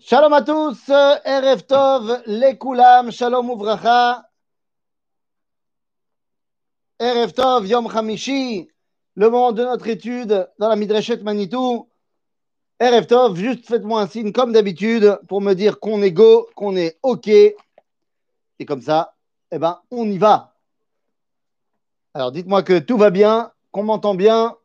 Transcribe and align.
Shalom 0.00 0.32
à 0.32 0.42
tous, 0.42 0.88
Erev 0.88 1.62
Tov, 1.62 2.22
Lekulam, 2.26 3.12
Shalom 3.12 3.48
Uvracha. 3.50 4.28
Erev 6.98 7.32
Tov, 7.32 7.64
Yom 7.68 7.86
Hamishi, 7.86 8.68
le 9.14 9.30
moment 9.30 9.52
de 9.52 9.62
notre 9.62 9.86
étude 9.86 10.50
dans 10.58 10.68
la 10.68 10.74
Midrashet 10.74 11.18
Manitou. 11.18 11.88
Erev 12.80 13.06
Tov, 13.06 13.36
juste 13.36 13.68
faites-moi 13.68 14.02
un 14.02 14.08
signe 14.08 14.32
comme 14.32 14.52
d'habitude 14.52 15.16
pour 15.28 15.40
me 15.40 15.54
dire 15.54 15.78
qu'on 15.78 16.02
est 16.02 16.10
go, 16.10 16.48
qu'on 16.56 16.74
est 16.74 16.98
OK. 17.04 17.28
Et 17.28 17.54
comme 18.66 18.82
ça, 18.82 19.14
eh 19.52 19.58
ben, 19.60 19.80
on 19.92 20.10
y 20.10 20.18
va. 20.18 20.56
Alors 22.14 22.32
dites-moi 22.32 22.64
que 22.64 22.80
tout 22.80 22.98
va 22.98 23.10
bien, 23.10 23.52
qu'on 23.70 23.84
m'entend 23.84 24.16
bien. 24.16 24.56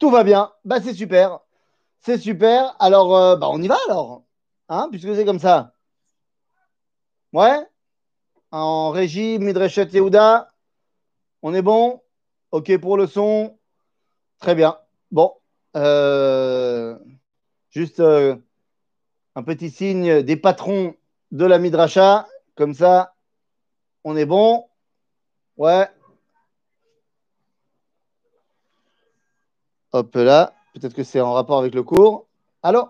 Tout 0.00 0.10
va 0.10 0.24
bien, 0.24 0.52
bah 0.64 0.80
c'est 0.82 0.94
super. 0.94 1.38
C'est 2.00 2.18
super. 2.18 2.76
Alors, 2.78 3.16
euh, 3.16 3.36
bah, 3.36 3.48
on 3.50 3.60
y 3.60 3.68
va 3.68 3.78
alors. 3.88 4.24
Hein, 4.68 4.88
puisque 4.90 5.14
c'est 5.14 5.24
comme 5.24 5.38
ça. 5.38 5.74
Ouais 7.32 7.66
En 8.50 8.90
régie, 8.90 9.38
Midreshet 9.38 9.88
Yehuda. 9.92 10.48
On 11.42 11.54
est 11.54 11.62
bon 11.62 12.02
Ok 12.50 12.76
pour 12.78 12.96
le 12.96 13.06
son. 13.06 13.58
Très 14.38 14.54
bien. 14.54 14.78
Bon. 15.10 15.34
Euh, 15.76 16.98
juste 17.70 18.00
euh, 18.00 18.36
un 19.34 19.42
petit 19.42 19.70
signe 19.70 20.22
des 20.22 20.36
patrons 20.36 20.94
de 21.30 21.44
la 21.44 21.58
Midrasha. 21.58 22.26
Comme 22.56 22.74
ça, 22.74 23.14
on 24.04 24.16
est 24.16 24.26
bon. 24.26 24.68
Ouais. 25.56 25.88
Hop 29.92 30.14
là. 30.16 30.57
Peut-être 30.77 30.93
que 30.93 31.03
c'est 31.03 31.21
en 31.21 31.33
rapport 31.33 31.59
avec 31.59 31.73
le 31.75 31.83
cours. 31.83 32.27
Allô 32.63 32.89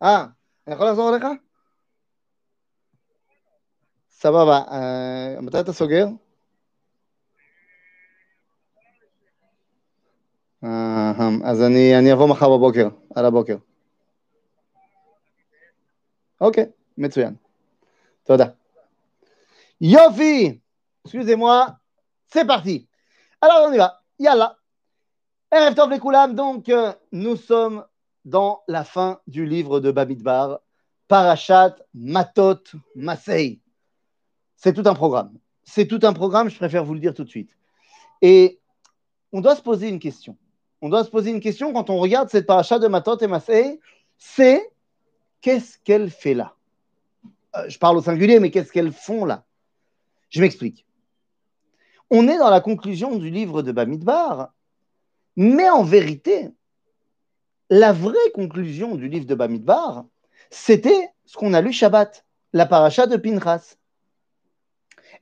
Ah, 0.00 0.28
סבבה, 4.10 4.62
מתי 5.40 5.60
אתה 5.60 5.72
סוגר? 5.72 6.06
אז 11.44 11.62
אני, 11.62 11.98
אני 11.98 12.12
אבוא 12.12 12.28
מחר 12.28 12.56
בבוקר, 12.56 12.88
על 13.16 13.24
הבוקר. 13.24 13.56
אוקיי, 16.40 16.64
מצוין. 16.98 17.34
תודה. 18.24 18.46
יופי! 19.80 20.58
Excusez-moi, 21.06 21.76
c'est 22.32 22.46
parti. 22.46 22.86
alors, 23.41 23.67
on 23.67 23.73
y 23.73 23.77
va. 23.77 24.03
Yalla. 24.19 24.57
Erev 25.51 25.73
Tov 25.73 25.97
Koulam, 25.99 26.35
donc, 26.35 26.69
euh, 26.69 26.93
nous 27.11 27.35
sommes 27.35 27.83
dans 28.23 28.61
la 28.67 28.83
fin 28.83 29.19
du 29.25 29.47
livre 29.47 29.79
de 29.79 29.91
Babidbar, 29.91 30.59
Parashat 31.07 31.75
Matot 31.95 32.61
Masei. 32.95 33.59
C'est 34.55 34.73
tout 34.73 34.83
un 34.85 34.93
programme. 34.93 35.33
C'est 35.63 35.87
tout 35.87 35.99
un 36.03 36.13
programme, 36.13 36.49
je 36.49 36.55
préfère 36.55 36.85
vous 36.85 36.93
le 36.93 36.99
dire 36.99 37.15
tout 37.15 37.23
de 37.23 37.29
suite. 37.29 37.49
Et 38.21 38.59
on 39.31 39.41
doit 39.41 39.55
se 39.55 39.61
poser 39.61 39.89
une 39.89 39.99
question. 39.99 40.37
On 40.81 40.89
doit 40.89 41.03
se 41.03 41.09
poser 41.09 41.31
une 41.31 41.39
question 41.39 41.73
quand 41.73 41.89
on 41.89 41.97
regarde 41.97 42.29
cette 42.29 42.45
parachat 42.45 42.77
de 42.77 42.87
Matot 42.87 43.17
et 43.17 43.27
Masei, 43.27 43.79
c'est 44.17 44.71
qu'est-ce 45.41 45.79
qu'elle 45.79 46.11
fait 46.11 46.35
là? 46.35 46.55
Euh, 47.55 47.67
Je 47.67 47.79
parle 47.79 47.97
au 47.97 48.01
singulier, 48.01 48.39
mais 48.39 48.51
qu'est-ce 48.51 48.71
qu'elles 48.71 48.93
font 48.93 49.25
là? 49.25 49.45
Je 50.29 50.41
m'explique 50.41 50.85
on 52.11 52.27
est 52.27 52.37
dans 52.37 52.49
la 52.49 52.59
conclusion 52.59 53.17
du 53.17 53.29
livre 53.29 53.61
de 53.61 53.71
Bamidbar, 53.71 54.53
mais 55.37 55.69
en 55.69 55.81
vérité, 55.81 56.49
la 57.69 57.93
vraie 57.93 58.31
conclusion 58.35 58.95
du 58.95 59.07
livre 59.07 59.25
de 59.25 59.33
Bamidbar, 59.33 60.05
c'était 60.49 61.09
ce 61.25 61.37
qu'on 61.37 61.53
a 61.53 61.61
lu 61.61 61.71
Shabbat, 61.71 62.25
la 62.51 62.65
paracha 62.65 63.07
de 63.07 63.15
Pinchas. 63.15 63.77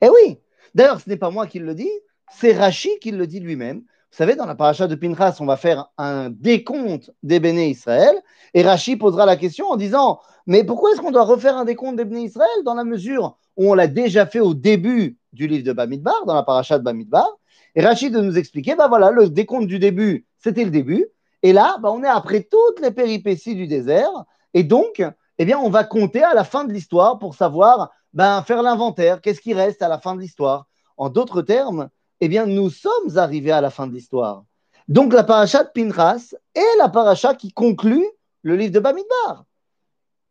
Eh 0.02 0.08
oui, 0.08 0.40
d'ailleurs, 0.74 1.00
ce 1.00 1.08
n'est 1.08 1.16
pas 1.16 1.30
moi 1.30 1.46
qui 1.46 1.60
le 1.60 1.74
dis, 1.76 1.90
c'est 2.32 2.52
Rashi 2.52 2.98
qui 3.00 3.12
le 3.12 3.26
dit 3.28 3.38
lui-même. 3.38 3.84
Vous 4.10 4.16
savez, 4.16 4.34
dans 4.34 4.46
la 4.46 4.56
paracha 4.56 4.88
de 4.88 4.96
Pinchas, 4.96 5.36
on 5.38 5.46
va 5.46 5.56
faire 5.56 5.86
un 5.96 6.30
décompte 6.30 7.12
des 7.22 7.38
béné 7.38 7.68
Israël, 7.68 8.20
et 8.54 8.62
Rashi 8.62 8.96
posera 8.96 9.24
la 9.24 9.36
question 9.36 9.68
en 9.68 9.76
disant 9.76 10.20
Mais 10.48 10.64
pourquoi 10.64 10.90
est-ce 10.90 11.00
qu'on 11.00 11.12
doit 11.12 11.24
refaire 11.24 11.56
un 11.56 11.64
décompte 11.64 11.96
des 11.96 12.04
béné 12.04 12.22
Israël 12.22 12.48
dans 12.64 12.74
la 12.74 12.82
mesure 12.82 13.38
où 13.56 13.70
on 13.70 13.74
l'a 13.74 13.86
déjà 13.86 14.26
fait 14.26 14.40
au 14.40 14.52
début 14.52 15.16
du 15.32 15.46
livre 15.46 15.64
de 15.64 15.72
Bamidbar, 15.72 16.26
dans 16.26 16.34
la 16.34 16.42
paracha 16.42 16.76
de 16.78 16.82
Bamidbar? 16.82 17.28
Et 17.76 17.82
Rachid 17.82 18.12
de 18.12 18.20
nous 18.20 18.36
expliquer, 18.36 18.74
ben 18.74 18.88
voilà, 18.88 19.12
le 19.12 19.28
décompte 19.28 19.68
du 19.68 19.78
début, 19.78 20.26
c'était 20.38 20.64
le 20.64 20.70
début. 20.70 21.06
Et 21.44 21.52
là, 21.52 21.76
ben 21.80 21.90
on 21.90 22.02
est 22.02 22.08
après 22.08 22.48
toutes 22.50 22.80
les 22.80 22.90
péripéties 22.90 23.54
du 23.54 23.68
désert. 23.68 24.10
Et 24.54 24.64
donc, 24.64 25.04
eh 25.38 25.44
bien, 25.44 25.58
on 25.58 25.70
va 25.70 25.84
compter 25.84 26.24
à 26.24 26.34
la 26.34 26.42
fin 26.42 26.64
de 26.64 26.72
l'histoire 26.72 27.20
pour 27.20 27.36
savoir, 27.36 27.90
ben, 28.12 28.42
faire 28.42 28.62
l'inventaire. 28.62 29.20
Qu'est-ce 29.20 29.40
qui 29.40 29.54
reste 29.54 29.82
à 29.82 29.88
la 29.88 29.98
fin 29.98 30.16
de 30.16 30.20
l'histoire? 30.20 30.66
En 30.96 31.10
d'autres 31.10 31.42
termes, 31.42 31.88
eh 32.20 32.28
bien, 32.28 32.46
nous 32.46 32.70
sommes 32.70 33.16
arrivés 33.16 33.52
à 33.52 33.60
la 33.60 33.70
fin 33.70 33.86
de 33.86 33.92
l'histoire. 33.92 34.44
Donc, 34.88 35.12
la 35.12 35.24
paracha 35.24 35.64
de 35.64 35.70
Pinchas 35.70 36.34
est 36.54 36.78
la 36.78 36.88
paracha 36.88 37.34
qui 37.34 37.52
conclut 37.52 38.06
le 38.42 38.56
livre 38.56 38.72
de 38.72 38.80
Bamidbar. 38.80 39.44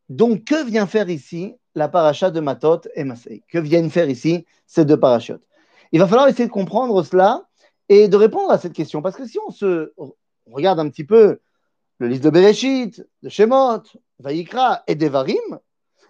Donc, 0.09 0.43
que 0.43 0.65
vient 0.65 0.87
faire 0.87 1.09
ici 1.09 1.55
la 1.75 1.87
paracha 1.87 2.31
de 2.31 2.39
Matot 2.39 2.81
et 2.95 3.03
Masei. 3.03 3.43
Que 3.47 3.57
viennent 3.57 3.89
faire 3.89 4.09
ici 4.09 4.45
ces 4.65 4.85
deux 4.85 4.99
parachutes? 4.99 5.47
Il 5.91 5.99
va 5.99 6.07
falloir 6.07 6.27
essayer 6.27 6.47
de 6.47 6.51
comprendre 6.51 7.01
cela 7.03 7.47
et 7.87 8.07
de 8.07 8.17
répondre 8.17 8.51
à 8.51 8.57
cette 8.57 8.73
question. 8.73 9.01
Parce 9.01 9.15
que 9.15 9.25
si 9.25 9.37
on 9.47 9.51
se 9.51 9.93
regarde 10.51 10.79
un 10.79 10.89
petit 10.89 11.03
peu 11.03 11.39
le 11.99 12.07
livre 12.07 12.23
de 12.23 12.29
Bereshit, 12.29 13.05
de 13.23 13.29
Shemot, 13.29 13.83
Vayikra 14.19 14.83
et 14.87 14.95
Devarim, 14.95 15.59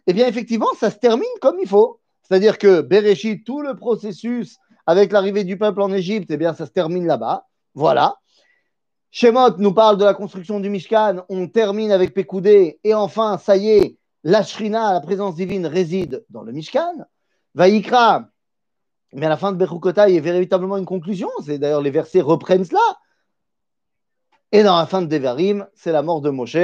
eh 0.07 0.13
bien 0.13 0.27
effectivement, 0.27 0.73
ça 0.77 0.89
se 0.91 0.97
termine 0.97 1.27
comme 1.41 1.59
il 1.59 1.67
faut. 1.67 1.99
C'est-à-dire 2.23 2.57
que 2.57 2.81
Bereshit, 2.81 3.43
tout 3.45 3.61
le 3.61 3.75
processus 3.75 4.57
avec 4.89 5.11
l'arrivée 5.11 5.43
du 5.43 5.55
peuple 5.55 5.83
en 5.83 5.93
Égypte, 5.93 6.31
eh 6.31 6.37
bien 6.37 6.55
ça 6.55 6.65
se 6.65 6.71
termine 6.71 7.05
là-bas. 7.05 7.45
Voilà. 7.75 8.15
Shemot 9.11 9.57
nous 9.59 9.71
parle 9.71 9.97
de 9.97 10.03
la 10.03 10.15
construction 10.15 10.59
du 10.59 10.71
Mishkan, 10.71 11.25
on 11.29 11.47
termine 11.47 11.91
avec 11.91 12.15
Pekoudé, 12.15 12.79
et 12.83 12.95
enfin, 12.95 13.37
ça 13.37 13.55
y 13.55 13.69
est, 13.69 13.97
la 14.23 14.41
Shrina, 14.41 14.91
la 14.91 14.99
présence 14.99 15.35
divine, 15.35 15.67
réside 15.67 16.25
dans 16.31 16.41
le 16.41 16.51
Mishkan. 16.53 17.05
Vaïkra, 17.53 18.29
mais 19.13 19.27
à 19.27 19.29
la 19.29 19.37
fin 19.37 19.51
de 19.51 19.57
Bechukota, 19.57 20.09
il 20.09 20.15
y 20.15 20.17
a 20.17 20.21
véritablement 20.21 20.77
une 20.77 20.87
conclusion. 20.87 21.29
C'est 21.45 21.59
d'ailleurs 21.59 21.81
les 21.81 21.91
versets 21.91 22.21
reprennent 22.21 22.65
cela. 22.65 22.81
Et 24.51 24.63
dans 24.63 24.75
la 24.75 24.87
fin 24.87 25.03
de 25.03 25.07
Devarim, 25.07 25.67
c'est 25.75 25.91
la 25.91 26.01
mort 26.01 26.21
de 26.21 26.31
Moshe, 26.31 26.57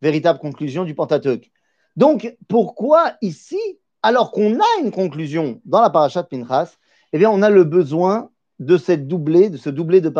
véritable 0.00 0.38
conclusion 0.38 0.84
du 0.84 0.94
Pentateuch. 0.94 1.50
Donc, 1.94 2.34
pourquoi 2.48 3.12
ici, 3.20 3.60
alors 4.02 4.32
qu'on 4.32 4.60
a 4.60 4.80
une 4.82 4.92
conclusion 4.92 5.60
dans 5.66 5.82
la 5.82 5.90
parachat 5.90 6.22
de 6.22 6.28
Pinchas, 6.28 6.78
eh 7.16 7.18
bien, 7.18 7.30
on 7.30 7.40
a 7.40 7.48
le 7.48 7.64
besoin 7.64 8.28
de 8.58 8.76
cette 8.76 9.08
doublée, 9.08 9.48
de 9.48 9.56
ce 9.56 9.70
doublé 9.70 10.02
de 10.02 10.12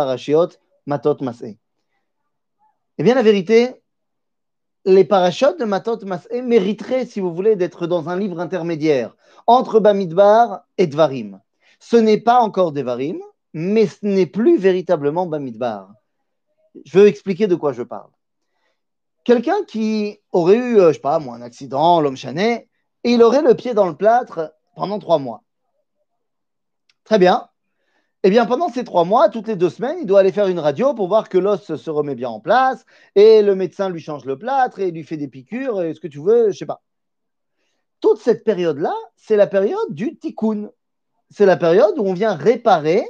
Matot 0.87 1.17
Masé 1.21 1.59
Eh 2.97 3.03
bien, 3.03 3.15
la 3.15 3.21
vérité, 3.23 3.83
les 4.87 5.05
parachutes 5.05 5.61
de 5.61 5.67
Matot 5.67 5.99
Masé 6.07 6.41
mériteraient, 6.41 7.05
si 7.05 7.21
vous 7.21 7.35
voulez, 7.35 7.55
d'être 7.55 7.87
dans 7.87 8.09
un 8.09 8.19
livre 8.19 8.41
intermédiaire 8.41 9.15
entre 9.47 9.79
Bamidbar 9.79 10.63
et 10.79 10.87
Dvarim. 10.87 11.39
Ce 11.81 11.97
n'est 11.97 12.23
pas 12.23 12.41
encore 12.41 12.73
Devarim, 12.73 13.19
mais 13.53 13.87
ce 13.87 13.99
n'est 14.07 14.25
plus 14.25 14.57
véritablement 14.57 15.27
Bamidbar. 15.27 15.93
Je 16.87 16.99
veux 16.99 17.09
expliquer 17.09 17.47
de 17.47 17.57
quoi 17.57 17.75
je 17.75 17.83
parle. 17.83 18.09
Quelqu'un 19.23 19.65
qui 19.69 20.19
aurait 20.33 20.57
eu, 20.57 20.79
euh, 20.79 20.89
je 20.89 20.95
sais 20.95 21.01
pas, 21.01 21.19
moi, 21.19 21.37
un 21.37 21.43
accident, 21.43 22.01
l'homme 22.01 22.17
chané, 22.17 22.71
et 23.05 23.11
il 23.11 23.23
aurait 23.23 23.43
le 23.43 23.55
pied 23.55 23.75
dans 23.75 23.87
le 23.87 23.97
plâtre 23.99 24.55
pendant 24.75 24.99
trois 24.99 25.19
mois. 25.19 25.43
Très 27.07 27.21
bien. 27.21 27.49
Eh 28.25 28.31
bien, 28.31 28.47
pendant 28.47 28.69
ces 28.69 28.83
trois 28.83 29.05
mois, 29.05 29.29
toutes 29.29 29.47
les 29.47 29.55
deux 29.55 29.71
semaines, 29.71 29.99
il 30.01 30.07
doit 30.07 30.19
aller 30.19 30.33
faire 30.33 30.49
une 30.49 30.59
radio 30.59 30.93
pour 30.93 31.07
voir 31.07 31.29
que 31.29 31.39
l'os 31.39 31.77
se 31.77 31.91
remet 31.91 32.17
bien 32.17 32.29
en 32.29 32.41
place, 32.41 32.85
et 33.15 33.43
le 33.43 33.55
médecin 33.55 33.89
lui 33.89 34.01
change 34.01 34.25
le 34.25 34.37
plâtre, 34.37 34.81
et 34.81 34.91
lui 34.91 35.05
fait 35.05 35.17
des 35.17 35.29
piqûres, 35.29 35.83
et 35.83 35.95
ce 35.95 36.01
que 36.01 36.09
tu 36.09 36.21
veux, 36.21 36.51
je 36.51 36.59
sais 36.59 36.67
pas. 36.67 36.83
Toute 38.01 38.19
cette 38.19 38.43
période-là, 38.43 38.93
c'est 39.15 39.37
la 39.37 39.47
période 39.47 39.95
du 39.95 40.19
tikkun. 40.19 40.71
C'est 41.31 41.47
la 41.47 41.57
période 41.57 41.97
où 41.97 42.03
on 42.03 42.13
vient 42.13 42.35
réparer 42.35 43.07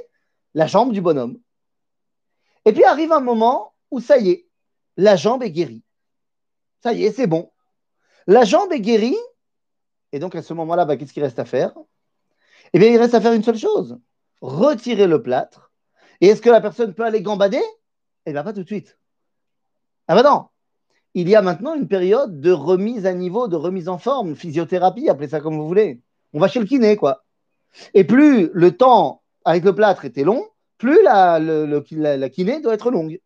la 0.53 0.67
jambe 0.67 0.93
du 0.93 1.01
bonhomme. 1.01 1.39
Et 2.65 2.73
puis 2.73 2.83
arrive 2.83 3.11
un 3.11 3.19
moment 3.19 3.73
où 3.89 3.99
ça 3.99 4.19
y 4.19 4.29
est, 4.29 4.47
la 4.95 5.15
jambe 5.15 5.41
est 5.41 5.51
guérie. 5.51 5.83
Ça 6.83 6.93
y 6.93 7.03
est, 7.03 7.11
c'est 7.11 7.27
bon. 7.27 7.51
La 8.27 8.43
jambe 8.43 8.71
est 8.71 8.79
guérie, 8.79 9.17
et 10.11 10.19
donc 10.19 10.35
à 10.35 10.43
ce 10.43 10.53
moment-là, 10.53 10.85
bah, 10.85 10.97
qu'est-ce 10.97 11.13
qu'il 11.13 11.23
reste 11.23 11.39
à 11.39 11.45
faire? 11.45 11.73
Eh 12.73 12.79
bien, 12.79 12.89
il 12.89 12.97
reste 12.97 13.13
à 13.13 13.21
faire 13.21 13.33
une 13.33 13.43
seule 13.43 13.57
chose 13.57 13.99
retirer 14.41 15.07
le 15.07 15.21
plâtre. 15.21 15.71
Et 16.21 16.27
est-ce 16.27 16.41
que 16.41 16.49
la 16.49 16.61
personne 16.61 16.93
peut 16.93 17.05
aller 17.05 17.21
gambader? 17.21 17.61
Eh 18.25 18.31
bien, 18.31 18.43
pas 18.43 18.53
tout 18.53 18.63
de 18.63 18.67
suite. 18.67 18.97
Ah 20.07 20.15
ben 20.15 20.23
non 20.23 20.45
Il 21.13 21.29
y 21.29 21.35
a 21.35 21.41
maintenant 21.41 21.73
une 21.73 21.87
période 21.87 22.39
de 22.39 22.51
remise 22.51 23.05
à 23.05 23.13
niveau, 23.13 23.47
de 23.47 23.55
remise 23.55 23.89
en 23.89 23.97
forme, 23.97 24.35
physiothérapie, 24.35 25.09
appelez 25.09 25.29
ça 25.29 25.39
comme 25.39 25.57
vous 25.57 25.67
voulez. 25.67 26.01
On 26.33 26.39
va 26.39 26.47
chez 26.47 26.59
le 26.59 26.65
kiné, 26.65 26.95
quoi. 26.97 27.23
Et 27.93 28.03
plus 28.03 28.49
le 28.53 28.75
temps 28.75 29.23
avec 29.45 29.63
le 29.63 29.75
plâtre 29.75 30.05
était 30.05 30.23
long, 30.23 30.47
plus 30.77 31.01
la, 31.03 31.39
la, 31.39 32.29
kiné 32.29 32.61
doit 32.61 32.73
être 32.73 32.91
longue. 32.91 33.19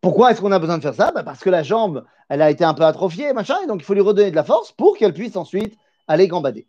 Pourquoi 0.00 0.30
est-ce 0.30 0.40
qu'on 0.40 0.52
a 0.52 0.58
besoin 0.58 0.78
de 0.78 0.82
faire 0.82 0.94
ça? 0.94 1.12
Bah, 1.12 1.22
Parce 1.22 1.40
que 1.40 1.50
la 1.50 1.62
jambe, 1.62 2.04
elle 2.28 2.42
a 2.42 2.50
été 2.50 2.64
un 2.64 2.74
peu 2.74 2.84
atrophiée, 2.84 3.32
machin, 3.32 3.56
et 3.62 3.66
donc 3.66 3.80
il 3.80 3.84
faut 3.84 3.94
lui 3.94 4.00
redonner 4.00 4.30
de 4.30 4.36
la 4.36 4.44
force 4.44 4.72
pour 4.72 4.96
qu'elle 4.96 5.12
puisse 5.12 5.36
ensuite 5.36 5.76
aller 6.10 6.28
gambader. 6.28 6.66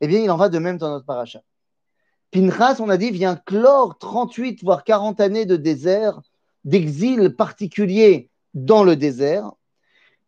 Eh 0.00 0.06
bien, 0.06 0.20
il 0.20 0.30
en 0.30 0.36
va 0.36 0.48
de 0.48 0.58
même 0.58 0.76
dans 0.76 0.90
notre 0.90 1.06
paracha. 1.06 1.42
Pinchas, 2.30 2.76
on 2.80 2.90
a 2.90 2.96
dit, 2.96 3.10
vient 3.10 3.36
clore 3.36 3.96
38 3.98 4.62
voire 4.62 4.84
40 4.84 5.20
années 5.20 5.46
de 5.46 5.56
désert, 5.56 6.20
d'exil 6.64 7.34
particulier 7.34 8.30
dans 8.52 8.84
le 8.84 8.96
désert. 8.96 9.52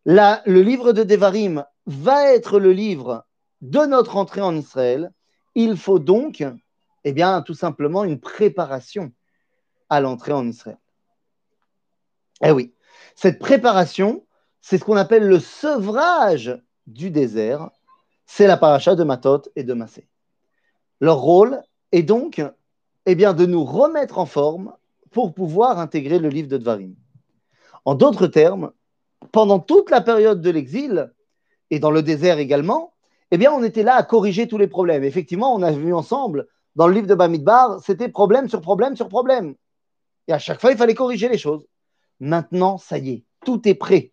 le 0.05 0.61
livre 0.61 0.91
de 0.91 1.03
Devarim 1.03 1.65
va 1.85 2.33
être 2.33 2.59
le 2.59 2.71
livre 2.71 3.25
de 3.61 3.85
notre 3.85 4.17
entrée 4.17 4.41
en 4.41 4.55
Israël. 4.55 5.11
Il 5.53 5.77
faut 5.77 5.99
donc, 5.99 6.43
eh 7.03 7.13
bien, 7.13 7.41
tout 7.41 7.53
simplement 7.53 8.03
une 8.03 8.19
préparation 8.19 9.11
à 9.89 10.01
l'entrée 10.01 10.33
en 10.33 10.47
Israël. 10.47 10.79
Eh 12.43 12.51
oui, 12.51 12.73
cette 13.15 13.39
préparation, 13.39 14.25
c'est 14.61 14.77
ce 14.77 14.83
qu'on 14.83 14.97
appelle 14.97 15.27
le 15.27 15.39
sevrage 15.39 16.59
du 16.87 17.11
désert. 17.11 17.69
C'est 18.27 18.45
la 18.45 18.57
paracha 18.57 18.93
de 18.93 19.03
Matot 19.03 19.43
et 19.55 19.63
de 19.63 19.73
Massé. 19.73 20.07
Leur 20.99 21.17
rôle, 21.17 21.61
et 21.91 22.03
donc 22.03 22.41
eh 23.05 23.15
de 23.15 23.45
nous 23.45 23.63
remettre 23.63 24.19
en 24.19 24.25
forme 24.25 24.73
pour 25.11 25.33
pouvoir 25.33 25.79
intégrer 25.79 26.19
le 26.19 26.27
livre 26.27 26.49
de 26.49 26.57
Dvarim. 26.57 26.93
En 27.85 27.95
d'autres 27.95 28.27
termes, 28.27 28.71
pendant 29.31 29.59
toute 29.59 29.89
la 29.89 30.01
période 30.01 30.41
de 30.41 30.49
l'exil 30.49 31.11
et 31.71 31.79
dans 31.79 31.89
le 31.89 32.03
désert 32.03 32.37
également, 32.37 32.93
eh 33.31 33.47
on 33.47 33.63
était 33.63 33.83
là 33.83 33.95
à 33.95 34.03
corriger 34.03 34.47
tous 34.47 34.57
les 34.57 34.67
problèmes. 34.67 35.05
Effectivement, 35.05 35.55
on 35.55 35.61
a 35.63 35.71
vu 35.71 35.93
ensemble 35.93 36.47
dans 36.75 36.87
le 36.87 36.93
livre 36.93 37.07
de 37.07 37.15
Bamidbar, 37.15 37.79
c'était 37.81 38.09
problème 38.09 38.49
sur 38.49 38.61
problème 38.61 38.95
sur 38.95 39.07
problème. 39.07 39.55
Et 40.27 40.33
à 40.33 40.39
chaque 40.39 40.59
fois, 40.59 40.71
il 40.71 40.77
fallait 40.77 40.93
corriger 40.93 41.29
les 41.29 41.37
choses. 41.37 41.65
Maintenant, 42.19 42.77
ça 42.77 42.97
y 42.97 43.09
est, 43.11 43.25
tout 43.45 43.67
est 43.67 43.73
prêt. 43.73 44.11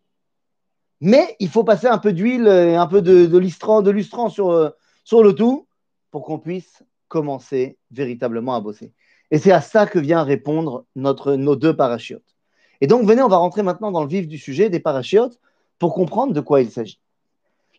Mais 1.07 1.37
il 1.39 1.51
faut 1.51 1.65
passer 1.65 1.87
un 1.87 1.99
peu 1.99 2.15
d'huile 2.15 2.47
et 2.47 2.77
un 2.77 2.87
peu 2.87 3.03
de, 3.03 3.27
de 3.27 3.83
de 3.83 3.91
lustrant 3.91 4.31
sur, 4.31 4.51
euh, 4.53 4.71
sur 5.05 5.23
le 5.23 5.35
tout 5.35 5.69
pour 6.11 6.25
qu'on 6.25 6.39
puisse 6.39 6.83
commencer 7.09 7.77
véritablement 7.91 8.55
à 8.55 8.63
bosser. 8.63 8.95
Et 9.31 9.37
c'est 9.37 9.53
à 9.53 9.61
ça 9.61 9.87
que 9.87 9.99
vient 9.99 10.23
répondre 10.23 10.87
notre, 10.97 11.35
nos 11.35 11.57
deux 11.57 11.77
parachutes. 11.77 12.35
Et 12.81 12.87
donc, 12.87 13.07
venez, 13.07 13.21
on 13.21 13.29
va 13.29 13.37
rentrer 13.37 13.63
maintenant 13.63 13.93
dans 13.93 14.01
le 14.01 14.09
vif 14.09 14.27
du 14.27 14.39
sujet 14.39 14.71
des 14.71 14.81
parachutes 14.81 15.39
pour 15.79 15.93
comprendre 15.93 16.33
de 16.33 16.41
quoi 16.41 16.63
il 16.63 16.71
s'agit. 16.71 17.03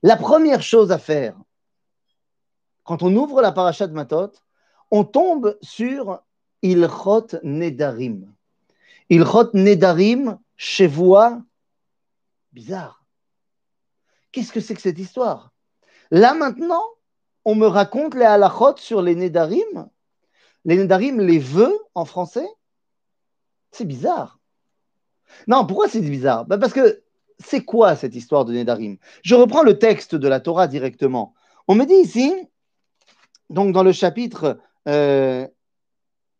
La 0.03 0.17
première 0.17 0.61
chose 0.61 0.91
à 0.91 0.99
faire, 0.99 1.35
quand 2.83 3.01
on 3.01 3.15
ouvre 3.15 3.41
la 3.41 3.51
paracha 3.51 3.87
de 3.87 3.93
Matot, 3.93 4.33
on 4.91 5.03
tombe 5.03 5.57
sur 5.63 6.21
Ilchot 6.61 7.39
Nedarim. 7.41 8.31
Ilchot 9.09 9.49
Nedarim, 9.55 10.37
chez 10.57 10.85
voix, 10.85 11.41
bizarre. 12.53 13.04
Qu'est-ce 14.35 14.51
que 14.51 14.59
c'est 14.59 14.75
que 14.75 14.81
cette 14.81 14.99
histoire? 14.99 15.53
Là 16.11 16.33
maintenant, 16.33 16.83
on 17.45 17.55
me 17.55 17.67
raconte 17.67 18.15
les 18.15 18.25
halachot 18.25 18.75
sur 18.75 19.01
les 19.01 19.15
Nedarim. 19.15 19.89
Les 20.65 20.75
Nedarim, 20.75 21.21
les 21.21 21.39
vœux 21.39 21.79
en 21.93 22.03
français. 22.03 22.45
C'est 23.71 23.85
bizarre. 23.85 24.41
Non, 25.47 25.65
pourquoi 25.65 25.87
c'est 25.87 26.01
bizarre? 26.01 26.43
Bah, 26.43 26.57
Parce 26.57 26.73
que 26.73 27.01
c'est 27.39 27.63
quoi 27.63 27.95
cette 27.95 28.13
histoire 28.13 28.43
de 28.43 28.51
Nedarim? 28.51 28.97
Je 29.23 29.35
reprends 29.35 29.63
le 29.63 29.79
texte 29.79 30.15
de 30.15 30.27
la 30.27 30.41
Torah 30.41 30.67
directement. 30.67 31.33
On 31.69 31.75
me 31.75 31.85
dit 31.85 31.93
ici, 31.93 32.33
donc 33.49 33.71
dans 33.71 33.83
le 33.83 33.93
chapitre, 33.93 34.59
euh, 34.89 35.47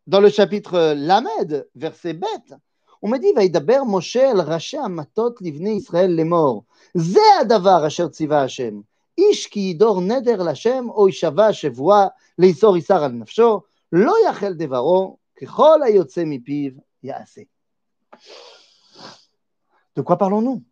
dans 0.06 0.20
le 0.20 0.28
chapitre 0.28 0.94
Lamed, 0.98 1.70
verset 1.76 2.12
bête, 2.12 2.56
on 3.05 3.09
me 3.09 3.19
dit 3.19 3.33
Vaïdaber 3.33 3.85
Moshe 3.87 4.17
el 4.17 4.41
Raché 4.41 4.79
Amatot 4.79 5.35
livne 5.41 5.69
Israël 5.69 6.15
les 6.15 6.25
morts. 6.25 6.65
Zé 6.95 7.21
adavar 7.41 7.85
asher 7.85 8.09
tziva 8.11 8.43
Hashem. 8.43 8.83
איש 9.19 9.47
כי 9.47 9.61
ידור 9.61 10.01
נדר 10.01 10.43
לשם, 10.43 10.87
או 10.91 11.09
יישבע 11.09 11.53
שבועה 11.53 12.07
לאיסור 12.39 12.77
איסר 12.77 13.05
על 13.05 13.13
נפשו, 13.13 13.61
לא 13.93 14.15
יחל 14.29 14.53
דברו, 14.53 15.17
ככל 15.41 15.83
היוצא 15.83 16.23
מפיו 16.27 16.73
יעשה. 17.03 17.41
De 19.99 20.03
quoi 20.03 20.17
parlons-nous 20.17 20.63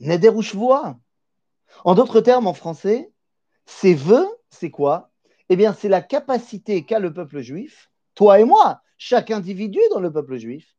Neder 0.00 0.34
ou 0.36 0.42
Shvoa. 0.42 0.96
En 1.84 1.94
d'autres 1.94 2.20
termes, 2.20 2.46
en 2.46 2.54
français, 2.54 3.10
ces 3.64 3.94
vœux, 3.94 4.28
c'est 4.50 4.70
quoi 4.70 5.10
Eh 5.48 5.56
bien, 5.56 5.72
c'est 5.72 5.88
la 5.88 6.02
capacité 6.02 6.84
qu'a 6.84 6.98
le 6.98 7.12
peuple 7.12 7.40
juif, 7.40 7.90
toi 8.14 8.38
et 8.38 8.44
moi, 8.44 8.82
chaque 9.03 9.31
individu 9.31 9.79
dans 9.89 9.99
le 9.99 10.13
peuple 10.13 10.37
juif, 10.37 10.75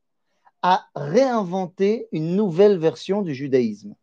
à 0.63 0.87
réinventer 0.95 2.07
une 2.13 2.37
nouvelle 2.37 2.79
version 2.79 3.21
du 3.21 3.35
judaïsme 3.35 3.97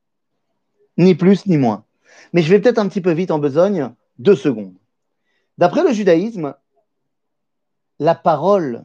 ni 0.97 1.15
plus 1.15 1.45
ni 1.45 1.57
moins. 1.57 1.85
Mais 2.33 2.41
je 2.41 2.49
vais 2.49 2.59
peut-être 2.59 2.79
un 2.79 2.89
petit 2.89 2.99
peu 2.99 3.13
vite 3.13 3.31
en 3.31 3.39
besogne, 3.39 3.93
deux 4.17 4.35
secondes. 4.35 4.75
D'après 5.57 5.83
le 5.83 5.93
judaïsme, 5.93 6.53
la 7.99 8.13
parole 8.13 8.83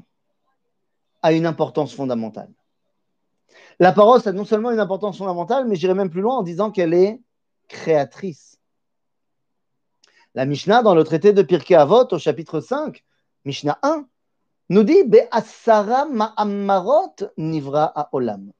a 1.23 1.33
une 1.33 1.47
importance 1.47 1.93
fondamentale. 1.93 2.53
La 3.81 3.91
parole, 3.91 4.21
a 4.25 4.31
non 4.31 4.45
seulement 4.45 4.71
une 4.71 4.79
importance 4.79 5.19
fondamentale, 5.19 5.67
mais 5.67 5.75
j'irai 5.75 5.95
même 5.95 6.11
plus 6.11 6.21
loin 6.21 6.37
en 6.37 6.43
disant 6.45 6.71
qu'elle 6.71 6.95
est 6.95 7.21
créatrice. 7.67 8.61
La 10.37 10.47
Mishnah, 10.47 10.85
dans 10.85 10.95
le 10.95 11.03
traité 11.03 11.33
de 11.33 11.43
Pirkei 11.43 11.75
Avot, 11.75 12.07
au 12.13 12.21
chapitre 12.21 12.61
5, 12.61 13.03
Mishnah 13.45 13.81
1, 13.83 14.07
nous 14.69 14.82
dit 14.82 15.05
Be'asara 15.05 16.06
ma'ammarot 16.06 17.16
nivra 17.37 18.08
olam. 18.12 18.52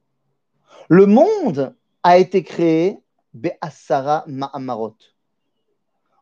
Le 0.89 1.05
monde 1.05 1.75
a 2.03 2.17
été 2.17 2.43
créé 2.43 2.99
Be'asara 3.33 4.23
Ma'amarot. 4.27 4.95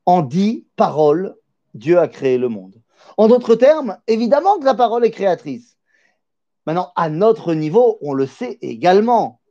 En 0.06 0.22
dix 0.22 0.66
paroles, 0.76 1.36
Dieu 1.74 2.00
a 2.00 2.08
créé 2.08 2.38
le 2.38 2.50
monde. 2.50 2.82
En 3.18 3.28
d'autres 3.28 3.56
termes, 3.56 3.98
évidemment 4.08 4.58
que 4.60 4.66
la 4.66 4.74
parole 4.74 5.06
est 5.06 5.12
créatrice. 5.12 5.78
Maintenant, 6.66 6.92
à 6.96 7.10
notre 7.10 7.54
niveau, 7.54 7.98
on 8.02 8.14
le 8.14 8.26
sait 8.26 8.58
également. 8.62 9.42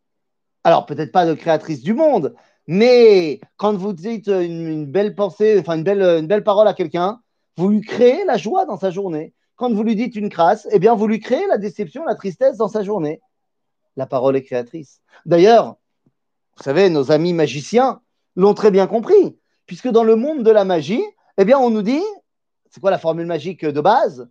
Alors, 0.64 0.86
peut-être 0.86 1.12
pas 1.12 1.26
de 1.26 1.34
créatrice 1.34 1.82
du 1.82 1.94
monde, 1.94 2.34
mais 2.66 3.40
quand 3.56 3.74
vous 3.74 3.92
dites 3.92 4.28
une, 4.28 4.86
belle 4.86 5.14
pensée, 5.14 5.58
enfin 5.60 5.76
une 5.76 6.26
belle 6.26 6.44
parole 6.44 6.68
à 6.68 6.74
quelqu'un, 6.74 7.20
vous 7.56 7.68
lui 7.68 7.80
créez 7.82 8.24
la 8.24 8.38
joie 8.38 8.64
dans 8.64 8.78
sa 8.78 8.90
journée. 8.90 9.34
Quand 9.56 9.72
vous 9.72 9.82
lui 9.82 9.96
dites 9.96 10.16
une 10.16 10.28
crasse, 10.28 10.66
eh 10.70 10.78
bien, 10.78 10.94
vous 10.94 11.06
lui 11.06 11.20
créez 11.20 11.46
la 11.46 11.58
déception, 11.58 12.04
la 12.04 12.14
tristesse 12.14 12.56
dans 12.56 12.68
sa 12.68 12.82
journée. 12.82 13.20
La 13.96 14.06
parole 14.06 14.36
est 14.36 14.42
créatrice. 14.42 15.00
D'ailleurs, 15.26 15.76
vous 16.56 16.62
savez, 16.62 16.90
nos 16.90 17.12
amis 17.12 17.32
magiciens 17.32 18.00
l'ont 18.36 18.54
très 18.54 18.70
bien 18.70 18.86
compris, 18.86 19.38
puisque 19.66 19.88
dans 19.88 20.04
le 20.04 20.16
monde 20.16 20.42
de 20.42 20.50
la 20.50 20.64
magie, 20.64 21.04
eh 21.38 21.44
bien, 21.44 21.58
on 21.58 21.70
nous 21.70 21.82
dit, 21.82 22.02
c'est 22.70 22.80
quoi 22.80 22.90
la 22.90 22.98
formule 22.98 23.26
magique 23.26 23.64
de 23.64 23.80
base? 23.80 24.28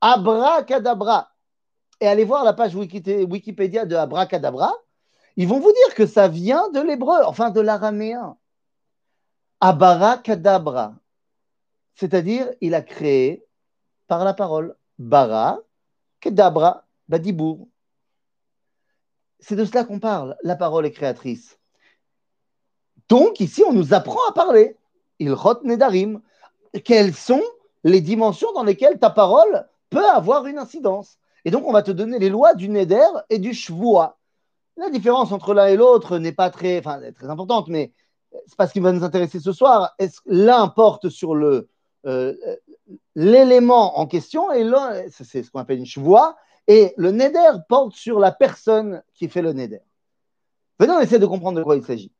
Abracadabra. 0.00 1.30
Et 2.00 2.06
allez 2.06 2.24
voir 2.24 2.44
la 2.44 2.54
page 2.54 2.74
Wikipédia 2.74 3.84
de 3.84 3.94
Abracadabra, 3.94 4.72
ils 5.36 5.46
vont 5.46 5.60
vous 5.60 5.72
dire 5.72 5.94
que 5.94 6.06
ça 6.06 6.28
vient 6.28 6.70
de 6.70 6.80
l'hébreu, 6.80 7.18
enfin 7.26 7.50
de 7.50 7.60
l'araméen. 7.60 8.36
Abracadabra. 9.60 10.94
C'est-à-dire, 11.94 12.48
il 12.62 12.74
a 12.74 12.80
créé 12.80 13.44
par 14.10 14.24
la 14.24 14.34
parole. 14.34 14.74
Bara, 14.98 15.60
Kedabra, 16.20 16.84
Badibour. 17.08 17.68
C'est 19.38 19.54
de 19.54 19.64
cela 19.64 19.84
qu'on 19.84 20.00
parle. 20.00 20.36
La 20.42 20.56
parole 20.56 20.84
est 20.84 20.90
créatrice. 20.90 21.60
Donc, 23.08 23.38
ici, 23.38 23.62
on 23.64 23.72
nous 23.72 23.94
apprend 23.94 24.18
à 24.28 24.32
parler. 24.32 24.76
Il 25.20 25.36
nedarim. 25.62 26.20
Quelles 26.84 27.14
sont 27.14 27.42
les 27.84 28.00
dimensions 28.00 28.52
dans 28.52 28.64
lesquelles 28.64 28.98
ta 28.98 29.10
parole 29.10 29.68
peut 29.90 30.08
avoir 30.08 30.46
une 30.46 30.58
incidence? 30.58 31.18
Et 31.44 31.52
donc, 31.52 31.64
on 31.64 31.72
va 31.72 31.82
te 31.82 31.92
donner 31.92 32.18
les 32.18 32.30
lois 32.30 32.54
du 32.54 32.68
neder 32.68 33.10
et 33.28 33.38
du 33.38 33.54
shvoa. 33.54 34.18
La 34.76 34.90
différence 34.90 35.30
entre 35.30 35.54
l'un 35.54 35.66
et 35.66 35.76
l'autre 35.76 36.18
n'est 36.18 36.32
pas 36.32 36.50
très, 36.50 36.80
enfin, 36.80 37.00
très 37.12 37.28
importante, 37.28 37.68
mais 37.68 37.92
c'est 38.46 38.56
pas 38.56 38.66
ce 38.66 38.72
qui 38.72 38.80
va 38.80 38.90
nous 38.90 39.04
intéresser 39.04 39.38
ce 39.38 39.52
soir. 39.52 39.94
Est-ce 40.00 40.20
l'un 40.26 40.66
porte 40.66 41.10
sur 41.10 41.36
le 41.36 41.68
euh, 42.06 42.34
l'élément 43.14 43.98
en 43.98 44.06
question 44.06 44.48
c'est 45.10 45.42
ce 45.42 45.50
qu'on 45.50 45.60
appelle 45.60 45.78
une 45.78 45.86
shvoa, 45.86 46.36
et 46.66 46.94
le 46.96 47.10
neder 47.10 47.58
porte 47.68 47.94
sur 47.94 48.18
la 48.18 48.32
personne 48.32 49.02
qui 49.14 49.28
fait 49.28 49.42
le 49.42 49.52
neder. 49.52 49.80
Venez, 50.78 50.92
on 50.92 51.00
essaie 51.00 51.18
de 51.18 51.26
comprendre 51.26 51.58
de 51.58 51.64
quoi 51.64 51.76
il 51.76 51.84
s'agit. 51.84 52.12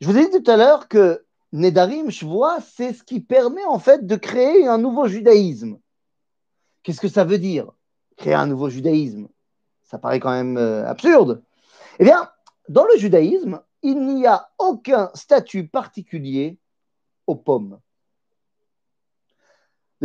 Je 0.00 0.08
vous 0.08 0.16
ai 0.16 0.28
dit 0.28 0.42
tout 0.42 0.50
à 0.50 0.56
l'heure 0.56 0.88
que 0.88 1.26
Nedarim, 1.52 2.10
vois, 2.26 2.58
c'est 2.60 2.92
ce 2.92 3.02
qui 3.02 3.20
permet 3.20 3.64
en 3.64 3.78
fait 3.78 4.06
de 4.06 4.16
créer 4.16 4.66
un 4.66 4.78
nouveau 4.78 5.08
judaïsme. 5.08 5.78
Qu'est-ce 6.82 7.00
que 7.00 7.08
ça 7.08 7.24
veut 7.24 7.38
dire 7.38 7.72
Créer 8.16 8.34
un 8.34 8.46
nouveau 8.46 8.68
judaïsme? 8.68 9.28
Ça 9.82 9.98
paraît 9.98 10.20
quand 10.20 10.30
même 10.30 10.56
euh, 10.58 10.86
absurde. 10.86 11.42
Eh 11.98 12.04
bien, 12.04 12.30
dans 12.68 12.84
le 12.84 12.98
judaïsme, 12.98 13.60
il 13.82 14.06
n'y 14.06 14.26
a 14.26 14.50
aucun 14.58 15.10
statut 15.14 15.68
particulier 15.68 16.58
aux 17.26 17.36
pommes. 17.36 17.80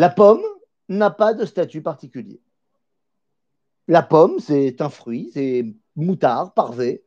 La 0.02 0.10
pomme 0.10 0.42
n'a 0.90 1.12
pas 1.12 1.36
de 1.36 1.46
statut 1.46 1.84
particulier. 1.84 2.42
La 3.88 4.02
pomme, 4.02 4.40
c'est 4.40 4.82
un 4.82 4.90
fruit, 4.90 5.30
c'est 5.32 5.76
moutard, 5.96 6.56
parvé. 6.56 7.04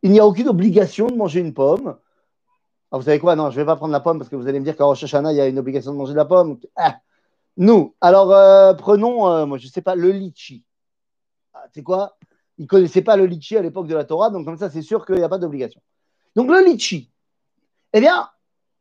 Il 0.00 0.10
n'y 0.10 0.20
a 0.20 0.26
aucune 0.26 0.48
obligation 0.48 1.06
de 1.06 1.16
manger 1.16 1.40
une 1.40 1.52
pomme. 1.52 1.98
Ah, 2.90 2.96
vous 2.96 3.02
savez 3.02 3.18
quoi? 3.18 3.36
Non, 3.36 3.50
je 3.50 3.56
ne 3.56 3.62
vais 3.62 3.66
pas 3.66 3.76
prendre 3.76 3.92
la 3.92 4.00
pomme 4.00 4.16
parce 4.16 4.30
que 4.30 4.36
vous 4.36 4.48
allez 4.48 4.58
me 4.58 4.64
dire 4.64 4.74
qu'à 4.74 4.86
Rosh 4.86 5.04
Hashanah, 5.04 5.32
il 5.34 5.36
y 5.36 5.40
a 5.42 5.48
une 5.48 5.58
obligation 5.58 5.92
de 5.92 5.98
manger 5.98 6.12
de 6.12 6.16
la 6.16 6.24
pomme. 6.24 6.58
Ah, 6.76 6.96
nous, 7.58 7.94
alors 8.00 8.32
euh, 8.32 8.72
prenons, 8.72 9.28
euh, 9.28 9.44
moi 9.44 9.58
je 9.58 9.66
ne 9.66 9.70
sais 9.70 9.82
pas, 9.82 9.94
le 9.94 10.10
litchi. 10.10 10.64
Ah, 11.52 11.64
tu 11.74 11.80
sais 11.80 11.82
quoi? 11.82 12.16
Ils 12.56 12.62
ne 12.62 12.68
connaissaient 12.68 13.02
pas 13.02 13.18
le 13.18 13.26
litchi 13.26 13.58
à 13.58 13.60
l'époque 13.60 13.86
de 13.86 13.94
la 13.94 14.04
Torah, 14.04 14.30
donc 14.30 14.46
comme 14.46 14.56
ça, 14.56 14.70
c'est 14.70 14.80
sûr 14.80 15.04
qu'il 15.04 15.16
n'y 15.16 15.22
a 15.24 15.28
pas 15.28 15.36
d'obligation. 15.36 15.82
Donc 16.36 16.48
le 16.48 16.64
litchi, 16.64 17.12
eh 17.92 18.00
bien, 18.00 18.30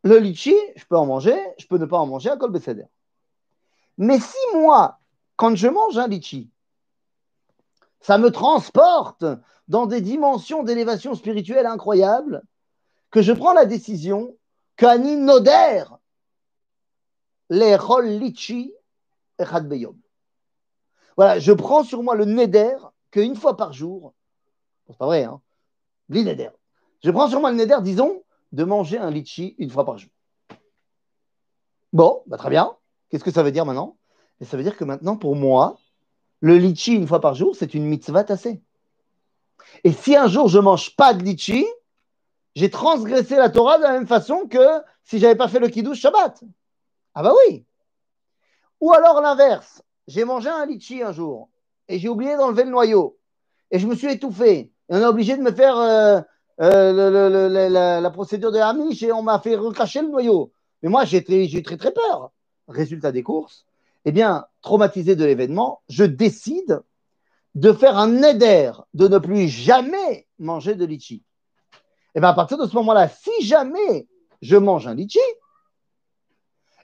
le 0.03 0.17
litchi, 0.19 0.55
je 0.77 0.85
peux 0.85 0.95
en 0.95 1.05
manger, 1.05 1.35
je 1.59 1.67
peux 1.67 1.77
ne 1.77 1.85
pas 1.85 1.97
en 1.97 2.05
manger 2.05 2.29
à 2.29 2.38
Kol 2.38 2.53
Mais 3.97 4.19
si 4.19 4.38
moi, 4.55 5.00
quand 5.35 5.55
je 5.55 5.67
mange 5.67 5.97
un 5.97 6.07
litchi, 6.07 6.50
ça 8.00 8.17
me 8.17 8.31
transporte 8.31 9.25
dans 9.67 9.85
des 9.85 10.01
dimensions 10.01 10.63
d'élévation 10.63 11.15
spirituelle 11.15 11.65
incroyables, 11.65 12.43
que 13.12 13.21
je 13.21 13.31
prends 13.31 13.53
la 13.53 13.65
décision 13.65 14.35
qu'Ani 14.75 15.15
Noder, 15.15 15.85
les 17.50 17.75
rol 17.75 18.07
litchi. 18.07 18.73
Voilà, 21.15 21.39
je 21.39 21.51
prends 21.51 21.83
sur 21.83 22.03
moi 22.03 22.15
le 22.15 22.25
neder 22.25 22.75
qu'une 23.12 23.35
fois 23.35 23.57
par 23.57 23.73
jour, 23.73 24.13
c'est 24.88 24.97
pas 24.97 25.05
vrai, 25.05 25.23
hein, 25.23 25.41
neder. 26.09 26.50
Je 27.03 27.12
prends 27.12 27.27
sur 27.27 27.39
moi 27.39 27.51
le 27.51 27.57
neder, 27.57 27.77
disons, 27.81 28.23
de 28.51 28.63
manger 28.63 28.97
un 28.97 29.12
litchi 29.12 29.55
une 29.57 29.69
fois 29.69 29.85
par 29.85 29.97
jour. 29.97 30.12
Bon, 31.91 32.23
bah 32.27 32.38
très 32.38 32.50
bien. 32.50 32.75
Qu'est-ce 33.13 33.24
que 33.24 33.29
ça 33.29 33.43
veut 33.43 33.51
dire 33.51 33.67
maintenant? 33.67 33.96
Et 34.41 34.46
Ça 34.46 34.58
veut 34.58 34.63
dire 34.63 34.75
que 34.75 34.84
maintenant, 34.84 35.15
pour 35.15 35.36
moi, 35.36 35.77
le 36.39 36.58
litchi 36.58 36.96
une 36.96 37.05
fois 37.05 37.22
par 37.22 37.36
jour, 37.36 37.55
c'est 37.55 37.75
une 37.75 37.86
mitzvah 37.86 38.24
tassée. 38.24 38.60
Et 39.84 39.91
si 39.91 40.15
un 40.15 40.25
jour 40.25 40.48
je 40.48 40.58
ne 40.58 40.63
mange 40.63 40.96
pas 40.96 41.13
de 41.13 41.22
litchi, 41.22 41.63
j'ai 42.55 42.72
transgressé 42.72 43.36
la 43.36 43.51
Torah 43.51 43.77
de 43.77 43.84
la 43.84 43.91
même 43.91 44.08
façon 44.08 44.48
que 44.48 44.82
si 45.03 45.20
j'avais 45.20 45.36
pas 45.36 45.48
fait 45.48 45.60
le 45.60 45.67
kiddush 45.67 46.00
Shabbat. 46.00 46.43
Ah 47.13 47.22
bah 47.22 47.34
oui. 47.46 47.63
Ou 48.82 48.91
alors 48.93 49.22
l'inverse. 49.22 49.84
J'ai 50.08 50.25
mangé 50.25 50.50
un 50.50 50.65
litchi 50.65 51.03
un 51.03 51.12
jour 51.12 51.50
et 51.89 52.00
j'ai 52.00 52.10
oublié 52.10 52.36
d'enlever 52.36 52.63
le 52.63 52.72
noyau 52.72 53.20
et 53.70 53.77
je 53.77 53.86
me 53.86 53.93
suis 53.93 54.12
étouffé. 54.12 54.58
Et 54.58 54.72
on 54.89 54.98
est 54.98 55.05
obligé 55.05 55.38
de 55.38 55.43
me 55.43 55.51
faire 55.51 55.77
euh, 55.77 56.20
euh, 56.62 58.01
la, 58.01 58.10
procédure 58.10 58.51
de 58.51 58.58
Hamish 58.58 59.03
et 59.03 59.12
on 59.12 59.22
m'a 59.22 59.38
fait 59.38 59.55
recracher 59.55 60.01
le 60.01 60.08
noyau. 60.08 60.51
Mais 60.82 60.89
moi, 60.89 61.05
j'ai 61.05 61.24
très, 61.24 61.48
très, 61.62 61.77
très 61.77 61.91
peur. 61.91 62.32
Résultat 62.67 63.12
des 63.12 63.24
courses, 63.24 63.65
eh 64.05 64.12
bien, 64.12 64.46
traumatisé 64.62 65.15
de 65.15 65.25
l'événement, 65.25 65.82
je 65.89 66.03
décide 66.03 66.82
de 67.55 67.72
faire 67.72 67.98
un 67.98 68.22
éder 68.24 68.72
de 68.93 69.08
ne 69.08 69.17
plus 69.17 69.48
jamais 69.48 70.27
manger 70.39 70.75
de 70.75 70.86
litchi. 70.86 71.24
Et 72.15 72.17
eh 72.17 72.20
bien, 72.20 72.29
à 72.29 72.34
partir 72.34 72.58
de 72.58 72.67
ce 72.67 72.75
moment-là, 72.75 73.10
si 73.10 73.46
jamais 73.46 74.08
je 74.41 74.55
mange 74.55 74.88
un 74.88 74.93
litchi, 74.93 75.20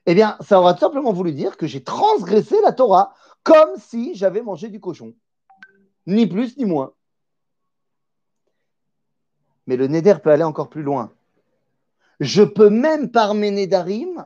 eh 0.06 0.16
bien, 0.16 0.38
ça 0.42 0.60
aura 0.60 0.74
tout 0.74 0.80
simplement 0.80 1.14
voulu 1.14 1.34
dire 1.34 1.58
que 1.58 1.68
j'ai 1.68 1.84
transgressé 1.84 2.56
la 2.64 2.72
Torah 2.72 3.14
comme 3.44 3.78
si 3.78 4.16
j'avais 4.16 4.42
mangé 4.42 4.70
du 4.70 4.80
cochon. 4.80 5.14
Ni 6.08 6.26
plus 6.26 6.58
ni 6.58 6.66
moins. 6.66 6.94
Mais 9.68 9.78
le 9.78 9.88
Neder 9.88 10.16
peut 10.24 10.32
aller 10.32 10.44
encore 10.44 10.70
plus 10.70 10.82
loin. 10.82 11.14
Je 12.20 12.42
peux 12.42 12.70
même 12.70 13.12
par 13.12 13.36
mes 13.36 13.52
Nedarim 13.52 14.26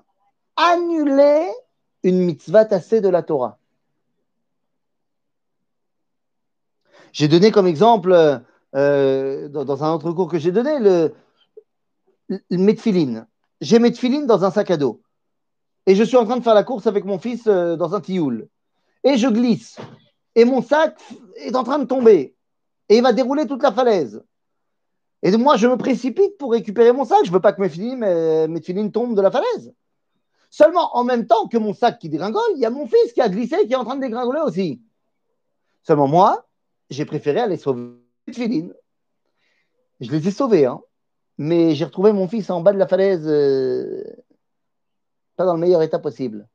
annuler 0.55 1.51
une 2.03 2.19
mitzvah 2.19 2.65
tassée 2.65 3.01
de 3.01 3.09
la 3.09 3.23
Torah. 3.23 3.57
J'ai 7.11 7.27
donné 7.27 7.51
comme 7.51 7.67
exemple, 7.67 8.41
euh, 8.75 9.47
dans, 9.49 9.83
un 9.83 9.93
autre 9.93 10.11
cours 10.11 10.29
que 10.29 10.39
j'ai 10.39 10.51
donné, 10.51 10.79
le, 10.79 11.13
le 12.27 13.25
J'ai 13.61 13.79
Metfiline 13.79 14.25
dans 14.25 14.43
un 14.43 14.51
sac 14.51 14.71
à 14.71 14.77
dos. 14.77 15.01
Et 15.85 15.95
je 15.95 16.03
suis 16.03 16.17
en 16.17 16.25
train 16.25 16.37
de 16.37 16.43
faire 16.43 16.53
la 16.53 16.63
course 16.63 16.87
avec 16.87 17.05
mon 17.05 17.19
fils 17.19 17.45
euh, 17.47 17.75
dans 17.75 17.93
un 17.93 18.01
tioul. 18.01 18.47
Et 19.03 19.17
je 19.17 19.27
glisse. 19.27 19.77
Et 20.35 20.45
mon 20.45 20.61
sac 20.61 20.99
est 21.35 21.55
en 21.55 21.63
train 21.63 21.79
de 21.79 21.85
tomber. 21.85 22.35
Et 22.89 22.97
il 22.97 23.03
va 23.03 23.13
dérouler 23.13 23.45
toute 23.45 23.61
la 23.61 23.71
falaise. 23.71 24.23
Et 25.21 25.35
moi, 25.37 25.55
je 25.55 25.67
me 25.67 25.77
précipite 25.77 26.37
pour 26.37 26.51
récupérer 26.51 26.91
mon 26.91 27.05
sac. 27.05 27.19
Je 27.23 27.29
ne 27.29 27.33
veux 27.33 27.41
pas 27.41 27.53
que 27.53 27.61
mes 27.61 27.69
filines, 27.69 28.91
tombent 28.91 29.15
de 29.15 29.21
la 29.21 29.31
falaise. 29.31 29.73
Seulement, 30.53 30.95
en 30.95 31.03
même 31.03 31.25
temps 31.25 31.47
que 31.47 31.57
mon 31.57 31.73
sac 31.73 31.97
qui 31.97 32.09
dégringole, 32.09 32.43
il 32.53 32.59
y 32.59 32.65
a 32.67 32.69
mon 32.69 32.85
fils 32.85 33.11
qui 33.11 33.21
a 33.21 33.27
glissé 33.27 33.55
et 33.55 33.65
qui 33.65 33.73
est 33.73 33.75
en 33.75 33.85
train 33.85 33.95
de 33.95 34.01
dégringoler 34.01 34.41
aussi. 34.41 34.83
Seulement 35.81 36.07
moi, 36.07 36.45
j'ai 36.91 37.05
préféré 37.05 37.39
aller 37.39 37.57
sauver 37.57 37.95
les 38.27 38.33
filines. 38.33 38.71
Je 39.99 40.11
les 40.11 40.27
ai 40.27 40.29
sauvés, 40.29 40.67
hein. 40.67 40.79
mais 41.39 41.73
j'ai 41.73 41.85
retrouvé 41.85 42.13
mon 42.13 42.27
fils 42.27 42.51
en 42.51 42.61
bas 42.61 42.71
de 42.71 42.77
la 42.77 42.85
falaise, 42.87 43.25
euh, 43.25 44.03
pas 45.37 45.45
dans 45.45 45.55
le 45.55 45.59
meilleur 45.59 45.81
état 45.81 45.97
possible. 45.97 46.47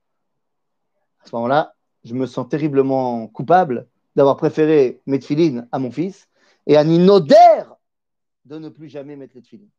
À 1.24 1.26
ce 1.26 1.34
moment-là, 1.34 1.74
je 2.04 2.14
me 2.14 2.26
sens 2.26 2.48
terriblement 2.48 3.26
coupable 3.26 3.88
d'avoir 4.14 4.36
préféré 4.36 5.02
mettre 5.06 5.26
filines 5.26 5.66
à 5.72 5.80
mon 5.80 5.90
fils 5.90 6.28
et 6.68 6.76
à 6.76 6.84
Ninoder 6.84 7.64
de 8.44 8.58
ne 8.58 8.68
plus 8.68 8.88
jamais 8.88 9.16
mettre 9.16 9.34
les 9.34 9.42
tefilines. 9.42 9.70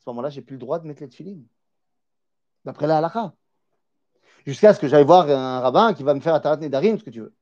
À 0.00 0.04
ce 0.04 0.10
moment-là, 0.10 0.30
j'ai 0.30 0.40
plus 0.40 0.54
le 0.54 0.60
droit 0.60 0.78
de 0.78 0.88
mettre 0.88 1.02
les 1.02 1.10
tefilines. 1.10 1.44
D'après 2.64 2.86
la 2.86 2.98
halakha. 2.98 3.34
Jusqu'à 4.46 4.72
ce 4.72 4.80
que 4.80 4.88
j'aille 4.88 5.04
voir 5.04 5.28
un 5.28 5.60
rabbin 5.60 5.92
qui 5.92 6.04
va 6.04 6.14
me 6.14 6.20
faire 6.20 6.34
Atarat 6.34 6.56
Nedarim, 6.56 6.98
ce 6.98 7.04
que 7.04 7.10
tu 7.10 7.20
veux. 7.20 7.34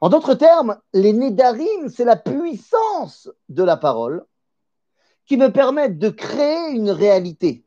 En 0.00 0.08
d'autres 0.08 0.32
termes, 0.32 0.78
les 0.94 1.12
Nedarim, 1.12 1.90
c'est 1.90 2.06
la 2.06 2.16
puissance 2.16 3.28
de 3.50 3.62
la 3.62 3.76
parole 3.76 4.24
qui 5.26 5.36
me 5.36 5.48
permettent 5.52 5.98
de 5.98 6.08
créer 6.08 6.70
une 6.70 6.90
réalité. 6.90 7.66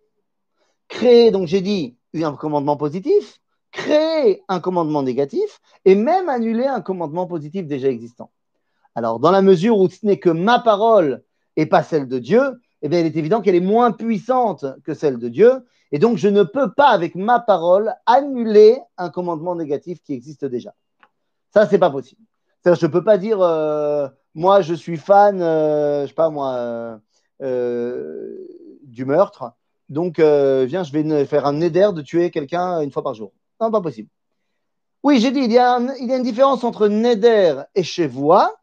Créer, 0.87 1.29
donc 1.29 1.47
j'ai 1.47 1.61
dit, 1.61 1.95
un 2.15 2.35
commandement 2.35 2.75
positif, 2.75 3.39
créer 3.71 4.41
un 4.47 4.59
commandement 4.59 5.03
négatif 5.03 5.61
et 5.85 5.93
même 5.93 6.27
annuler 6.27 6.65
un 6.65 6.81
commandement 6.81 7.27
positif 7.27 7.67
déjà 7.67 7.89
existant. 7.89 8.31
Alors, 8.95 9.19
dans 9.19 9.29
la 9.29 9.43
mesure 9.43 9.77
où 9.77 9.87
ce 9.87 10.03
n'est 10.03 10.17
que 10.17 10.31
ma 10.31 10.57
parole 10.57 11.23
et 11.55 11.67
pas 11.67 11.83
celle 11.83 12.07
de 12.07 12.17
Dieu, 12.17 12.59
eh 12.81 12.89
bien, 12.89 12.99
il 12.99 13.05
est 13.05 13.15
évident 13.15 13.41
qu'elle 13.41 13.55
est 13.55 13.59
moins 13.59 13.91
puissante 13.91 14.65
que 14.83 14.93
celle 14.93 15.17
de 15.17 15.29
Dieu. 15.29 15.65
Et 15.91 15.99
donc, 15.99 16.17
je 16.17 16.27
ne 16.27 16.43
peux 16.43 16.71
pas, 16.73 16.89
avec 16.89 17.15
ma 17.15 17.39
parole, 17.39 17.93
annuler 18.05 18.79
un 18.97 19.09
commandement 19.09 19.55
négatif 19.55 20.01
qui 20.03 20.13
existe 20.13 20.45
déjà. 20.45 20.73
Ça, 21.53 21.65
c'est 21.67 21.79
pas 21.79 21.89
possible. 21.89 22.21
je 22.65 22.85
ne 22.85 22.91
peux 22.91 23.03
pas 23.03 23.17
dire, 23.17 23.41
euh, 23.41 24.07
moi, 24.35 24.61
je 24.61 24.73
suis 24.73 24.97
fan, 24.97 25.41
euh, 25.41 26.03
je 26.03 26.07
sais 26.07 26.13
pas 26.13 26.29
moi, 26.29 26.99
euh, 27.41 28.37
du 28.83 29.05
meurtre. 29.05 29.53
Donc, 29.89 30.19
viens, 30.19 30.83
je 30.83 30.91
vais 30.91 31.25
faire 31.25 31.45
un 31.45 31.61
éder 31.61 31.89
de 31.93 32.01
tuer 32.01 32.29
quelqu'un 32.29 32.81
une 32.81 32.91
fois 32.91 33.03
par 33.03 33.13
jour. 33.13 33.31
Non, 33.61 33.71
pas 33.71 33.81
possible. 33.81 34.09
Oui, 35.03 35.19
j'ai 35.19 35.31
dit, 35.31 35.39
il 35.39 35.51
y, 35.51 35.57
a 35.57 35.77
une 35.77 36.23
différence 36.23 36.63
entre 36.63 36.87
neder 36.87 37.61
et 37.75 37.83
chevois. 37.83 38.53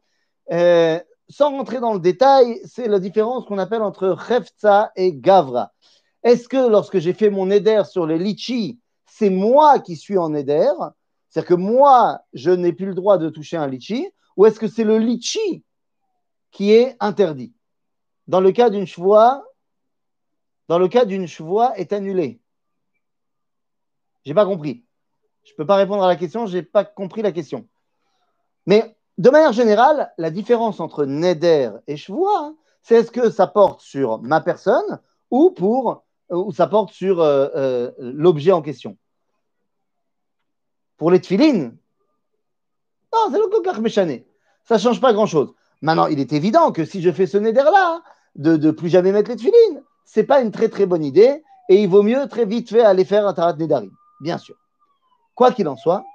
Euh, 0.51 0.99
sans 1.29 1.51
rentrer 1.51 1.79
dans 1.79 1.93
le 1.93 1.99
détail, 1.99 2.59
c'est 2.65 2.87
la 2.87 2.99
différence 2.99 3.45
qu'on 3.45 3.57
appelle 3.57 3.81
entre 3.81 4.17
Hefza 4.29 4.91
et 4.95 5.13
Gavra. 5.13 5.71
Est-ce 6.23 6.47
que 6.47 6.69
lorsque 6.69 6.99
j'ai 6.99 7.13
fait 7.13 7.29
mon 7.29 7.49
éder 7.51 7.81
sur 7.89 8.05
les 8.05 8.17
litchis, 8.17 8.79
c'est 9.05 9.29
moi 9.29 9.79
qui 9.79 9.95
suis 9.95 10.17
en 10.17 10.33
éder 10.33 10.69
C'est-à-dire 11.29 11.49
que 11.49 11.53
moi, 11.53 12.19
je 12.33 12.51
n'ai 12.51 12.73
plus 12.73 12.87
le 12.87 12.95
droit 12.95 13.17
de 13.17 13.29
toucher 13.29 13.57
un 13.57 13.67
litchi? 13.67 14.09
Ou 14.37 14.45
est-ce 14.45 14.59
que 14.59 14.67
c'est 14.67 14.83
le 14.83 14.97
litchi 14.97 15.63
qui 16.51 16.71
est 16.71 16.95
interdit? 16.99 17.53
Dans 18.27 18.41
le 18.41 18.51
cas 18.51 18.69
d'une 18.69 18.87
chevoie, 18.87 19.45
dans 20.67 20.79
le 20.79 20.87
cas 20.87 21.05
d'une 21.05 21.27
chevoie 21.27 21.77
est 21.77 21.93
annulé. 21.93 22.41
J'ai 24.25 24.33
pas 24.33 24.45
compris. 24.45 24.83
Je 25.43 25.51
ne 25.51 25.57
peux 25.57 25.65
pas 25.65 25.75
répondre 25.75 26.03
à 26.03 26.07
la 26.07 26.15
question, 26.15 26.47
je 26.47 26.57
n'ai 26.57 26.63
pas 26.63 26.83
compris 26.83 27.21
la 27.21 27.31
question. 27.31 27.67
Mais 28.65 28.94
de 29.17 29.29
manière 29.29 29.53
générale, 29.53 30.11
la 30.17 30.29
différence 30.29 30.79
entre 30.79 31.05
Neder 31.05 31.71
et 31.87 31.97
Shvoa, 31.97 32.37
hein, 32.37 32.55
c'est 32.81 32.95
est-ce 32.95 33.11
que 33.11 33.29
ça 33.29 33.47
porte 33.47 33.81
sur 33.81 34.21
ma 34.21 34.41
personne 34.41 34.99
ou, 35.31 35.51
pour, 35.51 36.03
ou 36.29 36.51
ça 36.51 36.67
porte 36.67 36.91
sur 36.91 37.21
euh, 37.21 37.47
euh, 37.55 37.91
l'objet 37.97 38.51
en 38.51 38.61
question. 38.61 38.97
Pour 40.97 41.11
les 41.11 41.19
tfilines, 41.19 41.77
non, 43.13 43.31
c'est 43.31 43.39
le 43.39 43.47
kokar 43.47 43.81
méchané. 43.81 44.27
Ça 44.63 44.75
ne 44.75 44.79
change 44.79 45.01
pas 45.01 45.13
grand-chose. 45.13 45.53
Maintenant, 45.81 46.07
il 46.07 46.19
est 46.19 46.33
évident 46.33 46.71
que 46.71 46.85
si 46.85 47.01
je 47.01 47.11
fais 47.11 47.27
ce 47.27 47.37
Neder-là, 47.37 48.01
de 48.35 48.57
ne 48.57 48.71
plus 48.71 48.89
jamais 48.89 49.11
mettre 49.11 49.29
les 49.29 49.37
tfilines, 49.37 49.83
ce 50.05 50.19
n'est 50.19 50.25
pas 50.25 50.41
une 50.41 50.51
très 50.51 50.69
très 50.69 50.85
bonne 50.85 51.03
idée 51.03 51.43
et 51.69 51.81
il 51.81 51.87
vaut 51.87 52.03
mieux 52.03 52.27
très 52.27 52.45
vite 52.45 52.69
fait 52.69 52.81
aller 52.81 53.05
faire 53.05 53.25
un 53.27 53.33
tarat 53.33 53.53
Nedarim, 53.53 53.91
bien 54.21 54.37
sûr. 54.37 54.55
Quoi 55.33 55.51
qu'il 55.51 55.67
en 55.67 55.75
soit, 55.75 56.05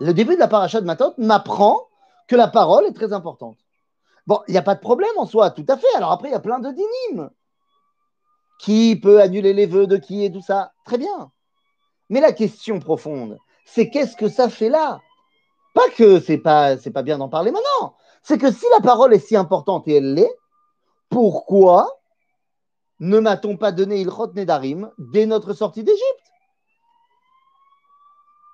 le 0.00 0.12
début 0.12 0.34
de 0.34 0.40
la 0.40 0.48
paracha 0.48 0.80
de 0.80 0.86
Matot 0.86 1.14
m'apprend 1.18 1.80
que 2.28 2.36
la 2.36 2.48
parole 2.48 2.86
est 2.86 2.92
très 2.92 3.12
importante. 3.12 3.58
Bon, 4.26 4.40
il 4.48 4.52
n'y 4.52 4.58
a 4.58 4.62
pas 4.62 4.74
de 4.74 4.80
problème 4.80 5.16
en 5.16 5.26
soi, 5.26 5.50
tout 5.50 5.64
à 5.68 5.76
fait. 5.76 5.94
Alors 5.96 6.12
après, 6.12 6.28
il 6.28 6.32
y 6.32 6.34
a 6.34 6.40
plein 6.40 6.58
de 6.58 6.70
dynimes 6.70 7.30
qui 8.58 8.96
peut 8.96 9.20
annuler 9.20 9.52
les 9.52 9.66
vœux 9.66 9.86
de 9.86 9.96
qui 9.96 10.24
et 10.24 10.32
tout 10.32 10.40
ça? 10.40 10.72
Très 10.84 10.98
bien. 10.98 11.30
Mais 12.08 12.20
la 12.20 12.32
question 12.32 12.80
profonde, 12.80 13.38
c'est 13.64 13.90
qu'est-ce 13.90 14.16
que 14.16 14.28
ça 14.28 14.48
fait 14.48 14.68
là? 14.68 15.00
Pas 15.74 15.88
que 15.96 16.20
c'est 16.20 16.38
pas, 16.38 16.76
pas 16.76 17.02
bien 17.02 17.18
d'en 17.18 17.28
parler 17.28 17.50
maintenant. 17.50 17.94
C'est 18.22 18.38
que 18.38 18.50
si 18.50 18.64
la 18.72 18.80
parole 18.82 19.14
est 19.14 19.18
si 19.18 19.36
importante 19.36 19.86
et 19.86 19.96
elle 19.96 20.14
l'est, 20.14 20.34
pourquoi 21.10 22.00
ne 22.98 23.20
m'a-t-on 23.20 23.56
pas 23.56 23.72
donné 23.72 24.00
Ilchot 24.00 24.32
Nedarim 24.34 24.90
dès 24.98 25.26
notre 25.26 25.52
sortie 25.52 25.84
d'Égypte? 25.84 26.25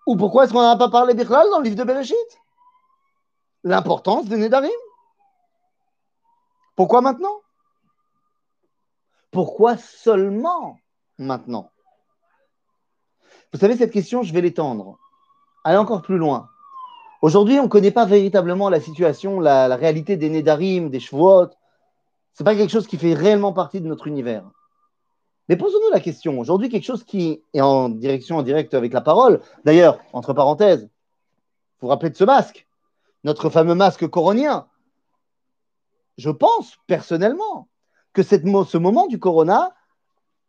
Ou 0.07 0.17
pourquoi 0.17 0.45
est-ce 0.45 0.53
qu'on 0.53 0.63
n'en 0.63 0.77
pas 0.77 0.89
parlé 0.89 1.15
Birlal 1.15 1.49
dans 1.51 1.59
le 1.59 1.65
livre 1.65 1.77
de 1.77 1.85
Bereshit? 1.85 2.17
L'importance 3.65 4.27
des 4.27 4.37
Nedarim. 4.37 4.71
Pourquoi 6.75 7.01
maintenant? 7.01 7.41
Pourquoi 9.31 9.77
seulement 9.77 10.79
maintenant? 11.19 11.71
Vous 13.53 13.59
savez, 13.59 13.77
cette 13.77 13.93
question, 13.93 14.23
je 14.23 14.33
vais 14.33 14.41
l'étendre. 14.41 14.99
Aller 15.65 15.77
encore 15.77 16.03
plus 16.03 16.19
loin. 16.19 16.49
Aujourd'hui, 17.21 17.61
on 17.61 17.65
ne 17.65 17.69
connaît 17.69 17.93
pas 17.93 18.05
véritablement 18.05 18.69
la 18.69 18.81
situation, 18.81 19.39
la, 19.39 19.77
réalité 19.77 20.17
des 20.17 20.29
Nedarim, 20.29 20.91
des 20.91 20.99
Shvuot, 20.99 21.51
ce 22.35 22.43
n'est 22.43 22.45
pas 22.45 22.57
quelque 22.57 22.71
chose 22.71 22.87
qui 22.87 22.97
fait 22.97 23.15
réellement 23.15 23.53
partie 23.53 23.81
de 23.81 23.87
notre 23.87 24.07
univers. 24.07 24.45
Mais 25.49 25.57
posons-nous 25.57 25.91
la 25.93 26.01
question. 26.01 26.39
Aujourd'hui, 26.39 26.69
quelque 26.69 26.85
chose 26.85 27.05
qui 27.05 27.43
est 27.53 27.61
en 27.61 27.89
direction 27.89 28.37
en 28.37 28.43
direct 28.43 28.75
avec 28.75 28.93
la 28.93 29.01
parole. 29.01 29.41
D'ailleurs, 29.65 29.99
entre 30.13 30.33
parenthèses, 30.33 30.83
vous 30.83 30.89
vous 31.83 31.89
rappelez 31.89 32.11
de 32.11 32.17
ce 32.17 32.25
masque, 32.25 32.67
notre 33.25 33.51
fameux 33.51 33.75
masque 33.75 34.07
coronien. 34.07 34.67
Je 36.17 36.31
pense 36.31 36.79
personnellement 36.87 37.69
que 38.13 38.23
cette, 38.23 38.45
ce 38.45 38.79
moment 38.79 39.07
du 39.07 39.19
corona, 39.19 39.75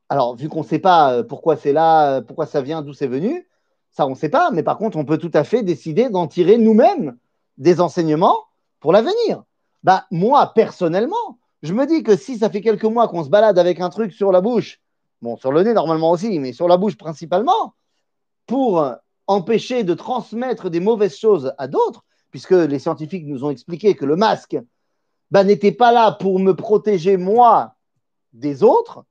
alors 0.09 0.35
vu 0.35 0.50
qu'on 0.50 0.59
ne 0.59 0.65
sait 0.65 0.79
pas 0.79 1.13
euh, 1.13 1.23
pourquoi 1.23 1.55
c'est 1.55 1.73
là, 1.73 2.17
euh, 2.17 2.21
pourquoi 2.21 2.45
ça 2.45 2.62
vient, 2.62 2.81
d'où 2.81 2.93
c'est 2.93 3.07
venu, 3.07 3.47
ça 3.89 4.05
on 4.05 4.12
ne 4.12 4.15
sait 4.15 4.29
pas, 4.29 4.51
mais 4.51 4.63
par 4.63 4.77
contre 4.77 4.97
on 4.97 5.05
peut 5.05 5.17
tout 5.17 5.31
à 5.33 5.43
fait 5.43 5.63
décider 5.63 6.09
d'en 6.09 6.27
tirer 6.27 6.57
nous-mêmes 6.57 7.17
des 7.57 7.81
enseignements 7.81 8.38
pour 8.79 8.91
l'avenir. 8.91 9.43
Bah, 9.83 10.05
moi 10.12 10.51
personnellement, 10.53 11.39
je 11.63 11.73
me 11.73 11.85
dis 11.88 12.03
que 12.03 12.17
si 12.17 12.38
ça 12.38 12.50
fait 12.50 12.62
quelques 12.62 12.83
mois 12.83 13.07
qu'on 13.07 13.23
se 13.23 13.29
balade 13.29 13.57
avec 13.57 13.79
un 13.79 13.89
truc 13.89 14.12
sur 14.12 14.31
la 14.31 14.41
bouche, 14.41 14.81
bon, 15.24 15.38
sur 15.38 15.51
le 15.51 15.63
nez 15.63 15.74
normalement 15.74 16.12
aussi, 16.12 16.38
mais 16.39 16.51
sur 16.51 16.68
la 16.68 16.77
bouche 16.77 16.98
principalement, 16.98 17.74
pour 18.46 18.86
empêcher 19.25 19.84
de 19.84 19.94
transmettre 19.94 20.70
des 20.70 20.82
mauvaises 20.82 21.18
choses 21.18 21.53
à 21.58 21.68
d'autres, 21.68 22.03
puisque 22.30 22.51
les 22.51 22.77
scientifiques 22.77 23.25
nous 23.25 23.46
ont 23.46 23.50
expliqué 23.50 23.96
que 23.96 24.06
le 24.06 24.18
masque 24.18 24.58
bah, 25.32 25.46
n'était 25.46 25.72
pas 25.72 25.94
là 25.94 26.12
pour 26.12 26.39
me 26.39 26.53
protéger 26.53 27.15
moi 27.15 27.75
des 28.34 28.63
autres, 28.63 29.06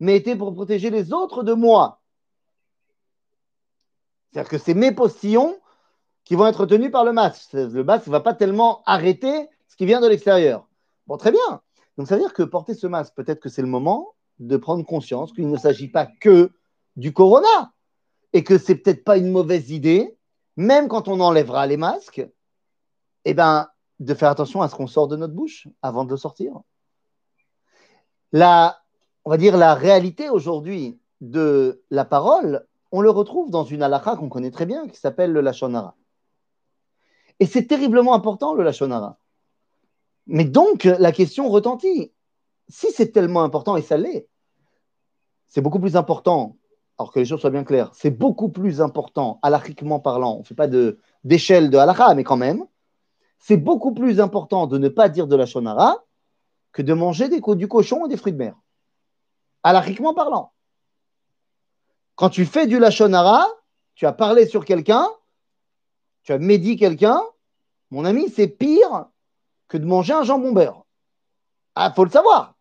mais 0.00 0.16
était 0.16 0.34
pour 0.34 0.52
protéger 0.52 0.90
les 0.90 1.12
autres 1.12 1.44
de 1.44 1.52
moi. 1.52 2.00
C'est-à-dire 4.32 4.50
que 4.50 4.58
c'est 4.58 4.74
mes 4.74 4.90
postillons 4.90 5.56
qui 6.24 6.34
vont 6.34 6.48
être 6.48 6.66
tenus 6.66 6.90
par 6.90 7.04
le 7.04 7.12
masque. 7.12 7.52
Le 7.52 7.84
masque 7.84 8.08
ne 8.08 8.12
va 8.12 8.20
pas 8.20 8.34
tellement 8.34 8.82
arrêter 8.86 9.48
ce 9.68 9.76
qui 9.76 9.86
vient 9.86 10.00
de 10.00 10.08
l'extérieur. 10.08 10.66
Bon, 11.06 11.16
très 11.16 11.30
bien. 11.30 11.60
Donc, 11.96 12.08
ça 12.08 12.16
veut 12.16 12.22
dire 12.22 12.34
que 12.34 12.42
porter 12.42 12.74
ce 12.74 12.88
masque, 12.88 13.14
peut-être 13.14 13.38
que 13.38 13.48
c'est 13.48 13.62
le 13.62 13.68
moment 13.68 14.14
de 14.38 14.56
prendre 14.56 14.84
conscience 14.84 15.32
qu'il 15.32 15.48
ne 15.48 15.56
s'agit 15.56 15.88
pas 15.88 16.06
que 16.06 16.50
du 16.96 17.12
corona 17.12 17.72
et 18.32 18.44
que 18.44 18.58
c'est 18.58 18.76
peut-être 18.76 19.04
pas 19.04 19.16
une 19.16 19.30
mauvaise 19.30 19.70
idée, 19.70 20.16
même 20.56 20.88
quand 20.88 21.08
on 21.08 21.20
enlèvera 21.20 21.66
les 21.66 21.76
masques, 21.76 22.26
eh 23.24 23.34
ben, 23.34 23.68
de 24.00 24.14
faire 24.14 24.30
attention 24.30 24.62
à 24.62 24.68
ce 24.68 24.74
qu'on 24.74 24.86
sort 24.86 25.08
de 25.08 25.16
notre 25.16 25.34
bouche 25.34 25.68
avant 25.82 26.04
de 26.04 26.16
sortir. 26.16 26.60
La, 28.32 28.80
on 29.24 29.30
va 29.30 29.36
dire 29.36 29.56
la 29.56 29.74
réalité 29.74 30.28
aujourd'hui 30.28 30.98
de 31.20 31.82
la 31.90 32.04
parole, 32.04 32.66
on 32.90 33.00
le 33.00 33.10
retrouve 33.10 33.50
dans 33.50 33.64
une 33.64 33.82
halakha 33.82 34.16
qu'on 34.16 34.28
connaît 34.28 34.50
très 34.50 34.66
bien 34.66 34.88
qui 34.88 34.98
s'appelle 34.98 35.32
le 35.32 35.40
Lachonara. 35.40 35.96
Et 37.40 37.46
c'est 37.46 37.66
terriblement 37.66 38.14
important 38.14 38.54
le 38.54 38.62
Lachonara. 38.62 39.18
Mais 40.26 40.44
donc, 40.44 40.84
la 40.84 41.12
question 41.12 41.48
retentit. 41.48 42.12
Si 42.68 42.90
c'est 42.92 43.12
tellement 43.12 43.42
important, 43.42 43.76
et 43.76 43.82
ça 43.82 43.96
l'est, 43.96 44.28
c'est 45.46 45.60
beaucoup 45.60 45.78
plus 45.78 45.96
important, 45.96 46.56
alors 46.98 47.12
que 47.12 47.18
les 47.18 47.24
choses 47.24 47.40
soient 47.40 47.50
bien 47.50 47.64
claires, 47.64 47.90
c'est 47.94 48.10
beaucoup 48.10 48.48
plus 48.48 48.80
important, 48.80 49.38
halachiquement 49.42 50.00
parlant, 50.00 50.36
on 50.36 50.38
ne 50.40 50.44
fait 50.44 50.54
pas 50.54 50.68
d'échelle 50.68 51.70
de, 51.70 51.76
de 51.76 52.14
mais 52.14 52.24
quand 52.24 52.36
même, 52.36 52.66
c'est 53.38 53.56
beaucoup 53.56 53.92
plus 53.92 54.20
important 54.20 54.66
de 54.66 54.78
ne 54.78 54.88
pas 54.88 55.08
dire 55.08 55.26
de 55.26 55.36
la 55.36 55.46
shonara 55.46 56.04
que 56.72 56.82
de 56.82 56.92
manger 56.92 57.28
des, 57.28 57.40
du 57.56 57.68
cochon 57.68 58.06
et 58.06 58.08
des 58.08 58.16
fruits 58.16 58.32
de 58.32 58.38
mer. 58.38 58.56
Halachiquement 59.62 60.14
parlant. 60.14 60.52
Quand 62.16 62.30
tu 62.30 62.44
fais 62.44 62.66
du 62.66 62.78
lachonara, 62.78 63.46
tu 63.94 64.06
as 64.06 64.12
parlé 64.12 64.46
sur 64.46 64.64
quelqu'un, 64.64 65.08
tu 66.22 66.32
as 66.32 66.38
médit 66.38 66.76
quelqu'un, 66.76 67.20
mon 67.90 68.04
ami, 68.04 68.28
c'est 68.28 68.48
pire 68.48 69.06
que 69.68 69.76
de 69.76 69.84
manger 69.84 70.12
un 70.12 70.22
jambon 70.22 70.52
beurre. 70.52 70.83
Ah, 71.74 71.92
faut 71.92 72.04
le 72.04 72.10
savoir. 72.10 72.54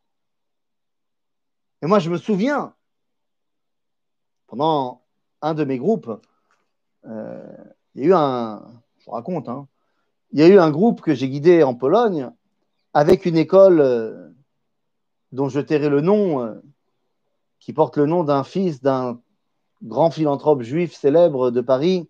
Et 1.82 1.86
moi, 1.86 2.00
je 2.00 2.10
me 2.10 2.18
souviens, 2.18 2.74
pendant 4.48 5.04
un 5.42 5.54
de 5.54 5.64
mes 5.64 5.78
groupes, 5.78 6.10
euh, 7.06 7.58
il 7.96 8.02
y 8.02 8.06
a 8.06 8.08
eu 8.08 8.14
un, 8.14 8.82
je 8.98 9.06
vous 9.06 9.12
raconte, 9.12 9.50
hein, 9.50 9.68
il 10.32 10.40
y 10.40 10.44
a 10.44 10.48
eu 10.48 10.58
un 10.58 10.72
groupe 10.72 11.02
que 11.02 11.14
j'ai 11.14 11.30
guidé 11.30 11.62
en 11.62 11.76
Pologne 11.76 12.32
avec 12.94 13.26
une 13.26 13.38
école 13.38 13.82
euh, 13.82 14.30
dont 15.32 15.50
je 15.50 15.60
tairai 15.60 15.90
le 15.90 16.02
nom, 16.02 16.42
euh, 16.42 16.56
qui 17.60 17.74
porte 17.74 17.98
le 17.98 18.06
nom 18.06 18.24
d'un 18.24 18.44
fils 18.44 18.82
d'un 18.82 19.22
grand 19.84 20.10
philanthrope 20.10 20.62
juif 20.62 20.94
célèbre 20.94 21.52
de 21.52 21.62
Paris. 21.62 22.10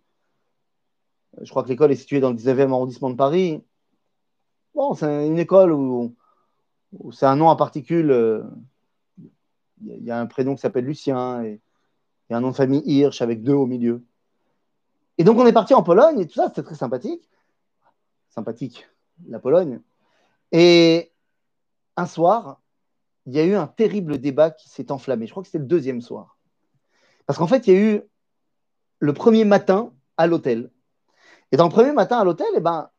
Je 1.42 1.50
crois 1.50 1.64
que 1.64 1.70
l'école 1.70 1.92
est 1.92 1.96
située 1.96 2.20
dans 2.20 2.30
le 2.30 2.36
19e 2.36 2.72
arrondissement 2.72 3.10
de 3.10 3.16
Paris. 3.16 3.64
Bon, 4.76 4.94
c'est 4.94 5.28
une 5.28 5.40
école 5.40 5.72
où, 5.72 6.16
c'est 7.12 7.26
un 7.26 7.36
nom 7.36 7.48
en 7.48 7.56
particule. 7.56 8.12
Euh, 8.12 8.44
il 9.86 10.04
y 10.04 10.12
a 10.12 10.20
un 10.20 10.26
prénom 10.26 10.56
qui 10.56 10.62
s'appelle 10.62 10.86
Lucien 10.86 11.44
et, 11.44 11.62
a 12.30 12.38
un 12.38 12.42
nom 12.42 12.52
de 12.52 12.56
famille 12.56 12.82
Hirsch 12.86 13.22
avec 13.22 13.44
deux 13.44 13.54
au 13.54 13.66
milieu. 13.66 14.04
Et 15.18 15.24
donc 15.24 15.38
on 15.38 15.46
est 15.46 15.54
parti 15.54 15.74
en 15.74 15.84
Pologne 15.84 16.20
et 16.20 16.28
tout 16.28 16.34
ça, 16.34 16.48
c'était 16.48 16.64
très 16.64 16.76
sympathique. 16.76 17.30
Sympathique, 18.30 18.88
la 19.28 19.40
Pologne. 19.40 19.82
Et 20.52 21.12
un 21.96 22.08
soir, 22.08 22.60
il 23.26 23.34
y 23.34 23.40
a 23.40 23.44
eu 23.44 23.56
un 23.56 23.68
terrible 23.68 24.18
débat 24.18 24.50
qui 24.50 24.70
s'est 24.70 24.92
enflammé. 24.92 25.28
Je 25.28 25.32
crois 25.32 25.44
que 25.44 25.48
c'était 25.48 25.60
le 25.60 25.66
deuxième 25.66 26.02
soir. 26.02 26.38
Parce 27.26 27.38
qu'en 27.38 27.48
fait, 27.48 27.68
il 27.68 27.74
y 27.74 27.78
a 27.78 27.80
eu 27.80 28.02
le 29.00 29.14
premier 29.14 29.46
matin 29.46 29.94
à 30.18 30.28
l'hôtel. 30.28 30.72
Et 31.52 31.58
dans 31.58 31.66
le 31.66 31.72
premier 31.72 31.92
matin 31.92 32.18
à 32.18 32.24
l'hôtel, 32.24 32.48
eh 32.56 32.60
ben, 32.60 32.90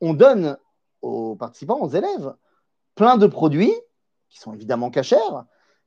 on 0.00 0.14
donne 0.14 0.56
aux 1.02 1.34
participants, 1.34 1.80
aux 1.80 1.88
élèves, 1.88 2.34
plein 2.94 3.16
de 3.16 3.26
produits 3.26 3.74
qui 4.28 4.38
sont 4.38 4.52
évidemment 4.52 4.90
cachers. 4.90 5.16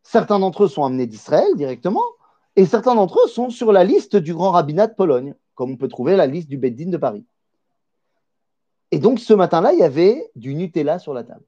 Certains 0.03 0.39
d'entre 0.39 0.63
eux 0.63 0.67
sont 0.67 0.85
amenés 0.85 1.05
d'Israël 1.05 1.49
directement, 1.55 2.03
et 2.55 2.65
certains 2.65 2.95
d'entre 2.95 3.19
eux 3.25 3.27
sont 3.27 3.49
sur 3.49 3.71
la 3.71 3.83
liste 3.83 4.15
du 4.15 4.33
grand 4.33 4.51
rabbinat 4.51 4.87
de 4.87 4.93
Pologne, 4.93 5.35
comme 5.53 5.71
on 5.71 5.77
peut 5.77 5.89
trouver 5.89 6.15
la 6.15 6.27
liste 6.27 6.49
du 6.49 6.57
Beddin 6.57 6.89
de 6.89 6.97
Paris. 6.97 7.25
Et 8.91 8.99
donc 8.99 9.19
ce 9.19 9.33
matin-là, 9.33 9.73
il 9.73 9.79
y 9.79 9.83
avait 9.83 10.31
du 10.35 10.55
Nutella 10.55 10.97
sur 10.99 11.13
la 11.13 11.23
table. 11.23 11.43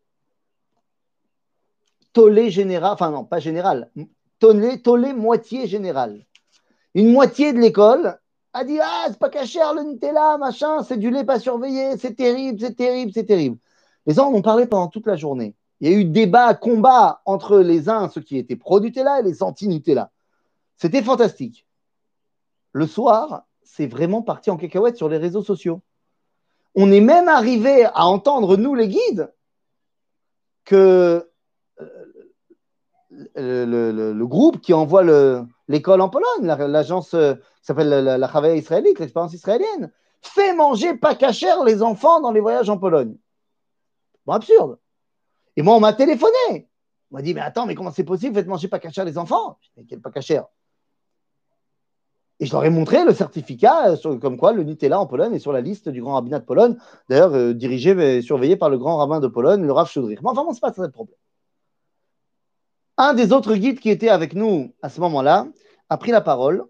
Tollé 2.12 2.50
général, 2.50 2.92
enfin 2.92 3.12
non, 3.12 3.24
pas 3.24 3.40
général, 3.40 3.92
tollé, 4.40 4.82
tollé 4.82 5.14
moitié 5.14 5.68
général. 5.68 6.26
Une 6.96 7.12
moitié 7.12 7.54
de 7.54 7.60
l'école 7.60 8.20
a 8.52 8.64
dit 8.64 8.80
Ah, 8.82 9.06
c'est 9.08 9.20
pas 9.20 9.30
caché 9.30 9.60
le 9.76 9.84
Nutella, 9.84 10.38
machin, 10.38 10.84
c'est 10.84 10.98
du 10.98 11.12
lait 11.12 11.24
pas 11.24 11.40
surveillé, 11.40 11.98
c'est 11.98 12.16
terrible, 12.16 12.60
c'est 12.60 12.76
terrible, 12.76 13.12
c'est 13.14 13.26
terrible. 13.26 13.58
Les 14.10 14.16
gens 14.16 14.30
en 14.30 14.34
ont 14.34 14.42
parlé 14.42 14.66
pendant 14.66 14.88
toute 14.88 15.06
la 15.06 15.16
journée. 15.16 15.54
Il 15.80 15.88
y 15.88 15.94
a 15.94 15.96
eu 15.96 16.04
débat, 16.04 16.56
combat 16.56 17.22
entre 17.26 17.60
les 17.60 17.90
uns, 17.90 18.10
ceux 18.10 18.22
qui 18.22 18.40
étaient 18.40 18.56
pro-Nutella 18.56 19.20
et 19.20 19.22
les 19.22 19.44
anti-Nutella. 19.44 20.10
C'était 20.78 21.04
fantastique. 21.04 21.68
Le 22.72 22.88
soir, 22.88 23.44
c'est 23.62 23.86
vraiment 23.86 24.24
parti 24.24 24.50
en 24.50 24.58
cacahuète 24.58 24.98
sur 24.98 25.10
les 25.10 25.18
réseaux 25.18 25.44
sociaux. 25.44 25.84
On 26.74 26.92
est 26.92 27.02
même 27.02 27.28
arrivé 27.28 27.86
à 27.86 28.08
entendre, 28.08 28.58
nous 28.58 28.74
les 28.74 28.88
guides, 28.88 29.32
que 30.66 31.30
euh, 33.38 33.66
le, 33.68 34.26
groupe 34.26 34.60
qui 34.60 34.74
envoie 34.74 35.04
l'école 35.68 36.02
en 36.02 36.10
Pologne, 36.10 36.48
l'agence 36.48 37.14
euh, 37.14 37.36
qui 37.36 37.66
s'appelle 37.68 37.90
la, 37.90 38.18
la, 38.18 38.56
israélite, 38.56 38.98
l'expérience 38.98 39.36
israélienne, 39.36 39.92
fait 40.24 40.56
manger 40.56 40.96
pas 40.96 41.14
cachère 41.14 41.64
les 41.64 41.84
enfants 41.84 42.22
dans 42.22 42.32
les 42.32 42.40
voyages 42.40 42.72
en 42.72 42.80
Pologne. 42.80 43.16
Absurde. 44.36 44.78
Et 45.56 45.62
moi, 45.62 45.76
on 45.76 45.80
m'a 45.80 45.94
téléphoné. 45.94 46.70
On 47.12 47.16
m'a 47.16 47.22
dit, 47.22 47.34
mais 47.34 47.42
attends, 47.42 47.66
mais 47.66 47.76
comment 47.76 47.92
c'est 47.92 48.04
possible, 48.04 48.36
faites 48.36 48.48
manger 48.48 48.68
pas 48.68 48.80
cachère 48.80 49.06
les 49.06 49.18
enfants 49.18 49.58
Je 49.62 49.82
dis, 49.82 49.88
quel 49.88 50.02
pas 50.02 50.12
cachère? 50.12 50.46
Et 52.40 52.46
je 52.46 52.54
leur 52.54 52.64
ai 52.64 52.70
montré 52.70 53.04
le 53.04 53.14
certificat, 53.14 53.96
euh, 54.06 54.18
comme 54.18 54.38
quoi 54.38 54.54
le 54.54 54.64
Nutella 54.64 55.00
en 55.00 55.06
Pologne 55.06 55.34
est 55.34 55.40
sur 55.40 55.52
la 55.52 55.60
liste 55.60 55.90
du 55.90 56.02
grand 56.02 56.14
rabbinat 56.14 56.40
de 56.40 56.46
Pologne, 56.46 56.78
d'ailleurs 57.10 57.54
dirigé 57.54 57.92
et 57.92 58.22
surveillé 58.22 58.56
par 58.56 58.70
le 58.70 58.78
grand 58.78 58.98
rabbin 58.98 59.20
de 59.20 59.28
Pologne, 59.28 59.64
le 59.64 59.74
Rav 59.74 59.90
Shudrich. 59.90 60.22
Mais 60.22 60.30
enfin, 60.30 60.46
bon, 60.46 60.54
c'est 60.54 60.62
pas 60.62 60.72
ça 60.72 60.84
le 60.84 60.92
problème. 60.92 61.18
Un 62.98 63.14
des 63.14 63.32
autres 63.32 63.56
guides 63.56 63.80
qui 63.80 63.90
était 63.90 64.10
avec 64.10 64.34
nous 64.34 64.74
à 64.82 64.90
ce 64.90 65.00
moment-là 65.02 65.48
a 65.90 65.98
pris 65.98 66.12
la 66.12 66.22
parole 66.22 66.66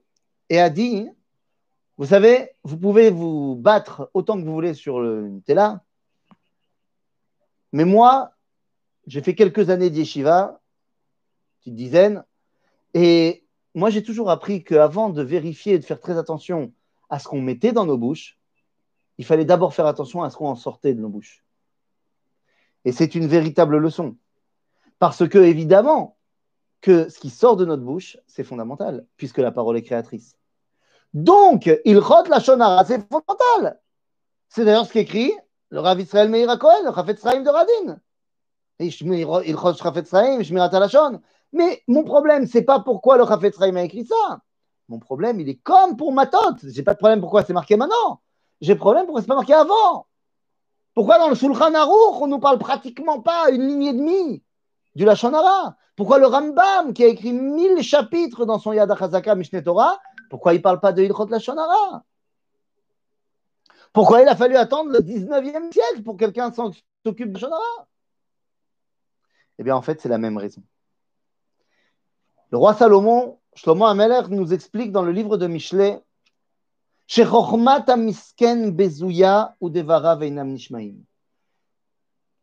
et 0.49 0.59
a 0.59 0.69
dit 0.69 1.07
Vous 1.97 2.05
savez, 2.05 2.51
vous 2.63 2.77
pouvez 2.77 3.09
vous 3.09 3.55
battre 3.55 4.09
autant 4.13 4.39
que 4.39 4.45
vous 4.45 4.53
voulez 4.53 4.73
sur 4.73 4.99
le 4.99 5.27
Nutella, 5.27 5.83
mais 7.71 7.85
moi, 7.85 8.31
j'ai 9.07 9.21
fait 9.21 9.35
quelques 9.35 9.69
années 9.69 9.89
d'yeshiva, 9.89 10.59
une 11.65 11.75
dizaine, 11.75 12.23
et 12.93 13.45
moi 13.75 13.89
j'ai 13.89 14.03
toujours 14.03 14.29
appris 14.31 14.63
qu'avant 14.63 15.09
de 15.09 15.21
vérifier 15.21 15.73
et 15.73 15.79
de 15.79 15.85
faire 15.85 15.99
très 15.99 16.17
attention 16.17 16.73
à 17.09 17.19
ce 17.19 17.27
qu'on 17.27 17.41
mettait 17.41 17.71
dans 17.71 17.85
nos 17.85 17.97
bouches, 17.97 18.39
il 19.17 19.25
fallait 19.25 19.45
d'abord 19.45 19.73
faire 19.73 19.85
attention 19.85 20.23
à 20.23 20.29
ce 20.29 20.37
qu'on 20.37 20.47
en 20.47 20.55
sortait 20.55 20.93
de 20.93 21.01
nos 21.01 21.09
bouches. 21.09 21.43
Et 22.85 22.91
c'est 22.91 23.15
une 23.15 23.27
véritable 23.27 23.77
leçon. 23.77 24.15
Parce 24.97 25.27
que, 25.27 25.37
évidemment, 25.37 26.17
que 26.81 27.09
ce 27.09 27.19
qui 27.19 27.29
sort 27.29 27.57
de 27.57 27.65
notre 27.65 27.83
bouche, 27.83 28.17
c'est 28.27 28.43
fondamental, 28.43 29.05
puisque 29.17 29.39
la 29.39 29.51
parole 29.51 29.77
est 29.77 29.81
créatrice. 29.81 30.37
Donc, 31.13 31.69
il 31.83 31.99
rote 31.99 32.29
la 32.29 32.39
shonara, 32.39 32.85
c'est 32.85 33.01
fondamental. 33.09 33.81
C'est 34.47 34.65
d'ailleurs 34.65 34.85
ce 34.85 34.93
qu'écrit 34.93 35.33
le 35.69 35.79
Rav 35.79 35.99
Israël 35.99 36.29
Meir 36.29 36.57
Cohen, 36.59 36.83
le 36.85 36.93
Chafetz 36.93 37.21
Chaim 37.21 37.41
de 37.41 37.49
Radin. 37.49 37.97
Il 38.79 39.55
rote 39.55 39.77
Chafetz 39.77 40.09
Chaim, 40.09 40.41
Shmirat. 40.41 40.71
Mais 41.51 41.83
mon 41.87 42.03
problème, 42.03 42.47
c'est 42.47 42.63
pas 42.63 42.79
pourquoi 42.79 43.17
le 43.17 43.25
Chafetz 43.25 43.57
Chaim 43.57 43.75
a 43.75 43.83
écrit 43.83 44.05
ça. 44.05 44.41
Mon 44.87 44.99
problème, 44.99 45.39
il 45.39 45.49
est 45.49 45.59
comme 45.61 45.97
pour 45.97 46.11
Matot. 46.11 46.55
J'ai 46.63 46.83
pas 46.83 46.93
de 46.93 46.99
problème 46.99 47.21
pourquoi 47.21 47.43
c'est 47.43 47.53
marqué 47.53 47.75
maintenant. 47.77 48.21
J'ai 48.61 48.75
problème 48.75 49.05
pourquoi 49.05 49.21
c'est 49.21 49.27
pas 49.27 49.35
marqué 49.35 49.53
avant. 49.53 50.07
Pourquoi 50.95 51.19
dans 51.19 51.29
le 51.29 51.35
Shulchan 51.35 51.73
Aruch, 51.73 52.21
on 52.21 52.27
nous 52.27 52.39
parle 52.39 52.57
pratiquement 52.57 53.21
pas 53.21 53.51
une 53.51 53.67
ligne 53.67 53.83
et 53.83 53.93
demie 53.93 54.43
du 54.95 55.05
Lachonara 55.05 55.77
Pourquoi 55.95 56.17
le 56.17 56.25
Rambam, 56.25 56.93
qui 56.93 57.03
a 57.03 57.07
écrit 57.07 57.31
mille 57.31 57.81
chapitres 57.83 58.45
dans 58.45 58.57
son 58.57 58.73
Yad 58.73 58.89
HaChazaka 58.89 59.35
Mishneh 59.35 59.63
Torah, 59.63 59.99
pourquoi 60.29 60.53
il 60.53 60.57
ne 60.57 60.61
parle 60.63 60.79
pas 60.79 60.91
de 60.91 61.03
Ilchot 61.03 61.27
Lachonara 61.27 62.03
Pourquoi 63.93 64.21
il 64.21 64.27
a 64.27 64.35
fallu 64.35 64.55
attendre 64.55 64.91
le 64.91 64.99
19e 64.99 65.71
siècle 65.71 66.03
pour 66.03 66.15
que 66.15 66.25
quelqu'un 66.25 66.51
s'occupe 66.51 67.29
de 67.29 67.33
Lachonara 67.33 67.87
Eh 69.57 69.63
bien, 69.63 69.75
en 69.75 69.81
fait, 69.81 69.99
c'est 70.01 70.09
la 70.09 70.17
même 70.17 70.37
raison. 70.37 70.63
Le 72.51 72.57
roi 72.57 72.73
Salomon, 72.73 73.39
Shlomo 73.55 73.85
Ameler, 73.85 74.21
nous 74.29 74.53
explique 74.53 74.91
dans 74.91 75.03
le 75.03 75.11
livre 75.11 75.37
de 75.37 75.47
Michelet 75.47 76.01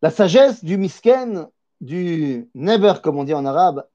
la 0.02 0.10
sagesse 0.10 0.64
du 0.64 0.76
misken, 0.76 1.48
du 1.80 2.50
neber, 2.54 2.94
comme 3.00 3.16
on 3.16 3.22
dit 3.22 3.34
en 3.34 3.46
arabe, 3.46 3.86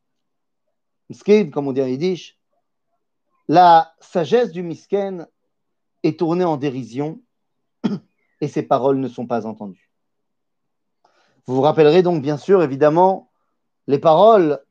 miskin, 1.09 1.49
comme 1.49 1.67
on 1.67 1.73
dit 1.73 1.81
en 1.81 1.87
yiddish, 1.87 2.37
la 3.49 3.93
sagesse 3.99 4.51
du 4.51 4.63
misken 4.63 5.27
est 6.03 6.17
tournée 6.17 6.45
en 6.45 6.55
dérision 6.55 7.21
et 8.41 8.47
ses 8.47 8.63
paroles 8.63 8.97
ne 8.97 9.07
sont 9.07 9.27
pas 9.27 9.45
entendues. 9.45 9.91
Vous 11.45 11.55
vous 11.55 11.61
rappellerez 11.61 12.03
donc 12.03 12.21
bien 12.21 12.37
sûr, 12.37 12.63
évidemment, 12.63 13.31
les 13.87 13.99
paroles 13.99 14.63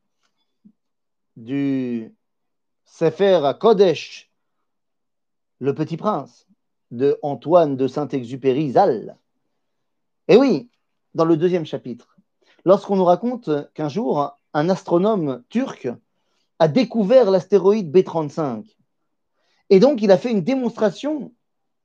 du 1.37 2.15
Sefer 2.85 3.53
Kodesh 3.59 4.31
le 5.61 5.75
Petit 5.75 5.97
Prince 5.97 6.47
de 6.91 7.19
Antoine 7.23 7.77
de 7.77 7.87
Saint-Exupéry 7.87 8.73
Zal. 8.73 9.17
Et 10.27 10.37
oui, 10.37 10.71
dans 11.15 11.25
le 11.25 11.37
deuxième 11.37 11.67
chapitre, 11.67 12.17
lorsqu'on 12.65 12.97
nous 12.97 13.05
raconte 13.05 13.51
qu'un 13.75 13.89
jour, 13.89 14.37
un 14.55 14.69
astronome 14.69 15.45
turc 15.49 15.89
a 16.59 16.69
découvert 16.69 17.31
l'astéroïde 17.31 17.95
B35. 17.95 18.65
Et 19.71 19.81
donc, 19.81 20.03
il 20.03 20.11
a 20.11 20.19
fait 20.19 20.33
une 20.33 20.43
démonstration 20.43 21.33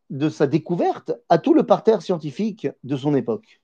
de 0.10 0.30
sa 0.30 0.48
découverte 0.48 1.12
à 1.30 1.38
tout 1.38 1.54
le 1.54 1.66
parterre 1.66 2.02
scientifique 2.02 2.68
de 2.84 2.98
son 2.98 3.16
époque. 3.16 3.62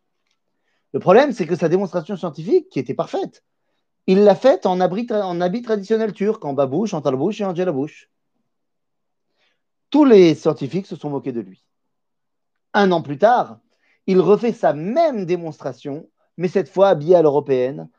Le 0.93 0.99
problème, 0.99 1.31
c'est 1.31 1.47
que 1.47 1.55
sa 1.55 1.69
démonstration 1.69 2.17
scientifique, 2.17 2.69
qui 2.69 2.79
était 2.79 2.93
parfaite, 2.93 3.43
il 4.07 4.23
l'a 4.23 4.35
faite 4.35 4.65
en, 4.65 4.79
habit 4.81 5.61
traditionnel 5.61 6.13
turc, 6.13 6.43
en 6.43 6.53
babouche, 6.53 6.93
en 6.93 7.01
talbouche 7.01 7.39
et 7.41 7.45
en 7.45 7.55
djellabouche 7.55 8.09
tous 9.91 10.05
les 10.05 10.33
scientifiques 10.33 10.87
se 10.87 10.95
sont 10.95 11.11
moqués 11.11 11.33
de 11.33 11.41
lui. 11.41 11.63
Un 12.73 12.91
an 12.91 13.01
plus 13.01 13.19
tard, 13.19 13.59
il 14.07 14.19
refait 14.19 14.53
sa 14.53 14.73
même 14.73 15.25
démonstration, 15.25 16.09
mais 16.37 16.47
cette 16.47 16.69
fois 16.69 16.89
habillé 16.89 17.15
à 17.15 17.21
l'européenne, 17.21 17.89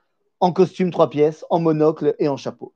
en 0.40 0.52
costume 0.52 0.90
trois 0.90 1.10
pièces, 1.10 1.44
en 1.50 1.60
monocle 1.60 2.16
et 2.18 2.28
en 2.28 2.36
chapeau. 2.36 2.74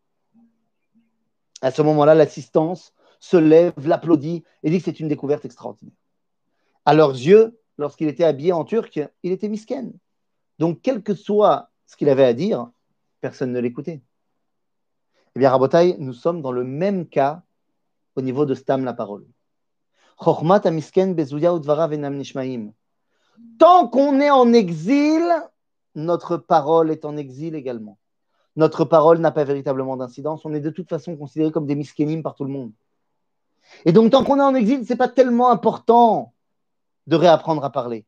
À 1.62 1.70
ce 1.70 1.82
moment-là, 1.82 2.14
l'assistance 2.14 2.92
se 3.20 3.36
lève, 3.36 3.72
l'applaudit 3.86 4.44
et 4.62 4.70
dit 4.70 4.78
que 4.78 4.84
c'est 4.84 5.00
une 5.00 5.08
découverte 5.08 5.44
extraordinaire. 5.44 5.94
À 6.84 6.94
leurs 6.94 7.12
yeux, 7.12 7.58
lorsqu'il 7.78 8.08
était 8.08 8.24
habillé 8.24 8.52
en 8.52 8.64
turc, 8.64 9.00
il 9.22 9.32
était 9.32 9.48
misken. 9.48 9.92
Donc, 10.58 10.80
quel 10.82 11.02
que 11.02 11.14
soit 11.14 11.70
ce 11.86 11.96
qu'il 11.96 12.08
avait 12.08 12.24
à 12.24 12.32
dire, 12.32 12.70
personne 13.20 13.52
ne 13.52 13.60
l'écoutait. 13.60 14.02
Eh 15.34 15.38
bien, 15.38 15.50
Rabotai, 15.50 15.96
nous 15.98 16.12
sommes 16.12 16.42
dans 16.42 16.52
le 16.52 16.64
même 16.64 17.06
cas 17.06 17.42
au 18.16 18.22
niveau 18.22 18.46
de 18.46 18.54
Stam 18.54 18.84
la 18.84 18.94
parole. 18.94 19.26
Tant 23.58 23.88
qu'on 23.88 24.20
est 24.20 24.30
en 24.30 24.52
exil, 24.52 25.22
notre 25.94 26.36
parole 26.38 26.90
est 26.90 27.04
en 27.04 27.16
exil 27.16 27.54
également. 27.54 27.98
Notre 28.56 28.86
parole 28.86 29.18
n'a 29.18 29.30
pas 29.30 29.44
véritablement 29.44 29.98
d'incidence. 29.98 30.46
On 30.46 30.54
est 30.54 30.60
de 30.60 30.70
toute 30.70 30.88
façon 30.88 31.16
considéré 31.16 31.52
comme 31.52 31.66
des 31.66 31.74
miskenim 31.74 32.22
par 32.22 32.34
tout 32.34 32.44
le 32.44 32.50
monde. 32.50 32.72
Et 33.84 33.92
donc, 33.92 34.10
tant 34.10 34.24
qu'on 34.24 34.38
est 34.38 34.42
en 34.42 34.54
exil, 34.54 34.84
ce 34.84 34.92
n'est 34.92 34.96
pas 34.96 35.08
tellement 35.08 35.50
important 35.50 36.34
de 37.06 37.16
réapprendre 37.16 37.64
à 37.64 37.70
parler. 37.70 38.04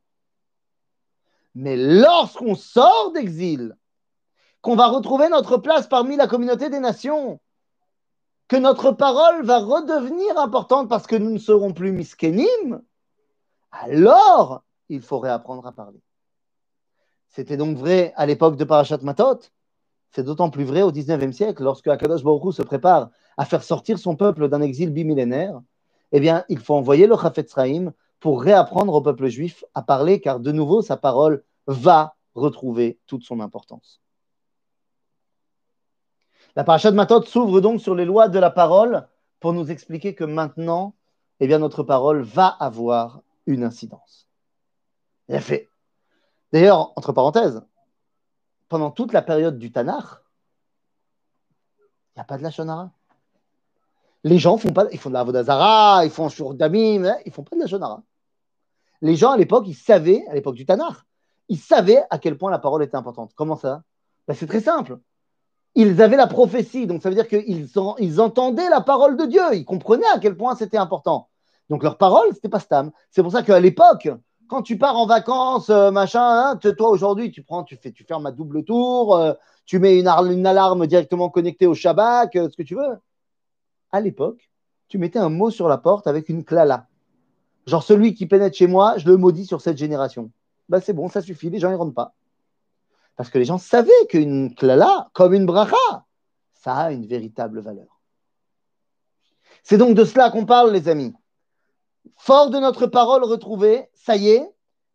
Mais 1.55 1.77
lorsqu'on 1.77 2.55
sort 2.55 3.13
d'exil, 3.13 3.77
qu'on 4.61 4.77
va 4.77 4.89
retrouver 4.89 5.29
notre 5.29 5.57
place 5.57 5.87
parmi 5.87 6.17
la 6.17 6.27
communauté 6.27 6.69
des 6.69 6.81
nations, 6.81 7.41
que 8.49 8.57
notre 8.57 8.93
parole 8.93 9.45
va 9.45 9.59
redevenir 9.59 10.39
importante 10.39 10.89
parce 10.89 11.07
que 11.07 11.17
nous 11.17 11.31
ne 11.31 11.39
serons 11.39 11.73
plus 11.73 11.93
miskenim, 11.93 12.83
alors 13.71 14.63
il 14.89 15.03
faut 15.03 15.19
réapprendre 15.19 15.67
à 15.67 15.73
parler. 15.73 16.01
C'était 17.29 17.57
donc 17.57 17.77
vrai 17.77 18.13
à 18.17 18.27
l'époque 18.27 18.57
de 18.57 18.65
Parashat 18.65 18.99
Matot, 19.03 19.41
c'est 20.11 20.23
d'autant 20.23 20.51
plus 20.51 20.65
vrai 20.65 20.83
au 20.83 20.91
XIXe 20.91 21.37
siècle, 21.37 21.63
lorsque 21.63 21.89
Akadosh 21.89 22.25
Baruch 22.25 22.55
se 22.55 22.63
prépare 22.63 23.11
à 23.39 23.45
faire 23.45 23.63
sortir 23.63 23.99
son 23.99 24.17
peuple 24.17 24.49
d'un 24.49 24.61
exil 24.61 24.91
bimillénaire, 24.91 25.63
eh 26.13 26.21
bien, 26.21 26.45
il 26.49 26.59
faut 26.59 26.75
envoyer 26.75 27.07
le 27.07 27.17
Chafetz 27.17 27.55
pour 28.21 28.43
réapprendre 28.43 28.93
au 28.93 29.01
peuple 29.01 29.29
juif 29.29 29.65
à 29.75 29.83
parler, 29.83 30.21
car 30.21 30.41
de 30.41 30.53
nouveau, 30.53 30.83
sa 30.83 30.97
parole 30.97 31.45
va 31.69 32.17
retrouver 32.35 32.99
toute 33.07 33.23
son 33.23 33.41
importance. 33.41 34.01
La 36.57 36.65
paracha 36.65 36.91
de 36.91 36.97
Matot 36.97 37.23
s'ouvre 37.23 37.61
donc 37.61 37.81
sur 37.81 37.95
les 37.95 38.05
lois 38.05 38.29
de 38.29 38.39
la 38.41 38.51
parole 38.51 39.07
pour 39.39 39.53
nous 39.53 39.71
expliquer 39.71 40.17
que 40.17 40.25
maintenant, 40.25 40.97
eh 41.39 41.47
bien, 41.47 41.61
notre 41.61 41.85
parole 41.85 42.23
va 42.23 42.49
avoir 42.49 43.23
une 43.47 43.63
incidence. 43.63 44.29
fait. 45.41 45.71
D'ailleurs, 46.53 46.93
entre 46.97 47.13
parenthèses, 47.13 47.63
pendant 48.69 48.91
toute 48.91 49.13
la 49.13 49.23
période 49.23 49.59
du 49.59 49.71
Tanakh, 49.71 50.07
il 51.79 52.19
n'y 52.19 52.23
a 52.23 52.25
pas 52.25 52.39
de 52.39 52.43
la 52.43 52.51
Shonara. 52.51 52.91
Les 54.29 54.39
gens 54.39 54.59
font 54.59 54.73
pas, 54.73 54.87
ils 54.93 54.99
font 54.99 55.09
de 55.09 55.15
la 55.15 55.25
Vodazara, 55.25 56.05
ils 56.05 56.11
font 56.11 56.29
sur 56.29 56.55
Damim, 56.55 57.05
hein, 57.05 57.17
ils 57.25 57.33
font 57.33 57.43
pas 57.43 57.57
de 57.57 57.61
la 57.63 57.67
Shonara. 57.67 58.03
Les 59.01 59.17
gens 59.17 59.31
à 59.31 59.37
l'époque, 59.37 59.65
ils 59.67 59.75
savaient, 59.75 60.25
à 60.29 60.35
l'époque 60.35 60.55
du 60.55 60.67
Tanakh, 60.67 60.97
ils 61.49 61.59
savaient 61.59 62.03
à 62.11 62.19
quel 62.19 62.37
point 62.37 62.51
la 62.51 62.59
parole 62.59 62.83
était 62.83 62.97
importante. 62.97 63.33
Comment 63.35 63.57
ça? 63.57 63.83
Ben, 64.27 64.35
C'est 64.35 64.47
très 64.47 64.61
simple 64.61 64.99
ils 65.75 66.03
avaient 66.03 66.17
la 66.17 66.27
prophétie, 66.27 66.89
donc 66.89 67.03
ça 67.03 67.09
veut 67.09 67.15
dire 67.15 67.29
qu'ils 67.29 67.69
ils 67.99 68.21
entendaient 68.21 68.69
la 68.69 68.81
parole 68.81 69.17
de 69.17 69.27
Dieu, 69.27 69.43
ils 69.53 69.65
comprenaient 69.65 70.09
à 70.13 70.19
quel 70.19 70.37
point 70.37 70.57
c'était 70.57 70.77
important. 70.77 71.29
Donc 71.71 71.85
leur 71.85 71.99
parole, 71.99 72.29
c'était 72.35 72.49
pas 72.49 72.59
Stam. 72.59 72.91
C'est 73.11 73.23
pour 73.23 73.31
ça 73.31 73.43
qu'à 73.45 73.61
l'époque, 73.61 74.09
quand 74.49 74.63
tu 74.63 74.77
pars 74.77 74.97
en 74.97 75.07
vacances, 75.07 75.71
euh, 75.71 75.93
machin, 75.93 76.21
hein, 76.23 76.57
toi 76.57 76.89
aujourd'hui, 76.89 77.31
tu 77.31 77.45
prends, 77.45 77.63
tu 77.63 77.77
fais, 77.77 77.93
tu 77.93 78.03
fermes 78.03 78.27
à 78.27 78.33
double 78.33 78.65
tour, 78.65 79.15
euh, 79.15 79.35
tu 79.67 79.79
mets 79.79 80.01
une, 80.01 80.09
alarme 80.09 80.87
directement 80.89 81.29
connectée 81.29 81.67
au 81.67 81.75
Shabbat, 81.75 82.31
ce 82.33 82.57
que 82.57 82.63
tu 82.63 82.75
veux. 82.75 82.97
À 83.91 84.01
l'époque, 84.01 84.51
tu 84.89 84.99
mettais 84.99 85.19
un 85.19 85.29
mot 85.29 85.51
sur 85.51 85.69
la 85.69 85.79
porte 85.79 86.07
avec 86.07 86.29
une 86.29 86.45
klala. 86.45 86.87
Genre 87.67 87.83
celui 87.83 88.15
qui 88.15 88.27
pénètre 88.27 88.57
chez 88.57 88.67
moi, 88.67 88.97
je 88.99 89.07
le 89.07 89.17
maudis 89.17 89.47
sur 89.47 89.61
cette 89.61 89.77
génération. 89.77 90.31
Bah 90.69 90.81
c'est 90.81 90.93
bon, 90.93 91.09
ça 91.09 91.23
suffit, 91.23 91.51
les 91.51 91.59
gens 91.59 91.71
ne 91.71 91.77
rentrent 91.77 91.95
pas. 91.95 92.15
Parce 93.17 93.31
que 93.31 93.39
les 93.39 93.45
gens 93.45 93.59
savaient 93.59 94.07
qu'une 94.09 94.55
klala, 94.55 95.09
comme 95.13 95.35
une 95.35 95.47
bracha, 95.47 95.77
ça 96.53 96.75
a 96.75 96.93
une 96.93 97.07
véritable 97.07 97.61
valeur. 97.61 98.01
C'est 99.63 99.79
donc 99.79 99.95
de 99.95 100.05
cela 100.05 100.31
qu'on 100.31 100.47
parle, 100.47 100.73
les 100.73 100.89
amis. 100.89 101.15
Fort 102.17 102.51
de 102.51 102.59
notre 102.59 102.87
parole 102.87 103.25
retrouvée, 103.25 103.89
ça 103.95 104.17
y 104.17 104.29
est, 104.29 104.51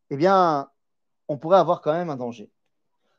eh 0.09 0.17
bien, 0.17 0.69
on 1.27 1.37
pourrait 1.37 1.59
avoir 1.59 1.81
quand 1.81 1.93
même 1.93 2.09
un 2.09 2.15
danger. 2.15 2.51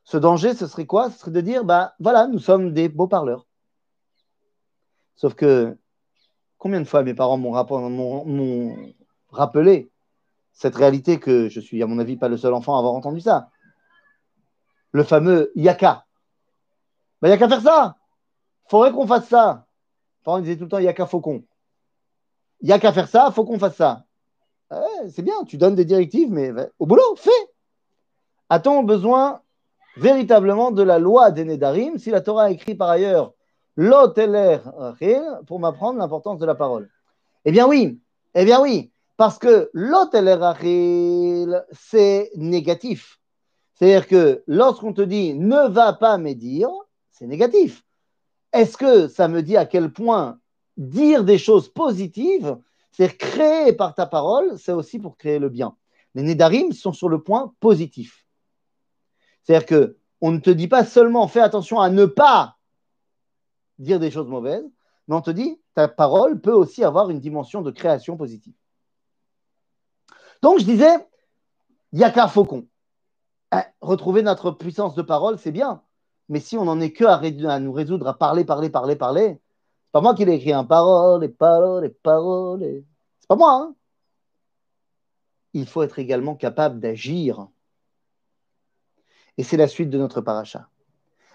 Ce 0.04 0.16
danger, 0.16 0.54
ce 0.54 0.66
serait 0.66 0.86
quoi? 0.86 1.10
Ce 1.10 1.18
serait 1.18 1.30
de 1.30 1.40
dire, 1.40 1.64
bah 1.64 1.94
voilà, 2.00 2.26
nous 2.26 2.38
sommes 2.38 2.72
des 2.72 2.88
beaux 2.88 3.08
parleurs. 3.08 3.46
Sauf 5.16 5.34
que 5.34 5.76
combien 6.58 6.80
de 6.80 6.86
fois 6.86 7.02
mes 7.02 7.14
parents 7.14 7.36
m'ont 7.36 7.52
rappelé 9.30 9.90
cette 10.52 10.76
réalité 10.76 11.18
que 11.18 11.48
je 11.48 11.60
suis, 11.60 11.82
à 11.82 11.86
mon 11.86 11.98
avis, 11.98 12.16
pas 12.16 12.28
le 12.28 12.36
seul 12.36 12.54
enfant 12.54 12.76
à 12.76 12.78
avoir 12.78 12.94
entendu 12.94 13.20
ça? 13.20 13.50
Le 14.92 15.02
fameux 15.02 15.52
yaka. 15.54 16.06
Il 17.22 17.26
n'y 17.26 17.32
a 17.32 17.38
qu'à 17.38 17.48
faire 17.48 17.62
ça. 17.62 17.96
Il 18.66 18.70
faudrait 18.70 18.92
qu'on 18.92 19.06
fasse 19.06 19.28
ça. 19.28 19.66
Enfin, 20.24 20.38
on 20.38 20.40
disait 20.40 20.56
tout 20.56 20.64
le 20.64 20.70
temps 20.70 20.78
yaka 20.78 21.06
faucon. 21.06 21.44
Il 22.60 22.68
n'y 22.68 22.72
a 22.72 22.78
qu'à 22.78 22.92
faire 22.92 23.08
ça, 23.08 23.30
faut 23.30 23.44
qu'on 23.44 23.58
fasse 23.58 23.76
ça. 23.76 24.04
c'est 25.10 25.22
bien, 25.22 25.44
tu 25.44 25.58
donnes 25.58 25.74
des 25.74 25.84
directives, 25.84 26.30
mais 26.30 26.50
au 26.78 26.86
boulot, 26.86 27.14
fais. 27.16 27.30
A-t-on 28.48 28.82
besoin 28.82 29.42
véritablement 29.96 30.70
de 30.70 30.82
la 30.82 30.98
loi 30.98 31.30
des 31.30 31.44
Nédarim 31.44 31.98
si 31.98 32.10
la 32.10 32.20
Torah 32.20 32.50
écrit 32.50 32.74
par 32.74 32.88
ailleurs? 32.88 33.33
L'oteler 33.76 34.58
pour 35.46 35.60
m'apprendre 35.60 35.98
l'importance 35.98 36.38
de 36.38 36.46
la 36.46 36.54
parole 36.54 36.90
Eh 37.44 37.52
bien 37.52 37.66
oui, 37.66 38.00
eh 38.34 38.44
bien 38.44 38.60
oui, 38.60 38.92
parce 39.16 39.38
que 39.38 39.70
l'oteler 39.72 40.36
c'est 41.72 42.30
négatif. 42.36 43.20
C'est-à-dire 43.74 44.06
que 44.06 44.42
lorsqu'on 44.46 44.92
te 44.92 45.02
dit 45.02 45.34
ne 45.34 45.68
va 45.68 45.92
pas 45.92 46.18
médire, 46.18 46.70
c'est 47.10 47.26
négatif. 47.26 47.84
Est-ce 48.52 48.76
que 48.76 49.08
ça 49.08 49.28
me 49.28 49.42
dit 49.42 49.56
à 49.56 49.66
quel 49.66 49.92
point 49.92 50.38
dire 50.76 51.24
des 51.24 51.38
choses 51.38 51.68
positives, 51.68 52.56
c'est 52.92 53.16
créer 53.16 53.72
par 53.72 53.94
ta 53.94 54.06
parole, 54.06 54.58
c'est 54.58 54.72
aussi 54.72 54.98
pour 54.98 55.16
créer 55.16 55.38
le 55.38 55.48
bien. 55.48 55.76
Les 56.14 56.22
Nédarim 56.22 56.72
sont 56.72 56.92
sur 56.92 57.08
le 57.08 57.20
point 57.22 57.52
positif. 57.60 58.24
C'est-à-dire 59.42 59.66
que 59.66 59.96
on 60.20 60.30
ne 60.30 60.38
te 60.38 60.50
dit 60.50 60.68
pas 60.68 60.84
seulement 60.84 61.28
fais 61.28 61.40
attention 61.40 61.80
à 61.80 61.90
ne 61.90 62.06
pas 62.06 62.56
dire 63.78 64.00
des 64.00 64.10
choses 64.10 64.28
mauvaises, 64.28 64.64
mais 65.08 65.16
on 65.16 65.20
te 65.20 65.30
dit 65.30 65.60
ta 65.74 65.88
parole 65.88 66.40
peut 66.40 66.52
aussi 66.52 66.84
avoir 66.84 67.10
une 67.10 67.20
dimension 67.20 67.62
de 67.62 67.70
création 67.70 68.16
positive. 68.16 68.54
Donc 70.42 70.58
je 70.58 70.64
disais, 70.64 70.94
il 71.92 71.98
n'y 71.98 72.04
a 72.04 72.10
qu'un 72.10 72.28
faucon. 72.28 72.66
Hein, 73.50 73.64
retrouver 73.80 74.22
notre 74.22 74.50
puissance 74.50 74.94
de 74.94 75.02
parole, 75.02 75.38
c'est 75.38 75.52
bien, 75.52 75.82
mais 76.28 76.40
si 76.40 76.56
on 76.56 76.64
n'en 76.64 76.80
est 76.80 76.92
que 76.92 77.04
à, 77.04 77.60
nous 77.60 77.72
résoudre 77.72 78.08
à 78.08 78.18
parler, 78.18 78.44
parler, 78.44 78.70
parler, 78.70 78.96
parler, 78.96 79.40
c'est 79.84 79.92
pas 79.92 80.00
moi 80.00 80.14
qui 80.14 80.24
l'ai 80.24 80.34
écrit, 80.34 80.52
un 80.52 80.60
hein. 80.60 80.64
parole, 80.64 81.20
les 81.20 81.28
paroles, 81.28 81.84
les 81.84 81.90
paroles, 81.90 82.84
c'est 83.20 83.28
pas 83.28 83.36
moi. 83.36 83.52
Hein. 83.52 83.74
Il 85.52 85.66
faut 85.66 85.82
être 85.82 85.98
également 85.98 86.34
capable 86.34 86.80
d'agir 86.80 87.48
et 89.36 89.42
c'est 89.42 89.56
la 89.56 89.68
suite 89.68 89.90
de 89.90 89.98
notre 89.98 90.20
paracha. 90.20 90.68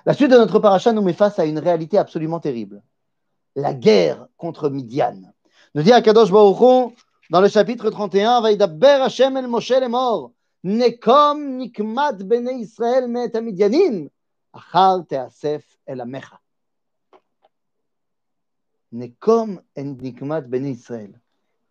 La 0.06 0.14
suite 0.14 0.32
de 0.32 0.38
notre 0.38 0.60
paracha 0.60 0.94
nous 0.94 1.02
met 1.02 1.14
face 1.14 1.40
à 1.40 1.46
une 1.46 1.60
réalité 1.60 1.98
absolument 1.98 2.40
terrible. 2.40 2.82
La 3.56 3.74
guerre 3.74 4.28
contre 4.38 4.70
Midian. 4.70 5.22
Nous 5.76 5.84
dit 5.84 5.92
Akadosh 5.92 6.32
Baruch 6.32 6.96
dans 7.30 7.42
le 7.42 7.48
chapitre 7.48 7.90
31, 7.90 8.42
Vaïdaber 8.42 9.02
Hashem 9.04 9.38
el 9.38 9.48
Moshe 9.48 9.70
le 9.70 9.88
mort. 9.88 10.32
Nekom 10.64 11.58
nikmat 11.58 12.24
bene 12.24 12.60
Israël 12.60 13.08
met 13.08 13.32
Midianim. 13.42 14.10
Achar 14.54 15.06
teasef 15.08 15.64
el 15.86 16.02
amecha. 16.02 16.40
Nekom 18.92 19.62
en 19.78 19.84
nikmat 19.84 20.42
bene 20.42 20.70
Israël. 20.70 21.20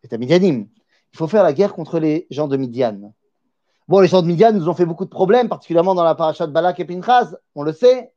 Et 0.03 0.17
Midianim. 0.17 0.69
Il 1.13 1.17
faut 1.17 1.27
faire 1.27 1.43
la 1.43 1.53
guerre 1.53 1.75
contre 1.75 1.99
les 1.99 2.27
gens 2.31 2.47
de 2.47 2.57
Midian. 2.57 3.13
Bon, 3.89 4.01
les 4.01 4.09
gens 4.09 4.23
de 4.23 4.27
Midian 4.27 4.53
nous 4.53 4.69
ont 4.69 4.75
fait 4.75 4.85
beaucoup 4.85 5.07
de 5.07 5.11
problèmes, 5.11 5.49
particulièrement 5.49 5.95
dans 5.95 6.05
la 6.05 6.15
paracha 6.15 6.47
de 6.47 6.53
Balak 6.53 6.79
et 6.79 6.85
Pinchas, 6.85 7.35
on 7.55 7.63
le 7.63 7.73
sait. 7.73 8.13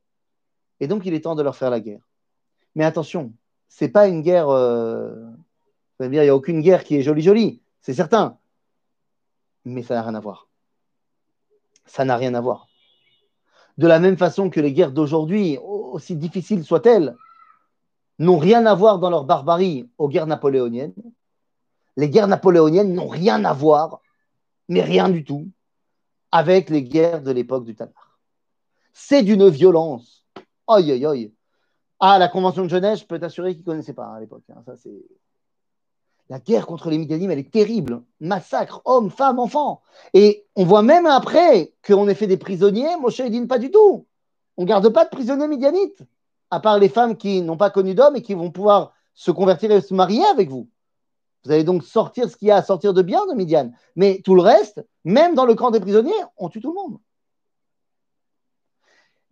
Et 0.82 0.88
donc, 0.88 1.06
il 1.06 1.14
est 1.14 1.22
temps 1.22 1.36
de 1.36 1.44
leur 1.44 1.56
faire 1.56 1.70
la 1.70 1.80
guerre. 1.80 2.02
Mais 2.76 2.84
attention, 2.84 3.34
c'est 3.70 3.90
pas 3.90 4.08
une 4.08 4.22
guerre. 4.22 4.50
Euh, 4.50 5.16
il 6.02 6.10
n'y 6.10 6.20
a 6.20 6.36
aucune 6.36 6.62
guerre 6.62 6.84
qui 6.84 6.96
est 6.96 7.04
jolie-jolie, 7.04 7.62
c'est 7.80 7.94
certain. 7.94 8.40
Mais 9.64 9.84
ça 9.84 9.94
n'a 9.94 10.02
rien 10.02 10.16
à 10.16 10.20
voir. 10.20 10.50
Ça 11.86 12.04
n'a 12.04 12.18
rien 12.18 12.34
à 12.34 12.42
voir. 12.42 12.68
De 13.78 13.86
la 13.88 14.00
même 14.00 14.18
façon 14.18 14.50
que 14.50 14.60
les 14.60 14.74
guerres 14.74 14.92
d'aujourd'hui, 14.92 15.60
aussi 15.62 16.16
difficiles 16.16 16.64
soient-elles, 16.64 17.16
n'ont 18.18 18.40
rien 18.40 18.66
à 18.66 18.74
voir 18.74 18.98
dans 18.98 19.12
leur 19.12 19.26
barbarie 19.26 19.88
aux 20.00 20.10
guerres 20.10 20.28
napoléoniennes. 20.28 20.96
Les 21.96 22.10
guerres 22.10 22.28
napoléoniennes 22.28 22.94
n'ont 22.94 23.08
rien 23.08 23.46
à 23.46 23.54
voir, 23.54 24.02
mais 24.68 24.82
rien 24.82 25.10
du 25.10 25.24
tout, 25.24 25.48
avec 26.32 26.72
les 26.72 26.84
guerres 26.84 27.22
de 27.22 27.32
l'époque 27.32 27.66
du 27.66 27.76
Tanakh. 27.76 27.94
C'est 28.94 29.22
d'une 29.22 29.48
violence. 29.50 30.21
Aïe, 30.68 30.92
aïe, 30.92 31.06
aïe. 31.06 31.34
Ah, 32.00 32.18
la 32.18 32.28
Convention 32.28 32.64
de 32.64 32.70
Genève, 32.70 32.98
je 32.98 33.06
peux 33.06 33.20
t'assurer 33.20 33.54
qu'ils 33.54 33.62
ne 33.62 33.66
connaissaient 33.66 33.94
pas 33.94 34.08
à 34.08 34.20
l'époque. 34.20 34.44
Hein. 34.50 34.64
La 36.30 36.40
guerre 36.40 36.66
contre 36.66 36.90
les 36.90 36.98
Midianim, 36.98 37.30
elle 37.30 37.40
est 37.40 37.52
terrible. 37.52 38.02
Massacre, 38.20 38.82
hommes, 38.86 39.12
femmes, 39.12 39.38
enfants. 39.38 39.82
Et 40.14 40.46
on 40.56 40.64
voit 40.64 40.82
même 40.82 41.06
après 41.06 41.74
qu'on 41.86 42.08
ait 42.08 42.16
fait 42.16 42.26
des 42.26 42.38
prisonniers, 42.38 42.96
Moshe 43.00 43.20
ne 43.20 43.28
dit 43.28 43.46
pas 43.46 43.60
du 43.60 43.70
tout. 43.70 44.08
On 44.58 44.64
ne 44.64 44.68
garde 44.68 44.88
pas 44.90 45.04
de 45.04 45.10
prisonniers 45.10 45.48
midianites, 45.48 46.04
à 46.50 46.60
part 46.60 46.80
les 46.80 46.90
femmes 46.90 47.18
qui 47.18 47.42
n'ont 47.42 47.58
pas 47.58 47.70
connu 47.70 47.96
d'hommes 47.96 48.16
et 48.16 48.22
qui 48.22 48.34
vont 48.34 48.50
pouvoir 48.50 48.94
se 49.14 49.30
convertir 49.30 49.72
et 49.72 49.82
se 49.82 49.94
marier 49.94 50.24
avec 50.26 50.50
vous. 50.50 50.70
Vous 51.44 51.52
allez 51.52 51.64
donc 51.64 51.84
sortir 51.84 52.30
ce 52.30 52.38
qu'il 52.38 52.48
y 52.48 52.52
a 52.52 52.58
à 52.58 52.64
sortir 52.64 52.94
de 52.94 53.02
bien 53.02 53.26
de 53.28 53.34
Midian. 53.34 53.72
Mais 53.96 54.22
tout 54.24 54.36
le 54.36 54.42
reste, 54.42 54.86
même 55.04 55.36
dans 55.36 55.46
le 55.46 55.56
camp 55.56 55.72
des 55.72 55.80
prisonniers, 55.80 56.14
on 56.38 56.50
tue 56.50 56.62
tout 56.62 56.70
le 56.70 56.76
monde. 56.76 57.00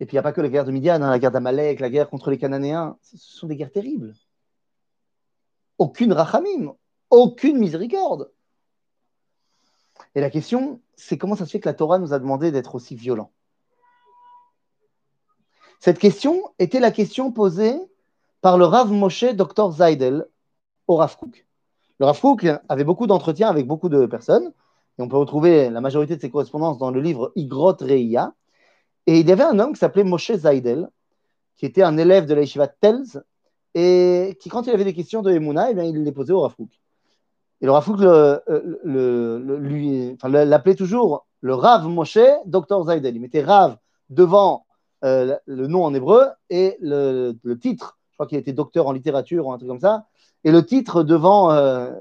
Et 0.00 0.06
puis 0.06 0.14
il 0.14 0.16
n'y 0.16 0.20
a 0.20 0.22
pas 0.22 0.32
que 0.32 0.40
la 0.40 0.48
guerre 0.48 0.64
de 0.64 0.72
Midian, 0.72 1.02
hein, 1.02 1.10
la 1.10 1.18
guerre 1.18 1.30
d'Amalek, 1.30 1.78
la 1.78 1.90
guerre 1.90 2.08
contre 2.08 2.30
les 2.30 2.38
Cananéens. 2.38 2.96
Ce 3.02 3.18
sont 3.18 3.46
des 3.46 3.56
guerres 3.56 3.70
terribles. 3.70 4.14
Aucune 5.76 6.12
rachamim, 6.12 6.74
aucune 7.10 7.58
miséricorde. 7.58 8.32
Et 10.14 10.20
la 10.20 10.30
question, 10.30 10.80
c'est 10.96 11.18
comment 11.18 11.36
ça 11.36 11.44
se 11.44 11.50
fait 11.50 11.60
que 11.60 11.68
la 11.68 11.74
Torah 11.74 11.98
nous 11.98 12.14
a 12.14 12.18
demandé 12.18 12.50
d'être 12.50 12.74
aussi 12.74 12.94
violents? 12.94 13.30
Cette 15.78 15.98
question 15.98 16.52
était 16.58 16.80
la 16.80 16.90
question 16.90 17.30
posée 17.30 17.78
par 18.40 18.58
le 18.58 18.64
Rav 18.64 18.90
Moshe 18.90 19.24
Dr 19.24 19.72
Zaidel 19.72 20.26
au 20.86 20.96
Rav 20.96 21.16
Kook. 21.16 21.46
Le 21.98 22.06
Rav 22.06 22.20
avait 22.68 22.84
beaucoup 22.84 23.06
d'entretiens 23.06 23.48
avec 23.48 23.66
beaucoup 23.66 23.90
de 23.90 24.06
personnes, 24.06 24.52
et 24.98 25.02
on 25.02 25.08
peut 25.08 25.18
retrouver 25.18 25.68
la 25.68 25.80
majorité 25.80 26.16
de 26.16 26.20
ses 26.20 26.30
correspondances 26.30 26.78
dans 26.78 26.90
le 26.90 27.00
livre 27.00 27.32
Igrot 27.36 27.76
Reia. 27.80 28.34
Et 29.06 29.20
il 29.20 29.28
y 29.28 29.32
avait 29.32 29.44
un 29.44 29.58
homme 29.58 29.72
qui 29.72 29.78
s'appelait 29.78 30.04
Moshe 30.04 30.32
Zaidel, 30.32 30.88
qui 31.56 31.66
était 31.66 31.82
un 31.82 31.96
élève 31.98 32.26
de 32.26 32.34
la 32.34 32.42
yeshiva 32.42 32.68
Telz, 32.68 33.22
et 33.74 34.36
qui, 34.40 34.48
quand 34.48 34.66
il 34.66 34.70
avait 34.70 34.84
des 34.84 34.94
questions 34.94 35.22
de 35.22 35.30
Emouna, 35.30 35.70
eh 35.70 35.74
bien, 35.74 35.84
il 35.84 36.02
les 36.02 36.12
posait 36.12 36.32
au 36.32 36.40
Rav 36.40 36.54
Et 37.60 37.66
le 37.66 37.70
Rav 37.70 38.02
l'appelait 40.24 40.74
toujours 40.74 41.26
le 41.40 41.54
Rav 41.54 41.86
Moshe 41.86 42.18
Dr 42.46 42.84
Zaidel. 42.84 43.14
Il 43.14 43.20
mettait 43.20 43.42
Rav 43.42 43.76
devant 44.08 44.66
euh, 45.04 45.36
le 45.46 45.66
nom 45.66 45.84
en 45.84 45.94
hébreu 45.94 46.26
et 46.50 46.76
le, 46.80 47.32
titre. 47.60 47.98
Je 48.10 48.16
crois 48.16 48.26
qu'il 48.26 48.38
était 48.38 48.52
docteur 48.52 48.86
en 48.86 48.92
littérature 48.92 49.46
ou 49.46 49.52
un 49.52 49.56
truc 49.56 49.68
comme 49.68 49.80
ça 49.80 50.06
et 50.44 50.50
le 50.50 50.64
titre 50.64 51.02
devant 51.02 51.50
euh, 51.52 51.92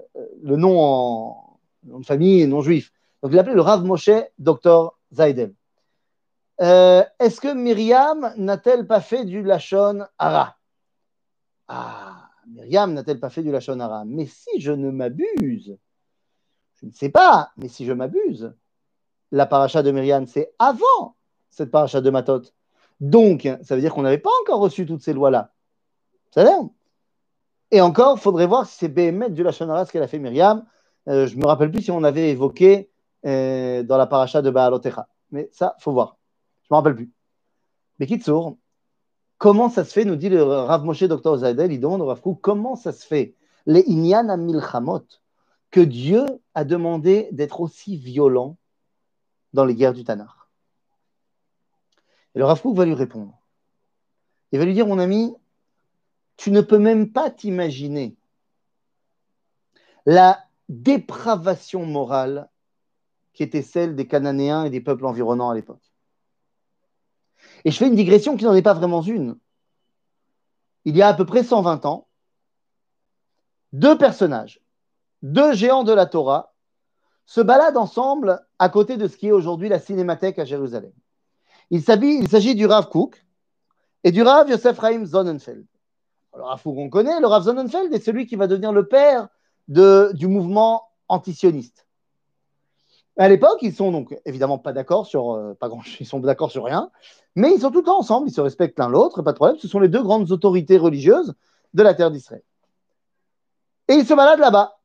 le 0.43 0.55
nom 0.55 0.79
en 0.79 1.49
de 1.83 2.05
famille 2.05 2.45
non 2.47 2.61
juif. 2.61 2.91
Donc 3.21 3.31
il 3.31 3.39
appelait 3.39 3.55
le 3.55 3.61
Rav 3.61 3.83
Moshe 3.83 4.09
Dr 4.37 4.93
Zaydel. 5.13 5.53
Euh, 6.61 7.03
est-ce 7.19 7.39
que 7.39 7.53
Myriam 7.53 8.33
n'a-t-elle 8.37 8.85
pas 8.85 9.01
fait 9.01 9.25
du 9.25 9.43
Lachon 9.43 10.05
Hara? 10.17 10.57
Ah, 11.67 12.29
Myriam 12.47 12.93
n'a-t-elle 12.93 13.19
pas 13.19 13.29
fait 13.29 13.43
du 13.43 13.51
Lachon 13.51 13.79
Hara? 13.79 14.03
Mais 14.05 14.25
si 14.25 14.59
je 14.59 14.71
ne 14.71 14.91
m'abuse, 14.91 15.77
je 16.75 16.85
ne 16.85 16.91
sais 16.91 17.09
pas, 17.09 17.51
mais 17.57 17.67
si 17.67 17.85
je 17.85 17.93
m'abuse, 17.93 18.53
la 19.31 19.45
paracha 19.45 19.83
de 19.83 19.91
Myriam, 19.91 20.27
c'est 20.27 20.53
avant 20.59 21.15
cette 21.49 21.71
paracha 21.71 22.01
de 22.01 22.09
Matot. 22.09 22.41
Donc, 22.99 23.47
ça 23.63 23.75
veut 23.75 23.81
dire 23.81 23.93
qu'on 23.93 24.01
n'avait 24.01 24.17
pas 24.17 24.31
encore 24.41 24.59
reçu 24.59 24.85
toutes 24.85 25.01
ces 25.01 25.13
lois-là. 25.13 25.53
Ça 26.31 26.43
dire 26.43 26.69
et 27.71 27.81
encore, 27.81 28.17
il 28.17 28.21
faudrait 28.21 28.47
voir 28.47 28.65
si 28.65 28.77
c'est 28.77 28.87
Béhémet 28.87 29.29
du 29.29 29.43
Lachonara 29.43 29.85
ce 29.85 29.91
qu'elle 29.91 30.03
a 30.03 30.07
fait 30.07 30.19
Myriam. 30.19 30.65
Euh, 31.07 31.27
je 31.27 31.35
ne 31.35 31.41
me 31.41 31.45
rappelle 31.45 31.71
plus 31.71 31.83
si 31.83 31.91
on 31.91 32.03
avait 32.03 32.29
évoqué 32.29 32.89
euh, 33.25 33.83
dans 33.83 33.97
la 33.97 34.07
paracha 34.07 34.41
de 34.41 34.49
Baalotecha. 34.49 35.07
Mais 35.31 35.49
ça, 35.51 35.75
faut 35.79 35.91
voir. 35.91 36.18
Je 36.69 36.75
ne 36.75 36.77
me 36.77 36.83
rappelle 36.83 36.95
plus. 36.95 37.11
Mais 37.97 38.05
Kitsour, 38.05 38.57
comment 39.39 39.69
ça 39.69 39.83
se 39.83 39.91
fait, 39.91 40.05
nous 40.05 40.15
dit 40.15 40.29
le 40.29 40.43
Rav 40.43 40.85
Moshe 40.85 41.03
Dr. 41.03 41.37
Zaydel, 41.37 41.71
il 41.71 41.79
demande 41.79 42.01
au 42.01 42.05
Rav 42.05 42.21
comment 42.41 42.75
ça 42.75 42.91
se 42.91 43.05
fait, 43.05 43.35
les 43.65 43.81
Inyan 43.87 44.37
Milchamot, 44.37 45.05
que 45.71 45.79
Dieu 45.79 46.25
a 46.53 46.63
demandé 46.63 47.29
d'être 47.31 47.61
aussi 47.61 47.97
violent 47.97 48.57
dans 49.53 49.65
les 49.65 49.73
guerres 49.73 49.93
du 49.93 50.03
Tanar. 50.03 50.49
Et 52.35 52.39
le 52.39 52.45
Rav 52.45 52.61
va 52.63 52.85
lui 52.85 52.93
répondre. 52.93 53.39
Il 54.51 54.59
va 54.59 54.65
lui 54.65 54.73
dire, 54.73 54.87
mon 54.87 54.99
ami, 54.99 55.35
tu 56.37 56.51
ne 56.51 56.61
peux 56.61 56.79
même 56.79 57.11
pas 57.11 57.31
t'imaginer 57.31 58.15
la 60.05 60.43
dépravation 60.69 61.85
morale 61.85 62.49
qui 63.33 63.43
était 63.43 63.61
celle 63.61 63.95
des 63.95 64.07
Cananéens 64.07 64.65
et 64.65 64.69
des 64.69 64.81
peuples 64.81 65.05
environnants 65.05 65.49
à 65.49 65.55
l'époque. 65.55 65.88
Et 67.65 67.71
je 67.71 67.77
fais 67.77 67.87
une 67.87 67.95
digression 67.95 68.37
qui 68.37 68.45
n'en 68.45 68.53
est 68.53 68.61
pas 68.61 68.73
vraiment 68.73 69.01
une. 69.01 69.37
Il 70.85 70.95
y 70.95 71.01
a 71.01 71.07
à 71.09 71.13
peu 71.13 71.25
près 71.25 71.43
120 71.43 71.85
ans, 71.85 72.07
deux 73.73 73.97
personnages, 73.97 74.61
deux 75.21 75.53
géants 75.53 75.83
de 75.83 75.93
la 75.93 76.05
Torah, 76.05 76.53
se 77.25 77.41
baladent 77.41 77.77
ensemble 77.77 78.43
à 78.57 78.69
côté 78.69 78.97
de 78.97 79.07
ce 79.07 79.15
qui 79.15 79.27
est 79.27 79.31
aujourd'hui 79.31 79.69
la 79.69 79.79
cinémathèque 79.79 80.39
à 80.39 80.45
Jérusalem. 80.45 80.91
Il 81.69 81.83
s'agit 81.83 82.55
du 82.55 82.65
Rav 82.65 82.89
Kook 82.89 83.23
et 84.03 84.11
du 84.11 84.23
Rav 84.23 84.49
Yosef 84.49 84.79
Chaim 84.79 85.05
Sonnenfeld. 85.05 85.65
Alors, 86.33 86.47
Rav 86.47 86.63
Kook, 86.63 86.77
on 86.77 86.89
connaît, 86.89 87.19
le 87.19 87.27
Rav 87.27 87.43
Sonnenfeld 87.43 87.93
est 87.93 88.03
celui 88.03 88.25
qui 88.25 88.35
va 88.35 88.47
devenir 88.47 88.71
le 88.71 88.87
père 88.87 89.27
du 89.67 90.27
mouvement 90.27 90.87
antisioniste. 91.07 91.85
À 93.19 93.27
l'époque, 93.27 93.59
ils 93.61 93.75
sont 93.75 93.91
donc 93.91 94.17
évidemment 94.23 94.57
pas 94.57 94.71
d'accord 94.71 95.05
sur 95.05 95.33
euh, 95.33 95.53
pas 95.53 95.67
grand, 95.67 95.81
ils 95.99 96.05
sont 96.05 96.19
d'accord 96.21 96.51
sur 96.51 96.63
rien, 96.63 96.89
mais 97.35 97.53
ils 97.53 97.59
sont 97.59 97.69
tout 97.69 97.79
le 97.79 97.85
temps 97.85 97.99
ensemble, 97.99 98.29
ils 98.29 98.33
se 98.33 98.39
respectent 98.39 98.79
l'un 98.79 98.87
l'autre, 98.87 99.21
pas 99.21 99.33
de 99.33 99.35
problème. 99.35 99.57
Ce 99.59 99.67
sont 99.67 99.79
les 99.79 99.89
deux 99.89 100.01
grandes 100.01 100.31
autorités 100.31 100.77
religieuses 100.77 101.35
de 101.73 101.83
la 101.83 101.93
terre 101.93 102.11
d'Israël. 102.11 102.43
Et 103.89 103.95
ils 103.95 104.05
se 104.05 104.13
baladent 104.13 104.39
là-bas. 104.39 104.79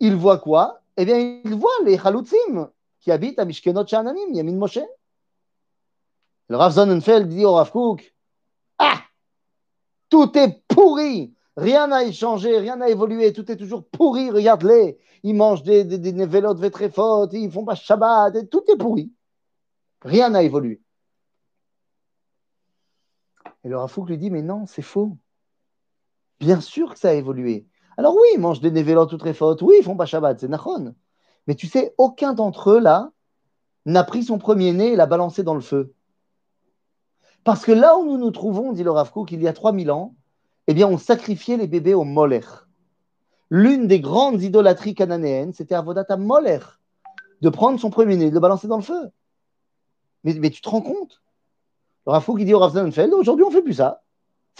Ils 0.00 0.14
voient 0.14 0.38
quoi? 0.38 0.82
Eh 0.98 1.06
bien, 1.06 1.40
ils 1.44 1.54
voient 1.54 1.70
les 1.84 1.96
Chalutzim 1.96 2.68
qui 3.00 3.10
habitent 3.10 3.38
à 3.38 3.46
Mishkenot 3.46 3.86
Shananim, 3.86 4.34
Yamin 4.34 4.56
Moshe. 4.56 4.80
Le 6.48 6.56
Rav 6.56 6.74
Sonnenfeld 6.74 7.28
dit 7.28 7.44
au 7.44 7.54
Rav 7.54 7.70
Kook 7.70 8.14
Ah 8.78 9.00
Tout 10.10 10.36
est 10.36 10.62
pourri 10.68 11.34
Rien 11.58 11.88
n'a 11.88 12.04
échangé, 12.04 12.56
rien 12.56 12.76
n'a 12.76 12.88
évolué, 12.88 13.32
tout 13.32 13.50
est 13.50 13.56
toujours 13.56 13.84
pourri, 13.84 14.30
regarde-les. 14.30 14.96
Ils 15.24 15.34
mangent 15.34 15.64
des, 15.64 15.82
des, 15.82 15.98
des 15.98 16.12
de 16.12 16.68
très 16.68 16.88
fautes, 16.88 17.32
ils 17.32 17.50
font 17.50 17.64
pas 17.64 17.74
Shabbat, 17.74 18.48
tout 18.48 18.62
est 18.70 18.76
pourri. 18.76 19.12
Rien 20.02 20.30
n'a 20.30 20.44
évolué. 20.44 20.80
Et 23.64 23.68
le 23.68 23.76
Rafouk 23.76 24.08
lui 24.08 24.18
dit 24.18 24.30
Mais 24.30 24.42
non, 24.42 24.66
c'est 24.66 24.82
faux. 24.82 25.16
Bien 26.38 26.60
sûr 26.60 26.92
que 26.92 26.98
ça 27.00 27.08
a 27.08 27.14
évolué. 27.14 27.66
Alors 27.96 28.14
oui, 28.14 28.28
ils 28.34 28.40
mangent 28.40 28.60
des 28.60 28.70
névélotes 28.70 29.12
ou 29.12 29.18
très 29.18 29.34
fautes, 29.34 29.60
oui, 29.62 29.74
ils 29.80 29.84
font 29.84 29.96
pas 29.96 30.06
Shabbat, 30.06 30.38
c'est 30.38 30.46
Nachon. 30.46 30.94
Mais 31.48 31.56
tu 31.56 31.66
sais, 31.66 31.92
aucun 31.98 32.34
d'entre 32.34 32.70
eux, 32.70 32.78
là, 32.78 33.10
n'a 33.84 34.04
pris 34.04 34.22
son 34.22 34.38
premier 34.38 34.72
nez 34.72 34.92
et 34.92 34.96
l'a 34.96 35.06
balancé 35.06 35.42
dans 35.42 35.54
le 35.54 35.60
feu. 35.60 35.92
Parce 37.42 37.64
que 37.64 37.72
là 37.72 37.98
où 37.98 38.04
nous 38.04 38.16
nous 38.16 38.30
trouvons, 38.30 38.70
dit 38.72 38.84
le 38.84 38.92
Rav 38.92 39.10
qu'il 39.26 39.42
y 39.42 39.48
a 39.48 39.52
3000 39.52 39.90
ans, 39.90 40.14
eh 40.68 40.74
bien, 40.74 40.86
on 40.86 40.98
sacrifiait 40.98 41.56
les 41.56 41.66
bébés 41.66 41.94
au 41.94 42.04
Moller. 42.04 42.42
L'une 43.50 43.86
des 43.86 44.00
grandes 44.00 44.42
idolâtries 44.42 44.94
cananéennes, 44.94 45.54
c'était 45.54 45.74
Avodata 45.74 46.18
Moller, 46.18 46.58
de 47.40 47.48
prendre 47.48 47.80
son 47.80 47.88
premier-né, 47.88 48.28
de 48.28 48.34
le 48.34 48.40
balancer 48.40 48.68
dans 48.68 48.76
le 48.76 48.82
feu. 48.82 49.10
Mais, 50.24 50.50
tu 50.50 50.60
te 50.60 50.68
rends 50.68 50.82
compte? 50.82 51.22
Le 52.06 52.12
Rafou 52.12 52.36
qui 52.36 52.44
dit 52.44 52.52
au 52.52 52.58
Rav 52.58 52.76
aujourd'hui 52.76 53.44
on 53.44 53.48
ne 53.48 53.54
fait 53.54 53.62
plus 53.62 53.74
ça. 53.74 54.02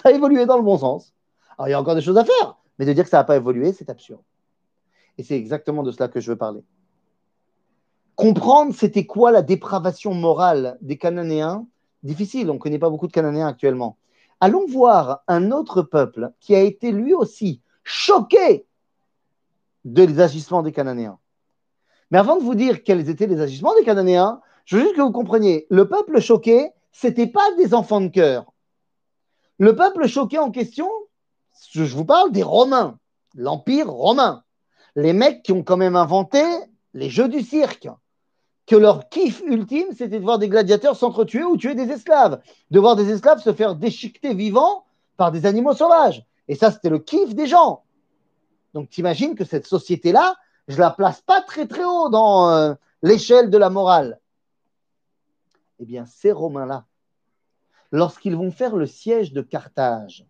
Ça 0.02 0.08
a 0.08 0.12
évolué 0.12 0.46
dans 0.46 0.56
le 0.56 0.62
bon 0.62 0.78
sens. 0.78 1.14
Alors 1.58 1.68
il 1.68 1.72
y 1.72 1.74
a 1.74 1.80
encore 1.80 1.94
des 1.94 2.00
choses 2.00 2.16
à 2.16 2.24
faire, 2.24 2.56
mais 2.78 2.86
de 2.86 2.92
dire 2.92 3.04
que 3.04 3.10
ça 3.10 3.18
n'a 3.18 3.24
pas 3.24 3.36
évolué, 3.36 3.72
c'est 3.72 3.90
absurde. 3.90 4.22
Et 5.18 5.22
c'est 5.22 5.36
exactement 5.36 5.82
de 5.82 5.90
cela 5.90 6.08
que 6.08 6.20
je 6.20 6.30
veux 6.30 6.38
parler. 6.38 6.62
Comprendre 8.14 8.74
c'était 8.74 9.04
quoi 9.04 9.30
la 9.30 9.42
dépravation 9.42 10.14
morale 10.14 10.78
des 10.80 10.96
Cananéens, 10.96 11.66
difficile, 12.02 12.50
on 12.50 12.54
ne 12.54 12.58
connaît 12.58 12.78
pas 12.78 12.90
beaucoup 12.90 13.08
de 13.08 13.12
Cananéens 13.12 13.48
actuellement. 13.48 13.98
Allons 14.40 14.66
voir 14.66 15.22
un 15.26 15.50
autre 15.50 15.82
peuple 15.82 16.32
qui 16.40 16.54
a 16.54 16.60
été 16.60 16.92
lui 16.92 17.14
aussi 17.14 17.60
choqué 17.82 18.66
des 19.84 20.20
agissements 20.20 20.62
des 20.62 20.72
Cananéens. 20.72 21.18
Mais 22.10 22.18
avant 22.18 22.36
de 22.36 22.42
vous 22.42 22.54
dire 22.54 22.84
quels 22.84 23.08
étaient 23.08 23.26
les 23.26 23.40
agissements 23.40 23.74
des 23.74 23.84
Cananéens, 23.84 24.40
je 24.64 24.76
veux 24.76 24.82
juste 24.82 24.96
que 24.96 25.02
vous 25.02 25.12
compreniez, 25.12 25.66
le 25.70 25.88
peuple 25.88 26.20
choqué, 26.20 26.70
ce 26.92 27.06
n'était 27.06 27.26
pas 27.26 27.54
des 27.56 27.74
enfants 27.74 28.00
de 28.00 28.08
cœur. 28.08 28.52
Le 29.58 29.74
peuple 29.74 30.06
choqué 30.06 30.38
en 30.38 30.50
question, 30.50 30.88
je 31.72 31.82
vous 31.82 32.04
parle 32.04 32.30
des 32.32 32.42
Romains, 32.42 32.98
l'Empire 33.34 33.90
romain. 33.90 34.44
Les 34.94 35.12
mecs 35.12 35.42
qui 35.42 35.52
ont 35.52 35.62
quand 35.62 35.76
même 35.76 35.96
inventé 35.96 36.42
les 36.94 37.10
jeux 37.10 37.28
du 37.28 37.42
cirque, 37.42 37.88
que 38.68 38.76
leur 38.76 39.08
kiff 39.08 39.40
ultime, 39.46 39.88
c'était 39.96 40.18
de 40.18 40.22
voir 40.22 40.38
des 40.38 40.50
gladiateurs 40.50 40.94
s'entretuer 40.94 41.42
ou 41.42 41.56
tuer 41.56 41.74
des 41.74 41.90
esclaves, 41.90 42.42
de 42.70 42.78
voir 42.78 42.96
des 42.96 43.10
esclaves 43.10 43.40
se 43.40 43.54
faire 43.54 43.74
déchiqueter 43.74 44.34
vivants 44.34 44.84
par 45.16 45.32
des 45.32 45.46
animaux 45.46 45.72
sauvages. 45.72 46.26
Et 46.48 46.54
ça, 46.54 46.70
c'était 46.70 46.90
le 46.90 46.98
kiff 46.98 47.34
des 47.34 47.46
gens. 47.46 47.82
Donc, 48.74 48.90
t'imagines 48.90 49.34
que 49.34 49.46
cette 49.46 49.66
société-là, 49.66 50.36
je 50.68 50.78
la 50.78 50.90
place 50.90 51.22
pas 51.22 51.40
très 51.40 51.66
très 51.66 51.82
haut 51.82 52.10
dans 52.10 52.50
euh, 52.50 52.74
l'échelle 53.02 53.48
de 53.48 53.56
la 53.56 53.70
morale. 53.70 54.20
Eh 55.80 55.86
bien, 55.86 56.04
ces 56.04 56.30
Romains-là, 56.30 56.84
lorsqu'ils 57.90 58.36
vont 58.36 58.50
faire 58.50 58.76
le 58.76 58.86
siège 58.86 59.32
de 59.32 59.40
Carthage, 59.40 60.26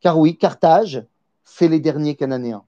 car 0.00 0.18
oui, 0.18 0.36
Carthage, 0.36 1.06
c'est 1.44 1.68
les 1.68 1.78
derniers 1.78 2.16
Cananéens 2.16 2.64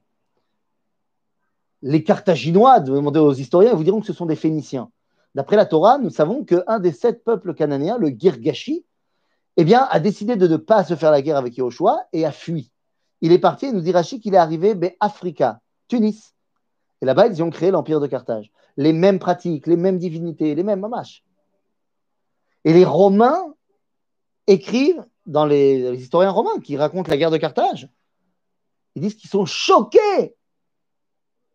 les 1.83 2.01
Carthaginois, 2.03 2.79
demandez 2.79 3.19
aux 3.19 3.33
historiens, 3.33 3.73
vous 3.73 3.83
diront 3.83 3.99
que 3.99 4.07
ce 4.07 4.13
sont 4.13 4.25
des 4.25 4.37
Phéniciens. 4.37 4.89
D'après 5.35 5.57
la 5.57 5.65
Torah, 5.65 5.97
nous 5.97 6.09
savons 6.09 6.45
qu'un 6.45 6.79
des 6.79 6.93
sept 6.93 7.25
peuples 7.25 7.53
cananéens, 7.53 7.97
le 7.97 8.07
Girgashi, 8.07 8.85
eh 9.57 9.75
a 9.75 9.99
décidé 9.99 10.37
de 10.37 10.47
ne 10.47 10.55
pas 10.57 10.85
se 10.85 10.95
faire 10.95 11.11
la 11.11 11.21
guerre 11.21 11.35
avec 11.35 11.57
Yahushua 11.57 12.07
et 12.13 12.25
a 12.25 12.31
fui. 12.31 12.71
Il 13.19 13.33
est 13.33 13.39
parti, 13.39 13.65
et 13.65 13.71
nous 13.73 13.81
dit 13.81 13.91
Rachid 13.91 14.21
qu'il 14.21 14.33
est 14.33 14.37
arrivé 14.37 14.75
ben, 14.75 14.91
Africa, 15.01 15.59
Tunis. 15.89 16.33
Et 17.01 17.05
là-bas, 17.05 17.27
ils 17.27 17.43
ont 17.43 17.49
créé 17.49 17.69
l'empire 17.69 17.99
de 17.99 18.07
Carthage. 18.07 18.49
Les 18.77 18.93
mêmes 18.93 19.19
pratiques, 19.19 19.67
les 19.67 19.75
mêmes 19.75 19.97
divinités, 19.97 20.55
les 20.55 20.63
mêmes 20.63 20.79
mamaches. 20.79 21.25
Et 22.63 22.71
les 22.71 22.85
Romains 22.85 23.53
écrivent, 24.47 25.03
dans 25.25 25.45
les 25.45 26.01
historiens 26.01 26.31
romains 26.31 26.59
qui 26.61 26.77
racontent 26.77 27.09
la 27.09 27.17
guerre 27.17 27.31
de 27.31 27.37
Carthage, 27.37 27.89
ils 28.95 29.01
disent 29.01 29.15
qu'ils 29.15 29.29
sont 29.29 29.45
choqués 29.45 30.35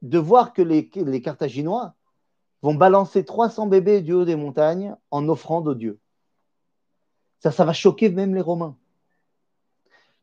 de 0.03 0.19
voir 0.19 0.53
que 0.53 0.63
les, 0.63 0.89
Carthaginois 1.21 1.95
vont 2.63 2.75
balancer 2.75 3.25
300 3.25 3.67
bébés 3.67 4.01
du 4.01 4.13
haut 4.13 4.25
des 4.25 4.37
montagnes 4.37 4.97
en 5.11 5.29
offrande 5.29 5.69
aux 5.69 5.75
dieux. 5.75 5.99
Ça, 7.41 7.51
ça 7.51 7.65
va 7.65 7.73
choquer 7.73 8.09
même 8.09 8.35
les 8.35 8.41
Romains. 8.41 8.77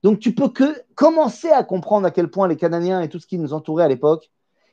Donc 0.04 0.20
tu 0.20 0.36
peux 0.36 0.50
que 0.50 0.84
commencer 0.94 1.50
à 1.50 1.64
comprendre 1.64 2.06
à 2.06 2.12
quel 2.12 2.30
point 2.30 2.48
les 2.48 2.58
Cananéens 2.58 3.02
et 3.02 3.10
tout 3.10 3.20
ce 3.20 3.28
qui 3.28 3.38
nous 3.38 3.54
entourait 3.54 3.86
à 3.86 3.88
l'époque 3.88 4.30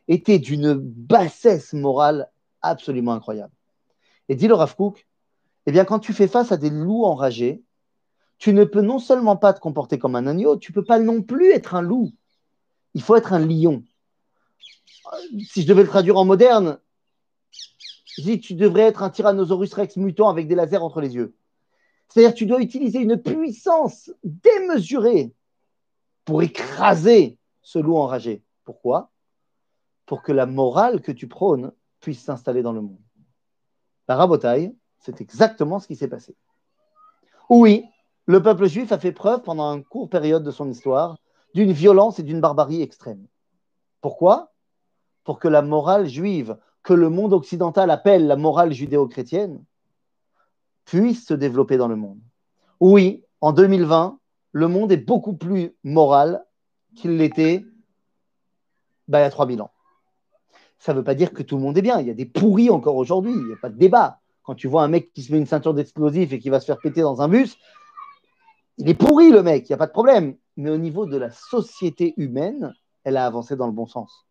étaient 0.09 0.39
d'une 0.39 0.75
bassesse 0.75 1.73
morale 1.73 2.31
absolument 2.61 3.13
incroyable. 3.13 3.53
Et 4.29 4.35
dit 4.35 4.49
le 4.49 4.55
Rav 4.55 4.75
eh 5.67 5.73
bien 5.73 5.85
quand 5.85 6.01
tu 6.01 6.13
fais 6.13 6.29
face 6.29 6.53
à 6.53 6.57
des 6.57 6.71
loups 6.71 7.05
enragés, 7.05 7.63
tu 8.39 8.53
ne 8.53 8.65
peux 8.65 8.81
non 8.81 8.99
seulement 8.99 9.37
pas 9.37 9.53
te 9.53 9.61
comporter 9.61 9.99
comme 9.99 10.17
un 10.17 10.27
agneau, 10.27 10.57
tu 10.57 10.73
ne 10.73 10.75
peux 10.75 10.85
pas 10.85 10.99
non 10.99 11.23
plus 11.23 11.53
être 11.53 11.75
un 11.75 11.83
loup. 11.83 12.11
Il 12.95 13.03
faut 13.03 13.15
être 13.15 13.33
un 13.33 13.39
lion 13.39 13.85
si 15.49 15.63
je 15.63 15.67
devais 15.67 15.83
le 15.83 15.89
traduire 15.89 16.17
en 16.17 16.25
moderne, 16.25 16.79
si 18.05 18.41
tu 18.41 18.55
devrais 18.55 18.83
être 18.83 19.03
un 19.03 19.11
Tyrannosaurus 19.11 19.73
Rex 19.75 19.97
mutant 19.97 20.29
avec 20.29 20.49
des 20.49 20.55
lasers 20.55 20.79
entre 20.79 21.01
les 21.01 21.15
yeux. 21.15 21.35
C'est-à-dire 22.09 22.35
tu 22.35 22.47
dois 22.47 22.61
utiliser 22.61 23.01
une 23.01 23.17
puissance 23.17 24.11
démesurée 24.23 25.33
pour 26.25 26.43
écraser 26.43 27.39
ce 27.63 27.79
loup 27.79 27.97
enragé. 27.97 28.43
Pourquoi? 28.65 29.11
Pour 30.05 30.23
que 30.23 30.33
la 30.33 30.47
morale 30.47 31.01
que 31.01 31.13
tu 31.13 31.27
prônes 31.27 31.73
puisse 32.01 32.23
s'installer 32.23 32.63
dans 32.63 32.73
le 32.73 32.83
monde. 32.83 33.01
La 34.09 34.17
rabotaille, 34.17 34.75
c'est 34.99 35.21
exactement 35.21 35.79
ce 35.79 35.87
qui 35.87 35.97
s'est 35.97 36.09
passé. 36.09 36.37
Oui, 37.49 37.85
le 38.27 38.43
peuple 38.43 38.67
juif 38.67 38.93
a 38.93 38.99
fait 38.99 39.13
preuve 39.13 39.43
pendant 39.43 39.75
une 39.75 39.85
courte 39.85 40.11
période 40.11 40.45
de 40.45 40.51
son 40.51 40.69
histoire 40.71 41.19
d'une 41.55 41.73
violence 41.73 42.19
et 42.19 42.23
d'une 42.23 42.41
barbarie 42.41 42.83
extrême. 42.83 43.27
Pourquoi? 44.01 44.52
Pour 45.25 45.39
que 45.39 45.49
la 45.49 45.63
morale 45.63 46.07
juive, 46.07 46.57
que 46.83 46.93
le 46.93 47.09
monde 47.09 47.33
occidental 47.33 47.91
appelle 47.91 48.27
la 48.27 48.37
morale 48.37 48.73
judéo-chrétienne, 48.73 49.65
puisse 50.85 51.27
se 51.27 51.35
développer 51.35 51.77
dans 51.77 51.89
le 51.89 51.97
monde. 51.97 52.19
Oui, 52.81 53.25
en 53.41 53.53
2020, 53.53 54.19
le 54.53 54.69
monde 54.69 54.93
est 54.93 54.97
beaucoup 54.97 55.35
plus 55.35 55.75
moral 55.85 56.45
qu'il 56.97 57.17
l'était 57.17 57.65
bah, 59.09 59.21
il 59.21 59.23
y 59.23 59.27
a 59.27 59.31
3000 59.31 59.63
ans. 59.63 59.73
Ça 60.79 60.93
ne 60.93 60.99
veut 60.99 61.05
pas 61.05 61.15
dire 61.15 61.33
que 61.33 61.43
tout 61.43 61.57
le 61.57 61.63
monde 61.63 61.79
est 61.79 61.83
bien. 61.83 62.01
Il 62.01 62.07
y 62.07 62.11
a 62.11 62.15
des 62.15 62.27
pourris 62.27 62.71
encore 62.71 62.97
aujourd'hui. 62.97 63.33
Il 63.33 63.47
n'y 63.47 63.53
a 63.53 63.57
pas 63.57 63.69
de 63.69 63.79
débat. 63.79 64.21
Quand 64.43 64.55
tu 64.55 64.67
vois 64.67 64.83
un 64.83 64.89
mec 64.89 65.13
qui 65.13 65.23
se 65.23 65.31
met 65.31 65.39
une 65.39 65.47
ceinture 65.47 65.75
d'explosifs 65.75 66.33
et 66.33 66.41
qui 66.41 66.51
va 66.51 66.59
se 66.59 66.67
faire 66.67 66.79
péter 66.79 67.03
dans 67.03 67.23
un 67.23 67.29
bus, 67.29 67.57
il 68.79 68.89
est 68.89 68.95
pourri 68.95 69.31
le 69.31 69.43
mec, 69.43 69.69
il 69.69 69.73
n'y 69.73 69.75
a 69.75 69.79
pas 69.79 69.87
de 69.87 69.93
problème. 69.93 70.37
Mais 70.57 70.71
au 70.71 70.79
niveau 70.79 71.07
de 71.07 71.17
la 71.17 71.31
société 71.31 72.15
humaine, 72.17 72.75
elle 73.05 73.17
a 73.17 73.27
avancé 73.27 73.55
dans 73.55 73.67
le 73.67 73.73
bon 73.73 73.87
sens 73.87 74.27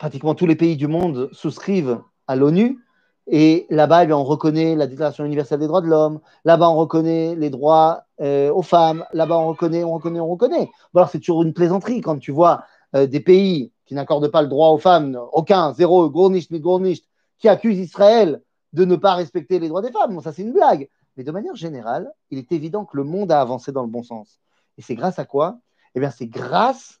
pratiquement 0.00 0.34
tous 0.34 0.46
les 0.46 0.56
pays 0.56 0.76
du 0.76 0.86
monde 0.86 1.28
souscrivent 1.30 2.00
à 2.26 2.34
l'ONU. 2.34 2.82
Et 3.26 3.66
là-bas, 3.68 4.04
eh 4.04 4.12
on 4.14 4.24
reconnaît 4.24 4.74
la 4.74 4.86
Déclaration 4.86 5.26
universelle 5.26 5.60
des 5.60 5.66
droits 5.66 5.82
de 5.82 5.86
l'homme. 5.86 6.20
Là-bas, 6.46 6.70
on 6.70 6.76
reconnaît 6.76 7.36
les 7.36 7.50
droits 7.50 8.04
euh, 8.22 8.50
aux 8.50 8.62
femmes. 8.62 9.04
Là-bas, 9.12 9.36
on 9.38 9.48
reconnaît, 9.48 9.84
on 9.84 9.92
reconnaît, 9.92 10.18
on 10.18 10.28
reconnaît. 10.28 10.70
Bon, 10.94 11.00
alors, 11.00 11.10
c'est 11.10 11.18
toujours 11.18 11.42
une 11.42 11.52
plaisanterie 11.52 12.00
quand 12.00 12.18
tu 12.18 12.32
vois 12.32 12.64
euh, 12.96 13.06
des 13.06 13.20
pays 13.20 13.72
qui 13.84 13.94
n'accordent 13.94 14.30
pas 14.30 14.40
le 14.40 14.48
droit 14.48 14.70
aux 14.70 14.78
femmes, 14.78 15.20
aucun, 15.32 15.74
zéro, 15.74 16.08
gournicht, 16.08 16.50
mit 16.50 16.60
gournicht, 16.60 17.04
qui 17.38 17.48
accusent 17.48 17.78
Israël 17.78 18.40
de 18.72 18.86
ne 18.86 18.96
pas 18.96 19.14
respecter 19.14 19.58
les 19.58 19.68
droits 19.68 19.82
des 19.82 19.92
femmes. 19.92 20.14
Bon, 20.14 20.22
ça, 20.22 20.32
c'est 20.32 20.42
une 20.42 20.54
blague. 20.54 20.88
Mais 21.18 21.24
de 21.24 21.30
manière 21.30 21.56
générale, 21.56 22.10
il 22.30 22.38
est 22.38 22.52
évident 22.52 22.86
que 22.86 22.96
le 22.96 23.04
monde 23.04 23.30
a 23.30 23.40
avancé 23.42 23.70
dans 23.70 23.82
le 23.82 23.88
bon 23.88 24.02
sens. 24.02 24.40
Et 24.78 24.82
c'est 24.82 24.94
grâce 24.94 25.18
à 25.18 25.26
quoi? 25.26 25.58
Eh 25.94 26.00
bien, 26.00 26.10
c'est 26.10 26.26
grâce 26.26 26.99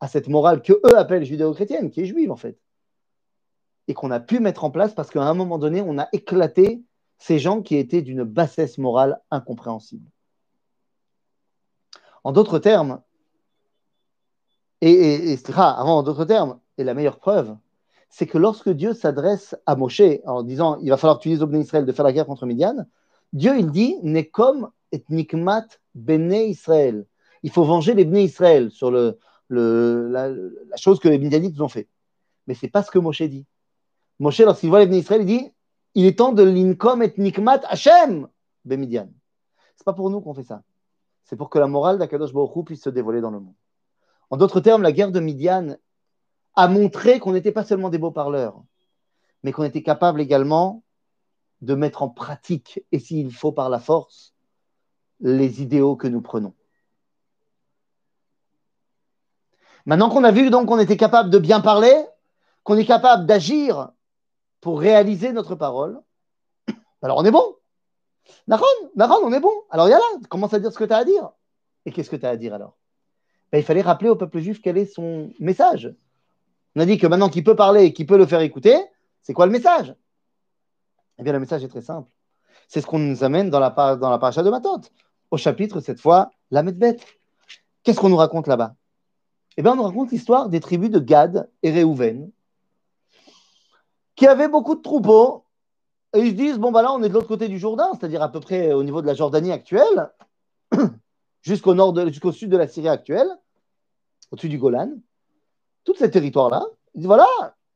à 0.00 0.08
cette 0.08 0.28
morale 0.28 0.62
que 0.62 0.72
eux 0.72 0.96
appellent 0.96 1.24
judéo-chrétienne, 1.24 1.90
qui 1.90 2.02
est 2.02 2.06
juive 2.06 2.30
en 2.30 2.36
fait. 2.36 2.58
Et 3.88 3.94
qu'on 3.94 4.10
a 4.10 4.20
pu 4.20 4.40
mettre 4.40 4.64
en 4.64 4.70
place 4.70 4.94
parce 4.94 5.10
qu'à 5.10 5.22
un 5.22 5.34
moment 5.34 5.58
donné, 5.58 5.80
on 5.80 5.98
a 5.98 6.08
éclaté 6.12 6.82
ces 7.18 7.38
gens 7.38 7.62
qui 7.62 7.76
étaient 7.76 8.02
d'une 8.02 8.24
bassesse 8.24 8.78
morale 8.78 9.20
incompréhensible. 9.30 10.08
En 12.22 12.32
d'autres 12.32 12.58
termes, 12.58 13.00
et, 14.80 15.32
et, 15.32 15.38
avant 15.56 15.98
en 15.98 16.02
d'autres 16.02 16.24
termes, 16.24 16.60
et 16.76 16.84
la 16.84 16.94
meilleure 16.94 17.18
preuve, 17.18 17.56
c'est 18.10 18.26
que 18.26 18.38
lorsque 18.38 18.70
Dieu 18.70 18.94
s'adresse 18.94 19.56
à 19.66 19.76
Moshe 19.76 20.02
en 20.26 20.42
disant 20.42 20.78
il 20.80 20.90
va 20.90 20.96
falloir 20.96 21.18
que 21.18 21.24
tu 21.24 21.28
dises 21.30 21.42
au 21.42 21.52
Israël 21.52 21.84
de 21.84 21.92
faire 21.92 22.04
la 22.04 22.12
guerre 22.12 22.26
contre 22.26 22.46
Midian, 22.46 22.86
Dieu 23.32 23.58
il 23.58 23.70
dit 23.70 23.96
Nekom 24.02 24.70
et 24.92 25.04
Bene 25.94 26.32
Israël. 26.34 27.06
Il 27.42 27.50
faut 27.50 27.64
venger 27.64 27.94
les 27.94 28.04
Bnei 28.04 28.24
Israël 28.24 28.70
sur 28.70 28.90
le, 28.90 29.18
la, 29.50 30.30
chose 30.76 31.00
que 31.00 31.08
les 31.08 31.18
Midianites 31.18 31.60
ont 31.60 31.68
fait. 31.68 31.88
Mais 32.46 32.54
ce 32.54 32.66
n'est 32.66 32.70
pas 32.70 32.82
ce 32.82 32.90
que 32.90 32.98
Moshe 32.98 33.22
dit. 33.22 33.46
Moshe, 34.18 34.40
lorsqu'il 34.40 34.68
voit 34.68 34.84
les 34.84 34.98
Israël, 34.98 35.22
il 35.22 35.26
dit 35.26 35.52
il 35.94 36.04
est 36.04 36.18
temps 36.18 36.32
de 36.32 36.42
l'inkom 36.42 37.02
et 37.02 37.14
nikmat 37.16 37.60
Hashem 37.64 38.28
Bemidian. 38.64 39.08
Ce 39.76 39.82
n'est 39.82 39.84
pas 39.84 39.94
pour 39.94 40.10
nous 40.10 40.20
qu'on 40.20 40.34
fait 40.34 40.44
ça. 40.44 40.62
C'est 41.24 41.36
pour 41.36 41.50
que 41.50 41.58
la 41.58 41.66
morale 41.66 41.98
d'Akadosh 41.98 42.32
Baruch 42.32 42.66
puisse 42.66 42.82
se 42.82 42.90
dévoiler 42.90 43.20
dans 43.20 43.30
le 43.30 43.40
monde. 43.40 43.54
En 44.30 44.36
d'autres 44.36 44.60
termes, 44.60 44.82
la 44.82 44.92
guerre 44.92 45.10
de 45.12 45.20
Midian 45.20 45.76
a 46.54 46.68
montré 46.68 47.18
qu'on 47.18 47.32
n'était 47.32 47.52
pas 47.52 47.64
seulement 47.64 47.88
des 47.88 47.98
beaux 47.98 48.10
parleurs, 48.10 48.62
mais 49.42 49.52
qu'on 49.52 49.64
était 49.64 49.82
capable 49.82 50.20
également 50.20 50.82
de 51.60 51.74
mettre 51.74 52.02
en 52.02 52.08
pratique, 52.08 52.84
et 52.92 52.98
s'il 52.98 53.32
faut 53.32 53.52
par 53.52 53.68
la 53.68 53.78
force, 53.78 54.34
les 55.20 55.62
idéaux 55.62 55.96
que 55.96 56.08
nous 56.08 56.20
prenons. 56.20 56.54
Maintenant 59.88 60.10
qu'on 60.10 60.22
a 60.22 60.30
vu 60.30 60.50
donc 60.50 60.68
qu'on 60.68 60.78
était 60.78 60.98
capable 60.98 61.30
de 61.30 61.38
bien 61.38 61.60
parler, 61.60 61.94
qu'on 62.62 62.76
est 62.76 62.84
capable 62.84 63.24
d'agir 63.24 63.90
pour 64.60 64.80
réaliser 64.80 65.32
notre 65.32 65.54
parole, 65.54 65.98
alors 67.02 67.16
on 67.16 67.24
est 67.24 67.30
bon. 67.30 67.56
Naron, 68.48 68.66
Naron, 68.96 69.20
on 69.24 69.32
est 69.32 69.40
bon. 69.40 69.54
Alors 69.70 69.88
là, 69.88 69.98
commence 70.28 70.52
à 70.52 70.58
dire 70.58 70.70
ce 70.70 70.76
que 70.76 70.84
tu 70.84 70.92
as 70.92 70.98
à 70.98 71.04
dire. 71.06 71.30
Et 71.86 71.90
qu'est-ce 71.90 72.10
que 72.10 72.16
tu 72.16 72.26
as 72.26 72.28
à 72.28 72.36
dire 72.36 72.52
alors? 72.52 72.76
Ben, 73.50 73.56
Il 73.56 73.64
fallait 73.64 73.80
rappeler 73.80 74.10
au 74.10 74.16
peuple 74.16 74.40
juif 74.40 74.60
quel 74.60 74.76
est 74.76 74.84
son 74.84 75.30
message. 75.40 75.90
On 76.76 76.80
a 76.82 76.84
dit 76.84 76.98
que 76.98 77.06
maintenant 77.06 77.30
qu'il 77.30 77.42
peut 77.42 77.56
parler 77.56 77.84
et 77.84 77.94
qu'il 77.94 78.04
peut 78.04 78.18
le 78.18 78.26
faire 78.26 78.42
écouter, 78.42 78.76
c'est 79.22 79.32
quoi 79.32 79.46
le 79.46 79.52
message? 79.52 79.94
Eh 81.16 81.22
bien, 81.22 81.32
le 81.32 81.40
message 81.40 81.64
est 81.64 81.68
très 81.68 81.80
simple. 81.80 82.10
C'est 82.68 82.82
ce 82.82 82.86
qu'on 82.86 82.98
nous 82.98 83.24
amène 83.24 83.48
dans 83.48 83.58
la, 83.58 83.70
dans 83.70 84.10
la 84.10 84.18
paracha 84.18 84.42
de 84.42 84.50
Matot, 84.50 84.82
au 85.30 85.38
chapitre, 85.38 85.80
cette 85.80 85.98
fois, 85.98 86.30
la 86.50 86.62
Medbet. 86.62 86.98
Qu'est-ce 87.82 87.98
qu'on 87.98 88.10
nous 88.10 88.16
raconte 88.18 88.48
là-bas? 88.48 88.74
Eh 89.58 89.62
bien, 89.62 89.72
on 89.72 89.76
nous 89.76 89.82
raconte 89.82 90.12
l'histoire 90.12 90.48
des 90.48 90.60
tribus 90.60 90.88
de 90.88 91.00
Gad 91.00 91.50
et 91.64 91.72
Réhouven, 91.72 92.30
qui 94.14 94.28
avaient 94.28 94.46
beaucoup 94.46 94.76
de 94.76 94.82
troupeaux, 94.82 95.44
et 96.14 96.20
ils 96.20 96.30
se 96.30 96.36
disent, 96.36 96.58
bon, 96.58 96.70
bah 96.70 96.80
là, 96.80 96.92
on 96.92 97.02
est 97.02 97.08
de 97.08 97.12
l'autre 97.12 97.26
côté 97.26 97.48
du 97.48 97.58
Jourdain, 97.58 97.90
c'est-à-dire 97.98 98.22
à 98.22 98.30
peu 98.30 98.38
près 98.38 98.72
au 98.72 98.84
niveau 98.84 99.02
de 99.02 99.06
la 99.08 99.14
Jordanie 99.14 99.50
actuelle, 99.50 100.12
jusqu'au 101.42 101.74
sud 102.30 102.50
de 102.50 102.56
la 102.56 102.68
Syrie 102.68 102.88
actuelle, 102.88 103.28
au-dessus 104.30 104.48
du 104.48 104.58
Golan 104.58 104.92
tous 105.82 105.96
ces 105.96 106.10
territoires-là. 106.10 106.64
Il 106.94 107.00
dit 107.00 107.06
voilà, 107.06 107.26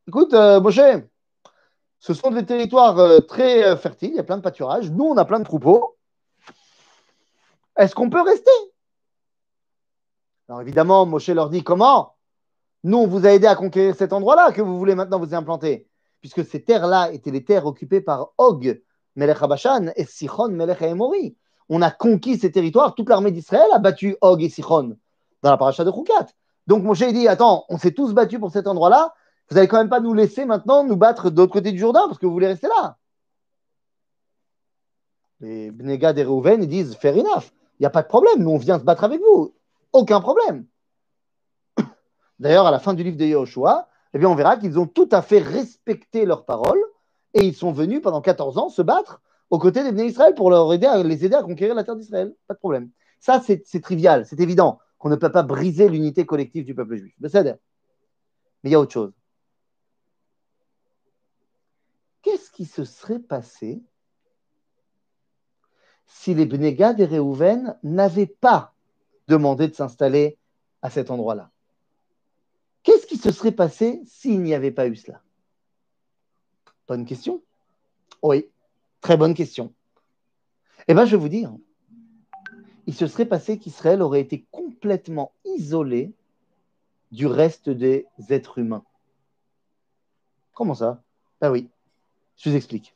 écoute, 0.07 0.35
euh, 0.35 0.61
Moshe, 0.61 0.81
ce 1.99 2.15
sont 2.15 2.31
des 2.31 2.47
territoires 2.47 2.99
euh, 2.99 3.19
très 3.19 3.65
euh, 3.65 3.77
fertiles, 3.77 4.11
il 4.11 4.17
y 4.17 4.21
a 4.21 4.25
plein 4.25 4.37
de 4.37 4.43
pâturages. 4.43 4.91
Nous, 4.91 5.05
on 5.05 5.17
a 5.17 5.25
plein 5.25 5.41
de 5.41 5.45
troupeaux. 5.45 5.97
Est-ce 7.77 7.95
qu'on 7.95 8.11
peut 8.11 8.23
rester? 8.23 8.53
Alors 10.53 10.61
évidemment, 10.61 11.07
Moshe 11.07 11.31
leur 11.31 11.49
dit 11.49 11.65
comment 11.65 12.17
Nous, 12.85 12.99
on 12.99 13.07
vous 13.07 13.25
a 13.25 13.31
aidé 13.31 13.47
à 13.47 13.55
conquérir 13.55 13.95
cet 13.95 14.13
endroit-là 14.13 14.53
que 14.53 14.61
vous 14.61 14.79
voulez 14.79 14.95
maintenant 14.95 15.19
vous 15.19 15.33
implanter, 15.33 15.89
puisque 16.21 16.45
ces 16.45 16.63
terres-là 16.63 17.11
étaient 17.11 17.31
les 17.31 17.43
terres 17.43 17.65
occupées 17.65 18.03
par 18.03 18.35
Og, 18.37 18.83
Melech 19.17 19.41
Habashan, 19.41 19.93
et 19.97 20.05
Sichon, 20.05 20.49
Melech 20.49 20.83
Haemori. 20.83 21.39
On 21.71 21.81
a 21.81 21.91
conquis 21.91 22.37
ces 22.37 22.53
territoires, 22.53 22.95
toute 22.95 23.09
l'armée 23.09 23.31
d'Israël 23.31 23.67
a 23.73 23.79
battu 23.79 24.15
Og 24.21 24.43
et 24.43 24.51
Sichon 24.51 24.99
dans 25.41 25.51
la 25.51 25.57
paracha 25.57 25.85
de 25.85 25.91
Choukat. 25.91 26.27
Donc 26.67 26.83
Moshe 26.83 26.99
dit 26.99 27.29
Attends, 27.29 27.65
on 27.71 27.79
s'est 27.79 27.93
tous 27.93 28.13
battus 28.13 28.39
pour 28.39 28.51
cet 28.51 28.67
endroit-là, 28.67 29.15
vous 29.49 29.55
n'allez 29.55 29.69
quand 29.69 29.79
même 29.79 29.89
pas 29.89 30.01
nous 30.01 30.13
laisser 30.13 30.45
maintenant 30.45 30.85
nous 30.85 30.97
battre 30.97 31.31
de 31.31 31.41
l'autre 31.41 31.55
côté 31.55 31.73
du 31.73 31.79
Jourdain 31.79 32.07
parce 32.09 32.19
que 32.19 32.27
vous 32.27 32.33
voulez 32.35 32.49
rester 32.49 32.69
là. 32.69 32.99
Les 35.41 35.71
Bnegad 35.71 36.19
et 36.19 36.25
Reuven, 36.25 36.63
ils 36.63 36.69
disent 36.69 36.95
Fair 36.97 37.17
enough, 37.17 37.55
il 37.79 37.85
n'y 37.85 37.87
a 37.87 37.91
pas 37.91 38.03
de 38.03 38.09
problème, 38.09 38.43
nous 38.43 38.51
on 38.51 38.59
vient 38.59 38.79
se 38.79 38.85
battre 38.85 39.05
avec 39.05 39.19
vous, 39.23 39.55
aucun 39.93 40.21
problème. 40.21 40.67
D'ailleurs, 42.39 42.67
à 42.67 42.71
la 42.71 42.79
fin 42.79 42.95
du 42.95 43.03
livre 43.03 43.17
de 43.17 43.25
Yahushua, 43.25 43.89
eh 44.15 44.19
bien, 44.19 44.29
on 44.29 44.35
verra 44.35 44.57
qu'ils 44.57 44.79
ont 44.79 44.87
tout 44.87 45.09
à 45.13 45.23
fait 45.23 45.39
respecté 45.39 46.27
leurs 46.27 46.45
paroles 46.45 46.83
et 47.35 47.47
ils 47.47 47.55
sont 47.55 47.73
venus 47.73 48.03
pendant 48.03 48.21
14 48.21 48.59
ans 48.59 48.69
se 48.69 48.83
battre 48.83 49.23
aux 49.51 49.59
côtés 49.59 49.91
des 49.91 50.05
Israël 50.05 50.35
pour 50.35 50.51
leur 50.51 50.73
aider 50.73 50.87
à, 50.87 51.03
les 51.03 51.25
aider 51.25 51.37
à 51.37 51.43
conquérir 51.43 51.75
la 51.75 51.85
terre 51.85 51.97
d'Israël. 51.97 52.35
Pas 52.47 52.55
de 52.55 52.59
problème. 52.59 52.91
Ça, 53.21 53.41
c'est 53.41 53.81
trivial, 53.81 54.27
c'est 54.27 54.41
évident 54.41 54.81
qu'on 54.99 55.09
ne 55.09 55.17
peut 55.17 55.31
pas 55.31 55.43
briser 55.43 55.89
l'unité 55.89 56.27
collective 56.27 56.65
du 56.65 56.75
peuple 56.75 56.97
juif. 56.97 57.15
Mais 57.21 57.31
il 58.65 58.71
y 58.71 58.75
a 58.75 58.81
autre 58.81 58.93
chose. 58.93 59.13
Qu'est-ce 62.23 62.51
qui 62.51 62.65
se 62.65 62.85
serait 62.85 63.19
passé 63.19 63.83
si 66.07 66.35
les 66.35 66.47
Bnegad 66.47 67.01
et 67.01 67.05
Réhouven 67.05 67.77
n'avaient 67.83 68.27
pas 68.27 68.72
demandé 69.29 69.69
de 69.69 69.75
s'installer 69.75 70.39
à 70.83 70.91
cet 70.91 71.11
endroit-là 71.11 71.51
Qu'est-ce 72.83 73.07
qui 73.07 73.17
se 73.17 73.31
serait 73.31 73.53
passé 73.53 74.03
s'il 74.07 74.43
n'y 74.43 74.55
avait 74.55 74.73
pas 74.73 74.89
eu 74.89 74.97
cela? 74.97 75.23
Bonne 76.89 77.05
question. 77.05 77.43
Oui, 78.23 78.49
très 79.01 79.17
bonne 79.17 79.35
question. 79.35 79.73
Eh 80.89 80.95
bien, 80.95 81.05
je 81.05 81.13
vais 81.13 81.23
vous 81.23 81.29
dire, 81.29 81.55
il 82.87 82.95
se 82.95 83.07
serait 83.07 83.27
passé 83.27 83.59
qu'Israël 83.59 84.03
aurait 84.03 84.21
été 84.21 84.45
complètement 84.51 85.33
isolé 85.45 86.13
du 87.13 87.27
reste 87.27 87.71
des 87.71 88.07
êtres 88.31 88.59
humains. 88.59 88.85
Comment 90.55 90.75
ça? 90.75 91.03
Ben 91.41 91.51
oui, 91.51 91.69
je 92.37 92.51
vous 92.51 92.57
explique. 92.57 92.95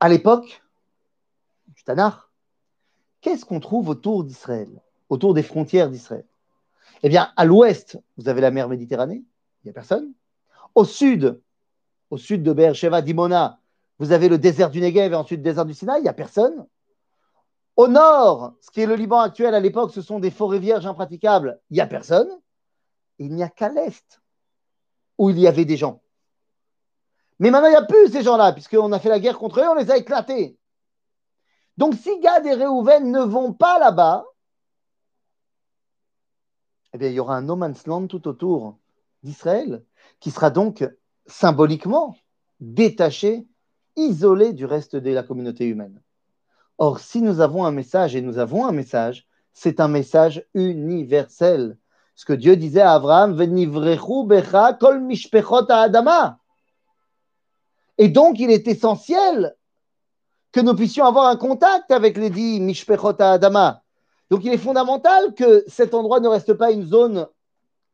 À 0.00 0.08
l'époque 0.08 0.62
du 1.68 1.84
Tanar, 1.84 2.23
qu'est-ce 3.24 3.46
qu'on 3.46 3.58
trouve 3.58 3.88
autour 3.88 4.22
d'Israël, 4.22 4.68
autour 5.08 5.32
des 5.32 5.42
frontières 5.42 5.88
d'Israël? 5.88 6.26
Eh 7.02 7.08
bien, 7.08 7.32
à 7.36 7.46
l'ouest, 7.46 7.98
vous 8.18 8.28
avez 8.28 8.42
la 8.42 8.50
mer 8.50 8.68
Méditerranée, 8.68 9.24
il 9.24 9.66
n'y 9.66 9.70
a 9.70 9.72
personne. 9.72 10.12
Au 10.74 10.84
sud, 10.84 11.40
au 12.10 12.18
sud 12.18 12.42
de 12.42 12.52
Beersheba, 12.52 13.00
d'Imona, 13.00 13.58
vous 13.98 14.12
avez 14.12 14.28
le 14.28 14.36
désert 14.36 14.70
du 14.70 14.80
Negev 14.80 15.12
et 15.12 15.16
ensuite 15.16 15.38
le 15.38 15.44
désert 15.44 15.64
du 15.64 15.72
Sinaï, 15.72 16.00
il 16.00 16.02
n'y 16.02 16.08
a 16.08 16.12
personne. 16.12 16.66
Au 17.76 17.88
nord, 17.88 18.52
ce 18.60 18.70
qui 18.70 18.82
est 18.82 18.86
le 18.86 18.94
Liban 18.94 19.20
actuel 19.20 19.54
à 19.54 19.60
l'époque, 19.60 19.92
ce 19.92 20.02
sont 20.02 20.20
des 20.20 20.30
forêts 20.30 20.58
vierges 20.58 20.86
impraticables. 20.86 21.58
Il 21.70 21.74
n'y 21.74 21.80
a 21.80 21.86
personne. 21.86 22.28
Il 23.18 23.34
n'y 23.34 23.42
a 23.42 23.48
qu'à 23.48 23.70
l'est 23.70 24.20
où 25.16 25.30
il 25.30 25.38
y 25.38 25.46
avait 25.46 25.64
des 25.64 25.76
gens. 25.76 26.02
Mais 27.38 27.50
maintenant, 27.50 27.68
il 27.68 27.72
n'y 27.72 27.76
a 27.76 27.82
plus 27.82 28.08
ces 28.12 28.22
gens-là, 28.22 28.52
puisqu'on 28.52 28.92
a 28.92 28.98
fait 28.98 29.08
la 29.08 29.18
guerre 29.18 29.38
contre 29.38 29.60
eux, 29.60 29.68
on 29.68 29.74
les 29.74 29.90
a 29.90 29.96
éclatés. 29.96 30.58
Donc, 31.76 31.94
si 31.94 32.20
Gad 32.20 32.46
et 32.46 32.54
Réhouven 32.54 33.10
ne 33.10 33.20
vont 33.20 33.52
pas 33.52 33.78
là-bas, 33.78 34.24
eh 36.92 36.98
bien, 36.98 37.08
il 37.08 37.14
y 37.14 37.20
aura 37.20 37.36
un 37.36 37.42
no 37.42 37.56
man's 37.56 37.86
land 37.86 38.06
tout 38.06 38.28
autour 38.28 38.78
d'Israël, 39.24 39.84
qui 40.20 40.30
sera 40.30 40.50
donc 40.50 40.88
symboliquement 41.26 42.16
détaché, 42.60 43.46
isolé 43.96 44.52
du 44.52 44.64
reste 44.64 44.94
de 44.94 45.10
la 45.10 45.24
communauté 45.24 45.66
humaine. 45.66 46.00
Or, 46.78 47.00
si 47.00 47.20
nous 47.22 47.40
avons 47.40 47.64
un 47.64 47.72
message, 47.72 48.14
et 48.14 48.22
nous 48.22 48.38
avons 48.38 48.66
un 48.66 48.72
message, 48.72 49.26
c'est 49.52 49.80
un 49.80 49.88
message 49.88 50.44
universel. 50.54 51.78
Ce 52.14 52.24
que 52.24 52.32
Dieu 52.32 52.56
disait 52.56 52.80
à 52.80 52.92
Abraham, 52.92 53.34
becha 53.34 54.72
kol 54.74 55.00
mishpechot 55.00 55.70
adama. 55.70 56.38
Et 57.98 58.08
donc, 58.08 58.38
il 58.38 58.50
est 58.50 58.68
essentiel 58.68 59.56
que 60.54 60.60
nous 60.60 60.76
puissions 60.76 61.04
avoir 61.04 61.26
un 61.26 61.36
contact 61.36 61.90
avec 61.90 62.16
les 62.16 62.30
dix 62.30 62.60
mishpechot 62.60 63.20
adama. 63.20 63.82
Donc, 64.30 64.44
il 64.44 64.52
est 64.52 64.58
fondamental 64.58 65.34
que 65.34 65.64
cet 65.66 65.94
endroit 65.94 66.20
ne 66.20 66.28
reste 66.28 66.54
pas 66.54 66.70
une 66.70 66.86
zone 66.86 67.26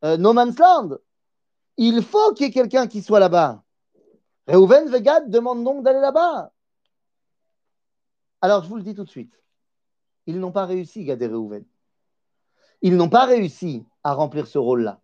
euh, 0.04 0.18
no 0.18 0.34
man's 0.34 0.58
land. 0.58 0.98
Il 1.78 2.02
faut 2.02 2.34
qu'il 2.34 2.46
y 2.46 2.48
ait 2.50 2.52
quelqu'un 2.52 2.86
qui 2.86 3.00
soit 3.00 3.18
là-bas. 3.18 3.62
Reuven 4.46 4.90
Vegad 4.90 5.30
demande 5.30 5.64
donc 5.64 5.82
d'aller 5.82 6.00
là-bas. 6.00 6.52
Alors, 8.42 8.62
je 8.62 8.68
vous 8.68 8.76
le 8.76 8.82
dis 8.82 8.94
tout 8.94 9.04
de 9.04 9.10
suite, 9.10 9.32
ils 10.26 10.38
n'ont 10.38 10.52
pas 10.52 10.66
réussi, 10.66 11.04
Gad 11.04 11.22
et 11.22 11.26
Reuven. 11.28 11.64
Ils 12.82 12.94
n'ont 12.94 13.08
pas 13.08 13.24
réussi 13.24 13.86
à 14.04 14.12
remplir 14.12 14.46
ce 14.46 14.58
rôle-là. 14.58 15.00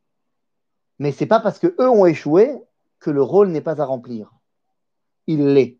Mais 0.99 1.11
ce 1.11 1.25
n'est 1.25 1.29
pas 1.29 1.41
parce 1.41 1.59
qu'eux 1.59 1.89
ont 1.89 2.05
échoué 2.05 2.55
que 2.99 3.11
le 3.11 3.23
rôle 3.23 3.49
n'est 3.49 3.63
pas 3.63 3.81
à 3.81 3.87
remplir. 3.87 4.31
Il 5.27 5.55
l'est. 5.55 5.79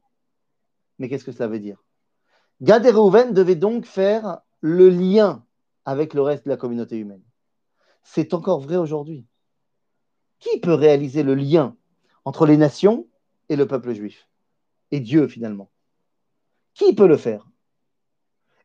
Mais 0.99 1.09
qu'est-ce 1.09 1.25
que 1.25 1.33
ça 1.33 1.49
veut 1.49 1.59
dire? 1.59 1.83
Gad 2.63 2.87
et 2.87 2.91
Reuven 2.91 3.33
donc 3.33 3.85
faire 3.85 4.41
le 4.61 4.89
lien 4.89 5.45
avec 5.85 6.15
le 6.15 6.23
reste 6.23 6.45
de 6.45 6.51
la 6.51 6.57
communauté 6.57 6.97
humaine. 6.97 7.23
C'est 8.03 8.35
encore 8.35 8.61
vrai 8.61 8.77
aujourd'hui. 8.77 9.27
Qui 10.39 10.61
peut 10.61 10.75
réaliser 10.75 11.23
le 11.23 11.35
lien 11.35 11.77
entre 12.25 12.47
les 12.47 12.57
nations 12.57 13.07
et 13.49 13.57
le 13.57 13.67
peuple 13.67 13.93
juif? 13.93 14.29
Et 14.91 15.01
Dieu 15.01 15.29
finalement. 15.29 15.71
Qui 16.75 16.95
peut 16.95 17.09
le 17.09 17.17
faire? 17.17 17.47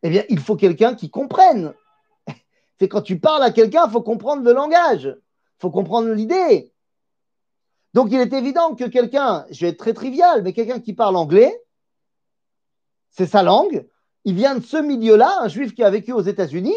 Eh 0.04 0.10
bien, 0.10 0.24
il 0.30 0.40
faut 0.40 0.56
quelqu'un 0.56 0.96
qui 0.96 1.10
comprenne. 1.10 1.74
C'est 2.80 2.88
quand 2.88 3.02
tu 3.02 3.20
parles 3.20 3.44
à 3.44 3.52
quelqu'un, 3.52 3.86
il 3.88 3.92
faut 3.92 4.02
comprendre 4.02 4.44
le 4.44 4.54
langage, 4.54 5.06
il 5.06 5.60
faut 5.60 5.72
comprendre 5.72 6.12
l'idée. 6.12 6.74
Donc, 7.94 8.10
il 8.12 8.20
est 8.20 8.34
évident 8.34 8.74
que 8.76 8.86
quelqu'un, 8.86 9.46
je 9.52 9.62
vais 9.62 9.72
être 9.72 9.80
très 9.80 9.94
trivial, 9.94 10.44
mais 10.44 10.54
quelqu'un 10.54 10.80
qui 10.80 10.94
parle 10.94 11.16
anglais, 11.16 11.62
c'est 13.12 13.28
sa 13.28 13.44
langue, 13.44 13.88
il 14.26 14.36
vient 14.36 14.56
de 14.56 14.64
ce 14.64 14.78
milieu-là, 14.78 15.40
un 15.42 15.48
juif 15.48 15.74
qui 15.74 15.84
a 15.84 15.90
vécu 15.90 16.12
aux 16.12 16.22
États-Unis, 16.22 16.76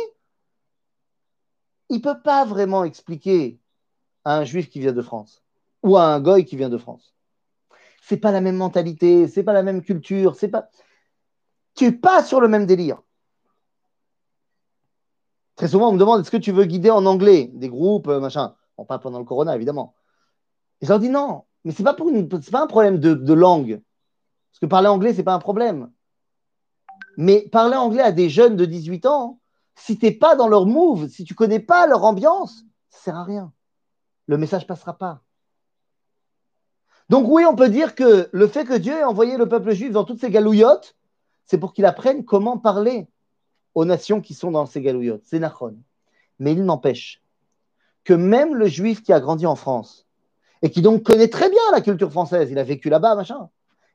il 1.88 1.96
ne 1.96 2.02
peut 2.02 2.20
pas 2.22 2.44
vraiment 2.44 2.84
expliquer 2.84 3.58
à 4.24 4.38
un 4.38 4.44
juif 4.44 4.68
qui 4.68 4.80
vient 4.80 4.92
de 4.92 5.02
France 5.02 5.42
ou 5.82 5.96
à 5.96 6.04
un 6.04 6.20
goy 6.20 6.44
qui 6.44 6.56
vient 6.56 6.70
de 6.70 6.78
France. 6.78 7.14
C'est 8.02 8.16
pas 8.16 8.32
la 8.32 8.40
même 8.40 8.56
mentalité, 8.56 9.28
c'est 9.28 9.44
pas 9.44 9.52
la 9.52 9.62
même 9.62 9.82
culture, 9.82 10.34
c'est 10.36 10.48
pas. 10.48 10.68
Tu 11.74 11.84
n'es 11.84 11.92
pas 11.92 12.22
sur 12.22 12.40
le 12.40 12.48
même 12.48 12.66
délire. 12.66 13.02
Très 15.56 15.68
souvent, 15.68 15.90
on 15.90 15.92
me 15.92 15.98
demande 15.98 16.20
est-ce 16.20 16.30
que 16.30 16.36
tu 16.36 16.52
veux 16.52 16.64
guider 16.64 16.90
en 16.90 17.06
anglais? 17.06 17.50
Des 17.54 17.68
groupes, 17.68 18.08
euh, 18.08 18.20
machin. 18.20 18.54
Bon, 18.76 18.84
pas 18.84 18.98
pendant 18.98 19.18
le 19.18 19.24
corona, 19.24 19.54
évidemment. 19.54 19.94
Et 20.80 20.86
je 20.86 20.90
leur 20.90 20.98
dis 20.98 21.08
non, 21.08 21.44
mais 21.64 21.72
ce 21.72 21.82
n'est 21.82 21.84
pas, 21.84 21.94
pas 21.94 22.62
un 22.62 22.66
problème 22.66 22.98
de, 22.98 23.14
de, 23.14 23.32
langue. 23.32 23.80
Parce 24.50 24.60
que 24.60 24.66
parler 24.66 24.88
anglais, 24.88 25.12
ce 25.12 25.18
n'est 25.18 25.24
pas 25.24 25.34
un 25.34 25.38
problème. 25.38 25.90
Mais 27.16 27.48
parler 27.50 27.76
anglais 27.76 28.02
à 28.02 28.12
des 28.12 28.28
jeunes 28.28 28.56
de 28.56 28.64
18 28.64 29.06
ans, 29.06 29.40
si 29.76 29.98
tu 29.98 30.06
n'es 30.06 30.12
pas 30.12 30.36
dans 30.36 30.48
leur 30.48 30.66
move, 30.66 31.08
si 31.08 31.24
tu 31.24 31.34
connais 31.34 31.60
pas 31.60 31.86
leur 31.86 32.04
ambiance, 32.04 32.64
ça 32.90 32.98
sert 33.00 33.16
à 33.16 33.24
rien. 33.24 33.52
Le 34.26 34.38
message 34.38 34.66
passera 34.66 34.96
pas. 34.96 35.22
Donc 37.08 37.26
oui, 37.28 37.44
on 37.44 37.54
peut 37.54 37.68
dire 37.68 37.94
que 37.94 38.28
le 38.32 38.48
fait 38.48 38.64
que 38.64 38.76
Dieu 38.76 38.94
ait 38.94 39.04
envoyé 39.04 39.36
le 39.36 39.48
peuple 39.48 39.72
juif 39.72 39.92
dans 39.92 40.04
toutes 40.04 40.20
ces 40.20 40.30
galouillottes, 40.30 40.96
c'est 41.44 41.58
pour 41.58 41.74
qu'il 41.74 41.84
apprenne 41.84 42.24
comment 42.24 42.58
parler 42.58 43.08
aux 43.74 43.84
nations 43.84 44.20
qui 44.20 44.34
sont 44.34 44.50
dans 44.50 44.66
ces 44.66 44.80
galouillottes. 44.80 45.24
C'est 45.24 45.38
Nachon. 45.38 45.76
Mais 46.38 46.52
il 46.52 46.64
n'empêche 46.64 47.22
que 48.04 48.14
même 48.14 48.54
le 48.54 48.66
juif 48.66 49.02
qui 49.02 49.12
a 49.12 49.20
grandi 49.20 49.46
en 49.46 49.56
France 49.56 50.06
et 50.62 50.70
qui 50.70 50.82
donc 50.82 51.02
connaît 51.02 51.28
très 51.28 51.50
bien 51.50 51.60
la 51.72 51.80
culture 51.80 52.10
française, 52.10 52.50
il 52.50 52.58
a 52.58 52.64
vécu 52.64 52.88
là-bas, 52.88 53.14
machin, 53.14 53.48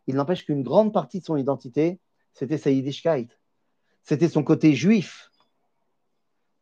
il 0.08 0.16
n'empêche 0.16 0.46
qu'une 0.46 0.64
grande 0.64 0.94
partie 0.94 1.20
de 1.20 1.26
son 1.26 1.38
identité, 1.38 2.00
c'était 2.40 2.58
sa 2.58 2.72
Yiddishkeit. 2.72 3.28
C'était 4.02 4.30
son 4.30 4.44
côté 4.44 4.74
juif. 4.74 5.30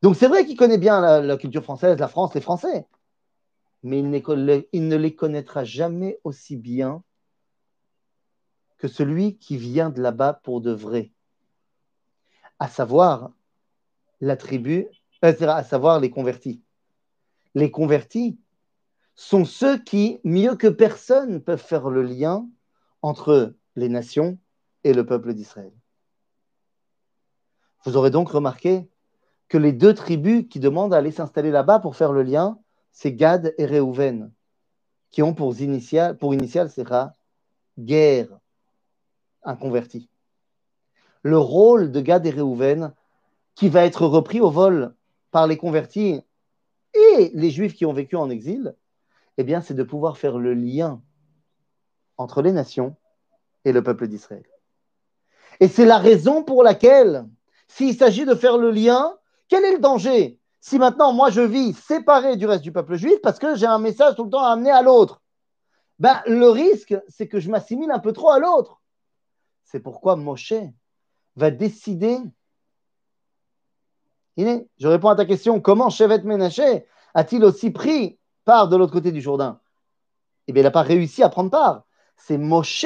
Donc 0.01 0.15
c'est 0.15 0.28
vrai 0.28 0.43
qu'il 0.43 0.57
connaît 0.57 0.80
bien 0.80 1.21
la, 1.21 1.38
culture 1.38 1.63
française, 1.63 1.99
la 1.99 2.07
France, 2.07 2.34
les 2.34 2.41
Français. 2.41 2.88
Mais 3.84 3.99
il, 3.99 4.65
il 4.73 4.88
ne 4.88 4.95
les 4.95 5.15
connaîtra 5.15 5.63
jamais 5.63 6.19
aussi 6.23 6.57
bien 6.57 7.03
que 8.80 8.88
celui 8.88 9.38
qui 9.38 9.57
vient 9.57 9.91
de 9.91 10.01
là-bas 10.01 10.34
pour 10.43 10.61
de 10.61 10.71
vrai. 10.71 11.11
À 12.57 12.67
savoir 12.67 13.32
la 14.19 14.36
tribu, 14.36 14.88
euh, 15.23 15.47
à 15.47 15.63
savoir 15.63 15.99
les 15.99 16.09
convertis. 16.09 16.63
Les 17.53 17.69
convertis 17.69 18.39
sont 19.13 19.45
ceux 19.45 19.78
qui, 19.78 20.19
mieux 20.23 20.55
que 20.55 20.67
personne, 20.67 21.41
peuvent 21.41 21.63
faire 21.63 21.89
le 21.89 22.01
lien 22.01 22.47
entre 23.03 23.55
les 23.75 23.89
nations 23.89 24.39
et 24.84 24.93
le 24.93 25.05
peuple 25.05 25.34
d'Israël. 25.34 25.73
Vous 27.86 27.97
aurez 27.97 28.11
donc 28.11 28.30
remarqué 28.30 28.89
que 29.47 29.57
les 29.57 29.71
deux 29.71 29.93
tribus 29.93 30.45
qui 30.49 30.59
demandent 30.59 30.93
à 30.93 30.97
aller 30.97 31.11
s'installer 31.11 31.51
là-bas 31.51 31.80
pour 31.80 31.95
faire 31.95 32.11
le 32.11 32.23
lien, 32.23 32.59
c'est 32.91 33.13
Gad 33.13 33.53
et 33.57 33.65
Réhouven, 33.65 34.32
qui 35.11 35.23
ont 35.23 35.34
pour 35.34 35.59
initial, 35.61 36.17
pour 36.17 36.34
initial 36.34 36.69
c'est 36.69 36.86
guerre, 37.80 38.39
un 39.43 39.55
converti. 39.55 40.09
Le 41.21 41.38
rôle 41.38 41.91
de 41.91 42.01
Gad 42.01 42.25
et 42.25 42.32
Réhouven, 42.32 42.93
qui 43.55 43.69
va 43.69 43.86
être 43.86 44.05
repris 44.05 44.41
au 44.41 44.51
vol 44.51 44.95
par 45.32 45.47
les 45.47 45.57
convertis 45.57 46.21
et 46.93 47.32
les 47.34 47.49
juifs 47.49 47.73
qui 47.73 47.86
ont 47.86 47.93
vécu 47.93 48.15
en 48.15 48.30
exil, 48.30 48.75
eh 49.38 49.43
bien, 49.43 49.61
c'est 49.61 49.73
de 49.73 49.84
pouvoir 49.84 50.17
faire 50.17 50.38
le 50.38 50.53
lien 50.53 51.01
entre 52.17 52.41
les 52.41 52.51
nations 52.51 52.95
et 53.65 53.71
le 53.71 53.84
peuple 53.84 54.07
d'Israël. 54.07 54.45
Et 55.60 55.68
c'est 55.68 55.86
la 55.86 55.97
raison 55.97 56.43
pour 56.43 56.64
laquelle, 56.64 57.26
s'il 57.68 57.95
s'agit 57.95 58.26
de 58.26 58.36
faire 58.36 58.58
le 58.58 58.72
lien, 58.72 59.18
quel 59.47 59.64
est 59.64 59.74
le 59.74 59.80
danger 59.80 60.39
Si 60.60 60.78
maintenant, 60.78 61.14
moi, 61.14 61.30
je 61.30 61.41
vis 61.41 61.74
séparé 61.74 62.38
du 62.38 62.45
reste 62.45 62.64
du 62.64 62.72
peuple 62.72 62.95
juif 62.95 63.20
parce 63.24 63.39
que 63.39 63.55
j'ai 63.55 63.66
un 63.66 63.80
message 63.80 64.16
tout 64.16 64.26
le 64.26 64.30
temps 64.30 64.43
à 64.43 64.51
amener 64.51 64.72
à 64.72 64.82
l'autre, 64.82 65.22
ben, 65.99 66.22
le 66.28 66.49
risque, 66.49 66.95
c'est 67.08 67.28
que 67.28 67.39
je 67.39 67.49
m'assimile 67.49 67.91
un 67.91 67.99
peu 67.99 68.14
trop 68.14 68.30
à 68.30 68.39
l'autre. 68.39 68.82
C'est 69.64 69.80
pourquoi 69.80 70.16
Moshe 70.16 70.53
va 71.36 71.51
décider. 71.51 72.18
Je 74.38 74.88
réponds 74.88 75.10
à 75.10 75.16
ta 75.16 75.26
question 75.26 75.60
comment 75.60 75.89
Shevet 75.89 76.22
Menaché 76.22 76.86
a-t-il 77.16 77.43
aussi 77.43 77.72
pris 77.72 78.20
part 78.45 78.70
de 78.70 78.78
l'autre 78.78 78.93
côté 78.93 79.12
du 79.12 79.22
Jourdain? 79.22 79.60
Eh 80.47 80.53
bien, 80.53 80.62
il 80.62 80.66
n'a 80.66 80.72
pas 80.72 80.84
réussi 80.84 81.24
à 81.24 81.30
prendre 81.30 81.49
part. 81.49 81.84
C'est 82.16 82.38
Moshe 82.38 82.86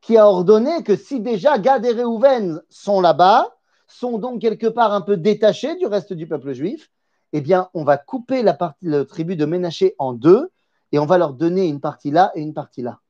qui 0.00 0.16
a 0.16 0.28
ordonné 0.28 0.82
que 0.82 0.96
si 0.96 1.20
déjà 1.20 1.58
Gad 1.58 1.84
et 1.84 1.92
Réhouven 1.92 2.62
sont 2.68 3.00
là-bas, 3.00 3.54
sont 3.86 4.18
donc 4.18 4.40
quelque 4.40 4.66
part 4.66 4.92
un 4.92 5.00
peu 5.00 5.16
détachés 5.16 5.76
du 5.76 5.86
reste 5.86 6.12
du 6.12 6.26
peuple 6.26 6.52
juif, 6.52 6.90
eh 7.32 7.40
bien, 7.40 7.68
on 7.74 7.84
va 7.84 7.96
couper 7.96 8.42
la, 8.42 8.56
tribu 9.04 9.36
de 9.36 9.44
Ménaché 9.44 9.94
en 9.98 10.12
deux 10.12 10.50
et 10.92 10.98
on 10.98 11.06
va 11.06 11.18
leur 11.18 11.34
donner 11.34 11.66
une 11.66 11.80
partie 11.80 12.10
là 12.10 12.30
et 12.34 12.40
une 12.40 12.54
partie 12.54 12.82
là. 12.82 13.00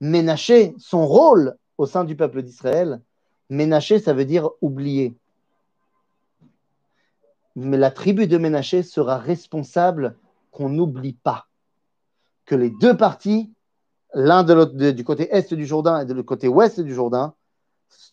Ménaché, 0.00 0.74
son 0.78 1.06
rôle 1.06 1.56
au 1.78 1.86
sein 1.86 2.04
du 2.04 2.16
peuple 2.16 2.42
d'Israël, 2.42 3.00
Ménaché, 3.48 3.98
ça 3.98 4.12
veut 4.12 4.24
dire 4.24 4.50
oublier. 4.60 5.14
Mais 7.56 7.76
la 7.76 7.90
tribu 7.90 8.26
de 8.26 8.38
Ménaché 8.38 8.82
sera 8.82 9.18
responsable 9.18 10.16
qu'on 10.50 10.68
n'oublie 10.68 11.14
pas 11.14 11.46
que 12.46 12.54
les 12.54 12.70
deux 12.70 12.96
parties 12.96 13.52
l'un 14.14 14.42
de 14.42 14.90
du 14.90 15.04
côté 15.04 15.34
est 15.34 15.52
du 15.54 15.66
Jourdain 15.66 16.00
et 16.00 16.04
de 16.04 16.12
l'autre 16.12 16.28
côté 16.28 16.48
ouest 16.48 16.80
du 16.80 16.94
Jourdain, 16.94 17.34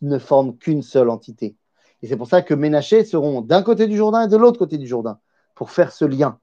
ne 0.01 0.17
forment 0.17 0.57
qu'une 0.57 0.81
seule 0.81 1.09
entité. 1.09 1.55
Et 2.01 2.07
c'est 2.07 2.17
pour 2.17 2.27
ça 2.27 2.41
que 2.41 2.53
Ménaché 2.53 3.03
seront 3.03 3.41
d'un 3.41 3.63
côté 3.63 3.87
du 3.87 3.97
Jourdain 3.97 4.25
et 4.25 4.27
de 4.27 4.37
l'autre 4.37 4.59
côté 4.59 4.77
du 4.77 4.87
Jourdain, 4.87 5.19
pour 5.55 5.71
faire 5.71 5.91
ce 5.91 6.05
lien, 6.05 6.39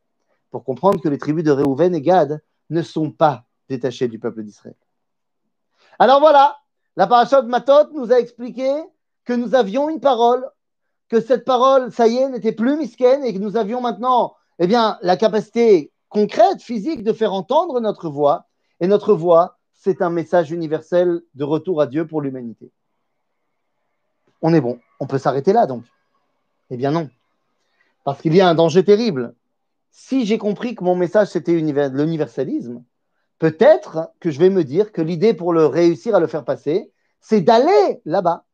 pour 0.51 0.65
comprendre 0.65 1.01
que 1.01 1.09
les 1.09 1.19
tribus 1.19 1.45
de 1.45 1.53
Réhouven 1.53 1.95
et 1.95 2.01
Gad 2.01 2.43
ne 2.71 2.83
sont 2.83 3.11
pas 3.11 3.45
détachées 3.69 4.09
du 4.09 4.19
peuple 4.19 4.43
d'Israël. 4.43 4.77
Alors 5.99 6.21
voilà, 6.21 6.57
la 6.97 7.07
paracha 7.07 7.43
de 7.43 7.49
Matot 7.49 7.93
nous 7.95 8.13
a 8.13 8.19
expliqué 8.19 8.71
que 9.25 9.33
nous 9.33 9.55
avions 9.55 9.89
une 9.89 10.01
parole, 10.01 10.49
que 11.09 11.21
cette 11.21 11.45
parole, 11.45 11.93
ça 11.93 12.09
y 12.09 12.17
est, 12.17 12.29
n'était 12.29 12.53
plus 12.53 12.77
misken 12.77 13.25
et 13.25 13.33
que 13.33 13.39
nous 13.39 13.57
avions 13.57 13.81
maintenant 13.81 14.35
eh 14.59 14.67
bien, 14.67 14.99
la 15.03 15.17
capacité 15.17 15.93
concrète, 16.09 16.63
physique, 16.63 17.03
de 17.03 17.13
faire 17.13 17.33
entendre 17.33 17.81
notre 17.81 18.09
voix 18.09 18.47
et 18.81 18.87
notre 18.87 19.15
voix, 19.15 19.59
c'est 19.73 20.03
un 20.03 20.11
message 20.11 20.51
universel 20.51 21.23
de 21.35 21.45
retour 21.45 21.81
à 21.81 21.87
Dieu 21.87 22.07
pour 22.07 22.21
l'humanité. 22.21 22.71
On 24.43 24.53
est 24.55 24.61
bon. 24.61 24.79
On 25.01 25.07
peut 25.07 25.19
s'arrêter 25.19 25.53
là, 25.53 25.67
donc 25.67 25.85
Eh 26.71 26.77
bien 26.77 26.91
non. 26.91 27.11
Parce 28.05 28.21
qu'il 28.21 28.35
y 28.35 28.41
a 28.41 28.49
un 28.49 28.55
danger 28.55 28.85
terrible. 28.85 29.35
Si 29.91 30.27
j'ai 30.27 30.39
compris 30.39 30.75
que 30.75 30.85
mon 30.85 30.97
message, 30.97 31.29
c'était 31.29 31.53
l'universalisme, 31.53 32.83
peut-être 33.39 34.11
que 34.21 34.31
je 34.31 34.39
vais 34.39 34.51
me 34.51 34.65
dire 34.65 34.93
que 34.93 35.03
l'idée 35.03 35.35
pour 35.35 35.53
le 35.53 35.67
réussir 35.67 36.15
à 36.15 36.21
le 36.21 36.27
faire 36.27 36.45
passer, 36.45 36.93
c'est 37.21 37.41
d'aller 37.41 38.03
là-bas. 38.05 38.45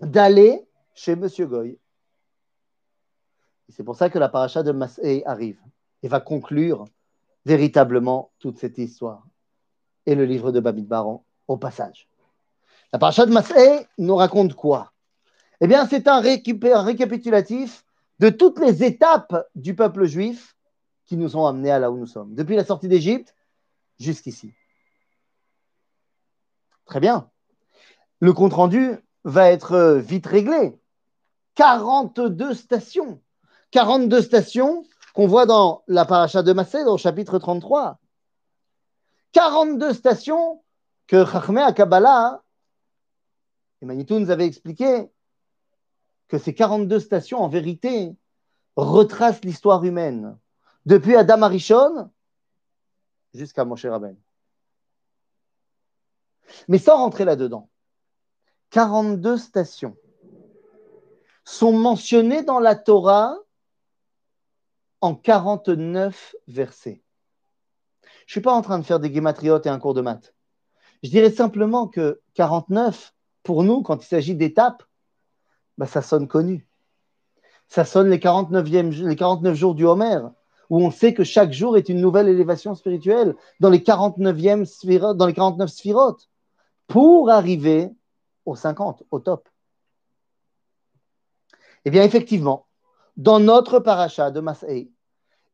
D'aller 0.00 0.66
chez 0.94 1.16
Monsieur 1.16 1.46
Goy. 1.46 1.78
C'est 3.68 3.84
pour 3.84 3.96
ça 3.96 4.10
que 4.10 4.18
la 4.18 4.28
paracha 4.28 4.62
de 4.62 4.72
Masé 4.72 5.24
arrive 5.26 5.60
et 6.02 6.08
va 6.08 6.20
conclure 6.20 6.84
véritablement 7.44 8.30
toute 8.38 8.58
cette 8.58 8.78
histoire. 8.78 9.26
Et 10.06 10.14
le 10.14 10.24
livre 10.24 10.52
de 10.52 10.60
Baron 10.60 11.22
au 11.48 11.56
passage. 11.56 12.08
La 12.92 12.98
paracha 12.98 13.26
de 13.26 13.32
Masé 13.32 13.86
nous 13.98 14.16
raconte 14.16 14.54
quoi? 14.54 14.92
Eh 15.60 15.66
bien, 15.66 15.86
c'est 15.86 16.08
un, 16.08 16.20
récapitulatif 16.20 17.84
de 18.18 18.28
toutes 18.28 18.58
les 18.58 18.84
étapes 18.84 19.48
du 19.54 19.74
peuple 19.74 20.06
juif 20.06 20.56
qui 21.06 21.16
nous 21.16 21.36
ont 21.36 21.46
amenés 21.46 21.70
à 21.70 21.78
là 21.78 21.90
où 21.90 21.96
nous 21.96 22.06
sommes, 22.06 22.34
depuis 22.34 22.56
la 22.56 22.64
sortie 22.64 22.88
d'Égypte 22.88 23.34
jusqu'ici. 23.98 24.52
Très 26.84 27.00
bien. 27.00 27.30
Le 28.20 28.32
compte-rendu 28.32 28.96
va 29.24 29.50
être 29.50 29.98
vite 29.98 30.26
réglé. 30.26 30.78
42 31.54 32.54
stations. 32.54 33.20
42 33.70 34.20
stations 34.20 34.84
qu'on 35.14 35.26
voit 35.26 35.46
dans 35.46 35.84
la 35.88 36.04
paracha 36.04 36.42
de 36.42 36.52
Massé, 36.52 36.82
au 36.84 36.96
chapitre 36.96 37.38
33. 37.38 37.98
42 39.32 39.92
stations 39.92 40.62
que 41.06 41.24
Chachmé 41.24 41.62
à 41.62 41.72
Kabbalah 41.72 42.42
Et 43.80 43.86
Manitou 43.86 44.18
nous 44.18 44.30
avait 44.30 44.46
expliqué 44.46 45.10
que 46.28 46.38
ces 46.38 46.54
42 46.54 46.98
stations, 47.00 47.40
en 47.40 47.48
vérité, 47.48 48.16
retracent 48.76 49.44
l'histoire 49.44 49.84
humaine, 49.84 50.38
depuis 50.86 51.14
Adam 51.14 51.42
Arishon 51.42 52.10
jusqu'à 53.34 53.64
Moshe 53.64 53.84
Rabben. 53.84 54.16
Mais 56.68 56.78
sans 56.78 56.96
rentrer 56.96 57.24
là-dedans, 57.24 57.68
42 58.70 59.36
stations 59.36 59.96
sont 61.44 61.72
mentionnées 61.72 62.42
dans 62.42 62.60
la 62.60 62.76
Torah 62.76 63.36
en 65.02 65.14
49 65.14 66.34
versets. 66.48 67.02
Je 68.02 68.08
ne 68.08 68.30
suis 68.30 68.40
pas 68.40 68.52
en 68.52 68.62
train 68.62 68.78
de 68.78 68.84
faire 68.84 69.00
des 69.00 69.10
guématriotes 69.10 69.66
et 69.66 69.68
un 69.68 69.78
cours 69.78 69.94
de 69.94 70.00
maths. 70.00 70.34
Je 71.02 71.10
dirais 71.10 71.30
simplement 71.30 71.88
que 71.88 72.20
49, 72.34 73.12
pour 73.42 73.64
nous, 73.64 73.82
quand 73.82 74.02
il 74.02 74.06
s'agit 74.06 74.36
d'étapes, 74.36 74.84
bah, 75.76 75.86
ça 75.86 76.00
sonne 76.02 76.28
connu. 76.28 76.68
Ça 77.68 77.84
sonne 77.84 78.08
les 78.08 78.20
49, 78.20 78.68
les 78.68 79.16
49 79.16 79.54
jours 79.54 79.74
du 79.74 79.84
Homer, 79.84 80.20
où 80.70 80.80
on 80.80 80.90
sait 80.90 81.14
que 81.14 81.24
chaque 81.24 81.52
jour 81.52 81.76
est 81.76 81.88
une 81.88 82.00
nouvelle 82.00 82.28
élévation 82.28 82.74
spirituelle 82.74 83.34
dans 83.58 83.70
les 83.70 83.80
49e 83.80 85.16
dans 85.16 85.26
les 85.26 85.34
49 85.34 85.68
sphirotes, 85.68 86.28
pour 86.86 87.30
arriver 87.30 87.90
aux 88.44 88.54
50, 88.54 89.02
au 89.10 89.18
top. 89.18 89.48
Eh 91.84 91.90
bien, 91.90 92.04
effectivement, 92.04 92.66
dans 93.16 93.40
notre 93.40 93.78
paracha 93.78 94.30
de 94.30 94.40
Masei, 94.40 94.90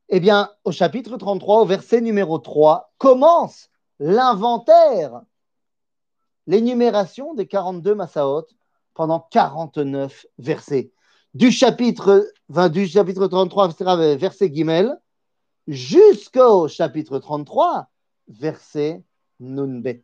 eh 0.09 0.19
bien, 0.19 0.49
au 0.63 0.71
chapitre 0.71 1.17
33, 1.17 1.61
au 1.61 1.65
verset 1.65 2.01
numéro 2.01 2.39
3, 2.39 2.93
commence 2.97 3.69
l'inventaire, 3.99 5.21
l'énumération 6.47 7.33
des 7.33 7.47
42 7.47 7.95
Massaot 7.95 8.47
pendant 8.93 9.19
49 9.31 10.25
versets. 10.39 10.91
Du 11.35 11.51
chapitre, 11.51 12.27
du 12.69 12.87
chapitre 12.87 13.27
33, 13.27 13.69
verset 14.15 14.51
Gimel, 14.51 14.99
jusqu'au 15.67 16.67
chapitre 16.67 17.19
33, 17.19 17.87
verset 18.27 19.03
Nunbet. 19.39 20.03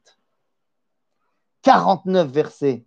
49 1.63 2.29
versets 2.29 2.85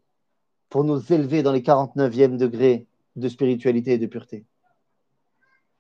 pour 0.69 0.85
nous 0.85 1.13
élever 1.13 1.43
dans 1.43 1.53
les 1.53 1.63
49e 1.63 2.37
degrés 2.37 2.87
de 3.17 3.29
spiritualité 3.29 3.95
et 3.95 3.99
de 3.99 4.07
pureté. 4.07 4.47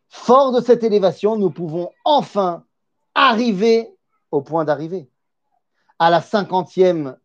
Fort 0.08 0.52
de 0.52 0.60
cette 0.60 0.84
élévation, 0.84 1.36
nous 1.36 1.50
pouvons 1.50 1.92
enfin 2.04 2.64
arriver 3.14 3.94
au 4.30 4.42
point 4.42 4.64
d'arriver, 4.64 5.10
à 5.98 6.10
la 6.10 6.20
50e, 6.20 7.16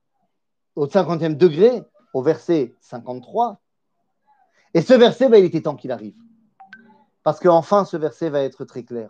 au 0.76 0.88
50e 0.88 1.36
degré, 1.36 1.84
au 2.14 2.22
verset 2.22 2.76
53. 2.82 3.60
Et 4.74 4.82
ce 4.82 4.94
verset, 4.94 5.30
ben, 5.30 5.38
il 5.38 5.46
était 5.46 5.62
temps 5.62 5.76
qu'il 5.76 5.92
arrive. 5.92 6.16
Parce 7.24 7.40
qu'enfin, 7.40 7.86
ce 7.86 7.98
verset 7.98 8.30
va 8.30 8.42
être 8.42 8.66
très 8.66 8.84
clair. 8.84 9.10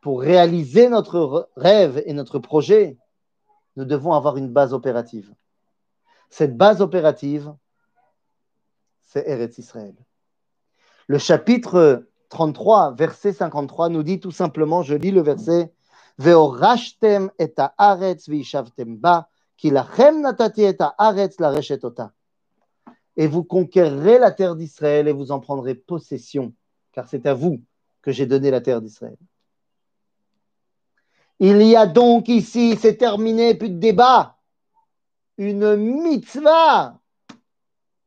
Pour 0.00 0.20
réaliser 0.20 0.88
notre 0.88 1.50
rêve 1.56 2.02
et 2.06 2.12
notre 2.12 2.38
projet, 2.38 2.98
nous 3.76 3.84
devons 3.84 4.12
avoir 4.12 4.36
une 4.36 4.52
base 4.52 4.72
opérative. 4.72 5.32
Cette 6.28 6.56
base 6.56 6.80
opérative, 6.80 7.54
c'est 9.04 9.26
Eretz 9.28 9.58
Israël. 9.58 9.94
Le 11.06 11.18
chapitre 11.18 12.06
33, 12.32 12.92
verset 12.92 13.34
53 13.34 13.90
nous 13.90 14.02
dit 14.02 14.18
tout 14.18 14.30
simplement, 14.30 14.82
je 14.82 14.94
lis 14.94 15.10
le 15.10 15.20
verset, 15.20 15.70
Ve'orashtem 16.18 17.30
et 17.38 17.54
haaretz 17.76 18.28
ve'ishavtem 18.28 18.96
ba, 18.96 19.28
kilachem 19.58 20.22
natati 20.22 20.62
et 20.62 20.78
haaretz 20.98 21.38
la. 21.38 21.52
Et 23.16 23.26
vous 23.26 23.44
conquérerez 23.44 24.18
la 24.18 24.30
terre 24.30 24.56
d'Israël 24.56 25.08
et 25.08 25.12
vous 25.12 25.30
en 25.30 25.40
prendrez 25.40 25.74
possession, 25.74 26.54
car 26.92 27.06
c'est 27.06 27.26
à 27.26 27.34
vous 27.34 27.60
que 28.00 28.12
j'ai 28.12 28.24
donné 28.24 28.50
la 28.50 28.62
terre 28.62 28.80
d'Israël. 28.80 29.18
Il 31.38 31.60
y 31.62 31.76
a 31.76 31.86
donc 31.86 32.28
ici, 32.28 32.76
c'est 32.80 32.96
terminé, 32.96 33.54
plus 33.54 33.68
de 33.68 33.78
débat, 33.78 34.38
une 35.36 35.76
mitzvah 35.76 36.98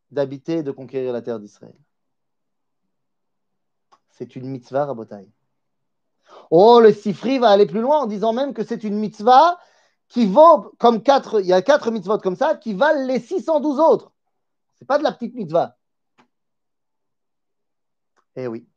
d'habiter 0.09 0.57
et 0.57 0.63
de 0.63 0.71
conquérir 0.71 1.13
la 1.13 1.21
terre 1.21 1.39
d'Israël 1.39 1.75
c'est 4.15 4.35
une 4.35 4.47
mitzvah 4.47 4.85
rabotai. 4.85 5.27
Oh, 6.49 6.79
le 6.79 6.93
Sifri 6.93 7.37
va 7.37 7.49
aller 7.49 7.65
plus 7.65 7.81
loin 7.81 7.99
en 7.99 8.05
disant 8.07 8.33
même 8.33 8.53
que 8.53 8.63
c'est 8.63 8.83
une 8.83 8.97
mitzvah 8.97 9.59
qui 10.07 10.25
vaut 10.25 10.73
comme 10.79 11.03
quatre, 11.03 11.41
il 11.41 11.47
y 11.47 11.53
a 11.53 11.61
quatre 11.61 11.91
mitzvot 11.91 12.19
comme 12.19 12.35
ça, 12.35 12.55
qui 12.55 12.73
valent 12.73 13.05
les 13.05 13.19
612 13.19 13.79
autres. 13.79 14.11
C'est 14.75 14.85
pas 14.85 14.97
de 14.97 15.03
la 15.03 15.11
petite 15.11 15.35
mitzvah. 15.35 15.75
Eh 18.35 18.47
oui. 18.47 18.67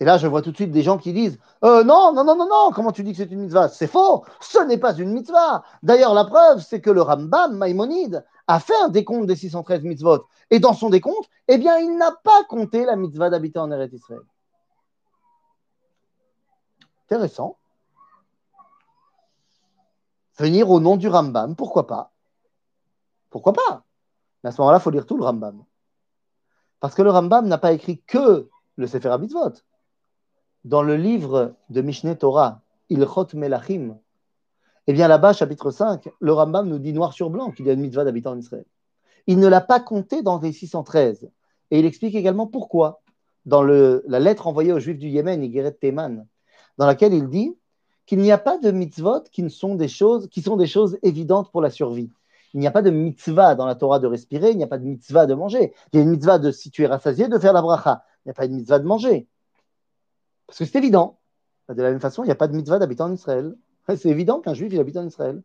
Et 0.00 0.04
là, 0.04 0.18
je 0.18 0.26
vois 0.26 0.42
tout 0.42 0.50
de 0.50 0.56
suite 0.56 0.72
des 0.72 0.82
gens 0.82 0.98
qui 0.98 1.12
disent 1.12 1.38
euh, 1.64 1.84
Non, 1.84 2.12
non, 2.12 2.24
non, 2.24 2.36
non, 2.36 2.48
non, 2.48 2.70
comment 2.74 2.92
tu 2.92 3.04
dis 3.04 3.12
que 3.12 3.18
c'est 3.18 3.30
une 3.30 3.40
mitzvah? 3.40 3.68
C'est 3.68 3.86
faux, 3.86 4.24
ce 4.40 4.58
n'est 4.58 4.78
pas 4.78 4.94
une 4.96 5.12
mitzvah. 5.12 5.64
D'ailleurs, 5.82 6.14
la 6.14 6.24
preuve, 6.24 6.60
c'est 6.60 6.80
que 6.80 6.90
le 6.90 7.00
Rambam, 7.00 7.56
Maïmonide, 7.56 8.24
a 8.46 8.60
fait 8.60 8.76
un 8.82 8.88
décompte 8.88 9.26
des 9.26 9.36
613 9.36 9.82
mitzvot. 9.82 10.26
Et 10.50 10.58
dans 10.58 10.74
son 10.74 10.90
décompte, 10.90 11.28
eh 11.48 11.58
bien, 11.58 11.78
il 11.78 11.96
n'a 11.96 12.12
pas 12.12 12.44
compté 12.44 12.84
la 12.84 12.96
mitzvah 12.96 13.30
d'habiter 13.30 13.58
en 13.58 13.70
Eretz 13.70 13.92
Israël. 13.92 14.20
Intéressant. 17.06 17.56
Venir 20.36 20.70
au 20.70 20.80
nom 20.80 20.96
du 20.96 21.08
Rambam, 21.08 21.54
pourquoi 21.54 21.86
pas? 21.86 22.12
Pourquoi 23.30 23.52
pas? 23.52 23.84
Mais 24.42 24.48
à 24.48 24.52
ce 24.52 24.60
moment-là, 24.60 24.78
il 24.78 24.80
faut 24.82 24.90
lire 24.90 25.06
tout 25.06 25.16
le 25.16 25.24
Rambam. 25.24 25.64
Parce 26.80 26.94
que 26.94 27.02
le 27.02 27.10
Rambam 27.10 27.46
n'a 27.46 27.58
pas 27.58 27.72
écrit 27.72 28.02
que 28.02 28.48
le 28.76 28.86
Sefer 28.86 29.16
Mitzvot. 29.18 29.52
Dans 30.64 30.82
le 30.82 30.96
livre 30.96 31.54
de 31.70 31.82
Mishneh 31.82 32.16
Torah, 32.16 32.62
Ilchot 32.90 33.28
Melachim, 33.34 33.98
eh 34.86 34.92
bien 34.92 35.08
là-bas, 35.08 35.32
chapitre 35.32 35.70
5, 35.70 36.10
le 36.20 36.32
Rambam 36.32 36.68
nous 36.68 36.78
dit 36.78 36.92
noir 36.92 37.12
sur 37.12 37.30
blanc 37.30 37.50
qu'il 37.50 37.66
y 37.66 37.70
a 37.70 37.72
une 37.72 37.80
mitzvah 37.80 38.04
d'habitants 38.04 38.32
en 38.32 38.38
Israël. 38.38 38.66
Il 39.26 39.38
ne 39.38 39.48
l'a 39.48 39.62
pas 39.62 39.80
compté 39.80 40.22
dans 40.22 40.38
les 40.38 40.52
613. 40.52 41.30
Et 41.70 41.78
il 41.78 41.86
explique 41.86 42.14
également 42.14 42.46
pourquoi. 42.46 43.00
Dans 43.46 43.62
la 43.62 44.20
lettre 44.20 44.46
envoyée 44.46 44.72
aux 44.72 44.78
Juifs 44.78 44.98
du 44.98 45.08
Yémen, 45.08 45.42
Igeret 45.42 45.72
Teman, 45.72 46.26
dans 46.78 46.86
laquelle 46.86 47.12
il 47.12 47.28
dit 47.28 47.54
qu'il 48.06 48.18
n'y 48.20 48.32
a 48.32 48.38
pas 48.38 48.58
de 48.58 48.70
mitzvot 48.70 49.22
qui, 49.30 49.50
sont 49.50 49.74
des 49.74 49.88
choses, 49.88 50.98
évidentes 51.02 51.50
pour 51.50 51.60
la 51.60 51.70
survie. 51.70 52.10
Il 52.54 52.60
n'y 52.60 52.66
a 52.66 52.70
pas 52.70 52.82
de 52.82 52.90
mitzvah 52.90 53.54
dans 53.54 53.66
la 53.66 53.74
Torah 53.74 53.98
de 53.98 54.06
respirer, 54.06 54.50
il 54.50 54.56
n'y 54.56 54.64
a 54.64 54.66
pas 54.66 54.78
de 54.78 54.84
mitzvah 54.84 55.26
de 55.26 55.34
manger. 55.34 55.74
Il 55.92 55.96
y 55.96 56.00
a 56.00 56.02
une 56.02 56.10
mitzvah 56.10 56.38
de 56.38 56.50
situer 56.50 56.86
rassasié, 56.86 57.28
de 57.28 57.38
faire 57.38 57.52
la 57.52 57.62
bracha. 57.62 58.04
Il 58.24 58.28
n'y 58.28 58.30
a 58.30 58.34
pas 58.34 58.46
de 58.46 58.52
mitzvah 58.52 58.78
de 58.78 58.86
manger. 58.86 59.26
Parce 60.46 60.58
que 60.58 60.64
c'est 60.64 60.78
évident. 60.78 61.18
De 61.68 61.82
la 61.82 61.90
même 61.90 62.00
façon, 62.00 62.22
il 62.22 62.26
n'y 62.26 62.32
a 62.32 62.36
pas 62.36 62.48
de 62.48 62.54
mitzvah 62.54 62.78
d'habitants 62.78 63.06
en 63.06 63.12
Israël. 63.12 63.56
C'est 63.88 64.08
évident 64.08 64.40
qu'un 64.40 64.54
juif, 64.54 64.72
il 64.72 64.80
habite 64.80 64.96
en 64.96 65.06
Israël. 65.06 65.42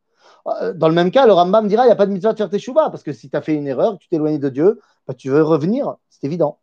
Euh, 0.47 0.73
dans 0.73 0.87
le 0.87 0.95
même 0.95 1.11
cas, 1.11 1.25
le 1.25 1.33
Rambam 1.33 1.67
dira 1.67 1.83
il 1.83 1.87
n'y 1.87 1.91
a 1.91 1.95
pas 1.95 2.05
de 2.05 2.11
mitzvah 2.11 2.33
de 2.33 2.37
faire 2.37 2.49
tes 2.49 2.59
chouba, 2.59 2.89
parce 2.89 3.03
que 3.03 3.13
si 3.13 3.29
tu 3.29 3.35
as 3.35 3.41
fait 3.41 3.55
une 3.55 3.67
erreur, 3.67 3.97
tu 3.97 4.07
t'es 4.07 4.15
éloigné 4.15 4.39
de 4.39 4.49
Dieu, 4.49 4.79
bah, 5.07 5.13
tu 5.13 5.29
veux 5.29 5.43
revenir, 5.43 5.95
c'est 6.09 6.25
évident. 6.25 6.59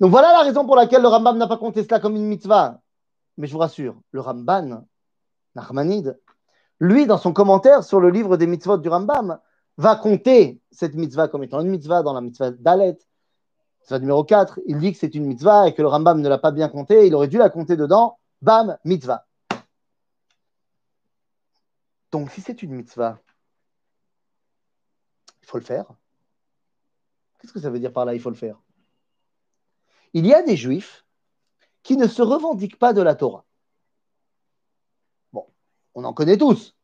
Donc 0.00 0.10
voilà 0.10 0.32
la 0.32 0.42
raison 0.42 0.66
pour 0.66 0.76
laquelle 0.76 1.02
le 1.02 1.08
Rambam 1.08 1.38
n'a 1.38 1.46
pas 1.46 1.56
compté 1.56 1.82
cela 1.82 2.00
comme 2.00 2.16
une 2.16 2.26
mitzvah. 2.26 2.80
Mais 3.38 3.46
je 3.46 3.52
vous 3.52 3.58
rassure, 3.58 3.96
le 4.12 4.20
Ramban, 4.20 4.84
Nachmanide, 5.54 6.18
lui, 6.80 7.06
dans 7.06 7.18
son 7.18 7.32
commentaire 7.32 7.82
sur 7.84 8.00
le 8.00 8.10
livre 8.10 8.36
des 8.36 8.46
mitzvot 8.46 8.78
du 8.78 8.88
Rambam, 8.88 9.38
va 9.78 9.96
compter 9.96 10.60
cette 10.70 10.94
mitzvah 10.94 11.28
comme 11.28 11.42
étant 11.42 11.60
une 11.60 11.68
mitzvah 11.68 12.02
dans 12.02 12.12
la 12.12 12.20
mitzvah 12.20 12.50
d'Alet, 12.50 12.98
mitzvah 13.80 13.98
numéro 13.98 14.24
4. 14.24 14.60
Il 14.66 14.78
dit 14.78 14.92
que 14.92 14.98
c'est 14.98 15.14
une 15.14 15.26
mitzvah 15.26 15.68
et 15.68 15.74
que 15.74 15.82
le 15.82 15.88
Rambam 15.88 16.20
ne 16.20 16.28
l'a 16.28 16.38
pas 16.38 16.50
bien 16.50 16.68
compté, 16.68 17.06
il 17.06 17.14
aurait 17.14 17.28
dû 17.28 17.38
la 17.38 17.50
compter 17.50 17.76
dedans, 17.76 18.18
bam, 18.42 18.76
mitzvah. 18.84 19.26
Donc, 22.12 22.30
si 22.30 22.40
c'est 22.40 22.62
une 22.62 22.74
mitzvah, 22.74 23.18
il 25.42 25.46
faut 25.46 25.58
le 25.58 25.64
faire. 25.64 25.86
Qu'est-ce 27.38 27.52
que 27.52 27.60
ça 27.60 27.70
veut 27.70 27.78
dire 27.78 27.92
par 27.92 28.04
là, 28.04 28.14
il 28.14 28.20
faut 28.20 28.30
le 28.30 28.36
faire? 28.36 28.60
Il 30.12 30.26
y 30.26 30.34
a 30.34 30.42
des 30.42 30.56
juifs 30.56 31.04
qui 31.82 31.96
ne 31.96 32.06
se 32.06 32.22
revendiquent 32.22 32.78
pas 32.78 32.92
de 32.92 33.02
la 33.02 33.14
Torah. 33.14 33.44
Bon, 35.32 35.46
on 35.94 36.04
en 36.04 36.12
connaît 36.12 36.38
tous. 36.38 36.74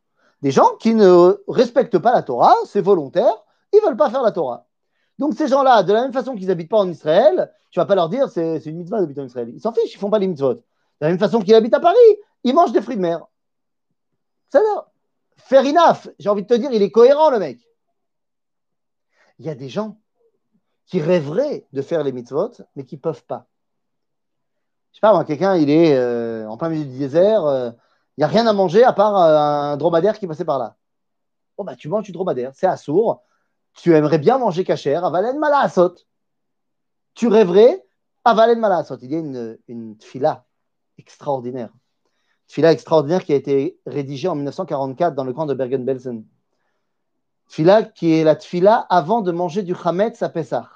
Des 0.42 0.50
gens 0.50 0.76
qui 0.76 0.94
ne 0.94 1.42
respectent 1.48 1.98
pas 1.98 2.12
la 2.12 2.22
Torah, 2.22 2.54
c'est 2.66 2.80
volontaire, 2.80 3.44
ils 3.72 3.80
ne 3.80 3.86
veulent 3.86 3.96
pas 3.96 4.10
faire 4.10 4.22
la 4.22 4.32
Torah. 4.32 4.66
Donc 5.18 5.34
ces 5.34 5.48
gens-là, 5.48 5.82
de 5.82 5.92
la 5.92 6.02
même 6.02 6.12
façon 6.12 6.34
qu'ils 6.34 6.48
n'habitent 6.48 6.70
pas 6.70 6.78
en 6.78 6.88
Israël, 6.88 7.52
tu 7.70 7.78
ne 7.78 7.82
vas 7.82 7.86
pas 7.86 7.94
leur 7.94 8.08
dire 8.08 8.28
c'est 8.28 8.58
une 8.66 8.76
mitzvah 8.76 9.00
d'habiter 9.00 9.20
en 9.20 9.26
Israël. 9.26 9.50
Ils 9.54 9.60
s'en 9.60 9.72
fichent, 9.72 9.92
ils 9.92 9.96
ne 9.96 10.00
font 10.00 10.10
pas 10.10 10.18
les 10.18 10.28
mitzvot. 10.28 10.54
De 10.54 10.62
la 11.00 11.08
même 11.08 11.18
façon 11.18 11.40
qu'ils 11.40 11.54
habitent 11.54 11.74
à 11.74 11.80
Paris, 11.80 11.96
ils 12.44 12.54
mangent 12.54 12.72
des 12.72 12.82
fruits 12.82 12.96
de 12.96 13.00
mer. 13.00 13.26
C'est 14.50 14.60
là. 14.60 14.91
Fair 15.44 15.64
enough, 15.64 16.08
j'ai 16.18 16.28
envie 16.28 16.42
de 16.42 16.46
te 16.46 16.54
dire, 16.54 16.70
il 16.72 16.82
est 16.82 16.90
cohérent 16.90 17.30
le 17.30 17.38
mec. 17.38 17.58
Il 19.38 19.46
y 19.46 19.50
a 19.50 19.54
des 19.54 19.68
gens 19.68 19.98
qui 20.86 21.00
rêveraient 21.00 21.66
de 21.72 21.82
faire 21.82 22.04
les 22.04 22.12
mitzvot, 22.12 22.52
mais 22.76 22.84
qui 22.84 22.96
ne 22.96 23.00
peuvent 23.00 23.24
pas. 23.24 23.48
Je 24.92 24.98
sais 24.98 25.00
pas, 25.00 25.12
moi, 25.12 25.24
quelqu'un, 25.24 25.56
il 25.56 25.68
est 25.70 25.96
euh, 25.96 26.46
en 26.48 26.56
plein 26.56 26.68
milieu 26.68 26.84
du 26.84 26.98
désert, 26.98 27.44
euh, 27.44 27.70
il 28.16 28.20
n'y 28.20 28.24
a 28.24 28.28
rien 28.28 28.46
à 28.46 28.52
manger 28.52 28.84
à 28.84 28.92
part 28.92 29.16
euh, 29.16 29.36
un 29.72 29.76
dromadaire 29.76 30.18
qui 30.18 30.26
passait 30.26 30.44
par 30.44 30.58
là. 30.58 30.76
Oh, 31.56 31.64
bah, 31.64 31.76
tu 31.76 31.88
manges 31.88 32.04
du 32.04 32.12
dromadaire, 32.12 32.52
c'est 32.54 32.66
assourd. 32.66 33.22
tu 33.74 33.94
aimerais 33.94 34.18
bien 34.18 34.38
manger 34.38 34.64
cachère, 34.64 35.04
avalen 35.04 35.38
malasot. 35.38 35.94
Tu 37.14 37.26
rêverais, 37.26 37.84
avalen 38.24 38.60
malasot. 38.60 38.98
Il 39.02 39.10
y 39.10 39.16
a 39.16 39.18
une, 39.18 39.58
une 39.66 39.96
tfila 39.96 40.44
extraordinaire. 40.98 41.70
Tfila 42.52 42.70
extraordinaire 42.70 43.24
qui 43.24 43.32
a 43.32 43.36
été 43.36 43.80
rédigée 43.86 44.28
en 44.28 44.34
1944 44.34 45.14
dans 45.14 45.24
le 45.24 45.32
camp 45.32 45.46
de 45.46 45.54
Bergen-Belsen. 45.54 46.22
Tfila 47.48 47.84
qui 47.84 48.12
est 48.12 48.24
la 48.24 48.36
tfila 48.36 48.76
avant 48.90 49.22
de 49.22 49.32
manger 49.32 49.62
du 49.62 49.74
chametz 49.74 50.20
à 50.22 50.28
Pessah. 50.28 50.68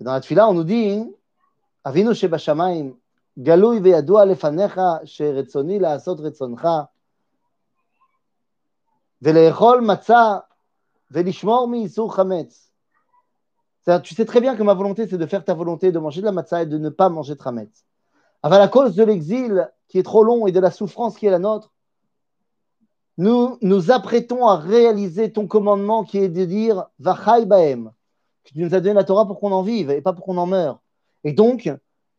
Dans 0.00 0.12
la 0.12 0.20
tfila, 0.20 0.46
on 0.46 0.52
nous 0.52 0.62
dit 0.62 1.02
Avinu 1.84 2.14
Shebashamaim, 2.14 2.92
Galoui 3.38 3.80
lefanecha, 3.80 5.00
retzoncha, 5.18 6.90
matza. 9.80 10.44
Tu 14.02 14.14
sais 14.14 14.26
très 14.26 14.42
bien 14.42 14.54
que 14.54 14.62
ma 14.62 14.74
volonté, 14.74 15.08
c'est 15.08 15.16
de 15.16 15.24
faire 15.24 15.46
ta 15.46 15.54
volonté, 15.54 15.92
de 15.92 15.98
manger 15.98 16.20
de 16.20 16.26
la 16.26 16.32
matzah 16.32 16.64
et 16.64 16.66
de 16.66 16.76
ne 16.76 16.90
pas 16.90 17.08
manger 17.08 17.36
de 17.36 17.40
chametz. 17.40 17.85
Avant 18.46 18.60
à 18.60 18.68
cause 18.68 18.94
de 18.94 19.02
l'exil 19.02 19.68
qui 19.88 19.98
est 19.98 20.04
trop 20.04 20.22
long 20.22 20.46
et 20.46 20.52
de 20.52 20.60
la 20.60 20.70
souffrance 20.70 21.16
qui 21.16 21.26
est 21.26 21.32
la 21.32 21.40
nôtre, 21.40 21.72
nous 23.18 23.58
nous 23.60 23.90
apprêtons 23.90 24.46
à 24.46 24.54
réaliser 24.54 25.32
ton 25.32 25.48
commandement 25.48 26.04
qui 26.04 26.18
est 26.18 26.28
de 26.28 26.44
dire 26.44 26.84
Vachai 27.00 27.44
Baem, 27.44 27.90
que 28.44 28.50
tu 28.50 28.60
nous 28.60 28.72
as 28.72 28.78
donné 28.78 28.94
la 28.94 29.02
Torah 29.02 29.26
pour 29.26 29.40
qu'on 29.40 29.50
en 29.50 29.62
vive 29.62 29.90
et 29.90 30.00
pas 30.00 30.12
pour 30.12 30.24
qu'on 30.24 30.36
en 30.36 30.46
meure. 30.46 30.78
Et 31.24 31.32
donc, 31.32 31.68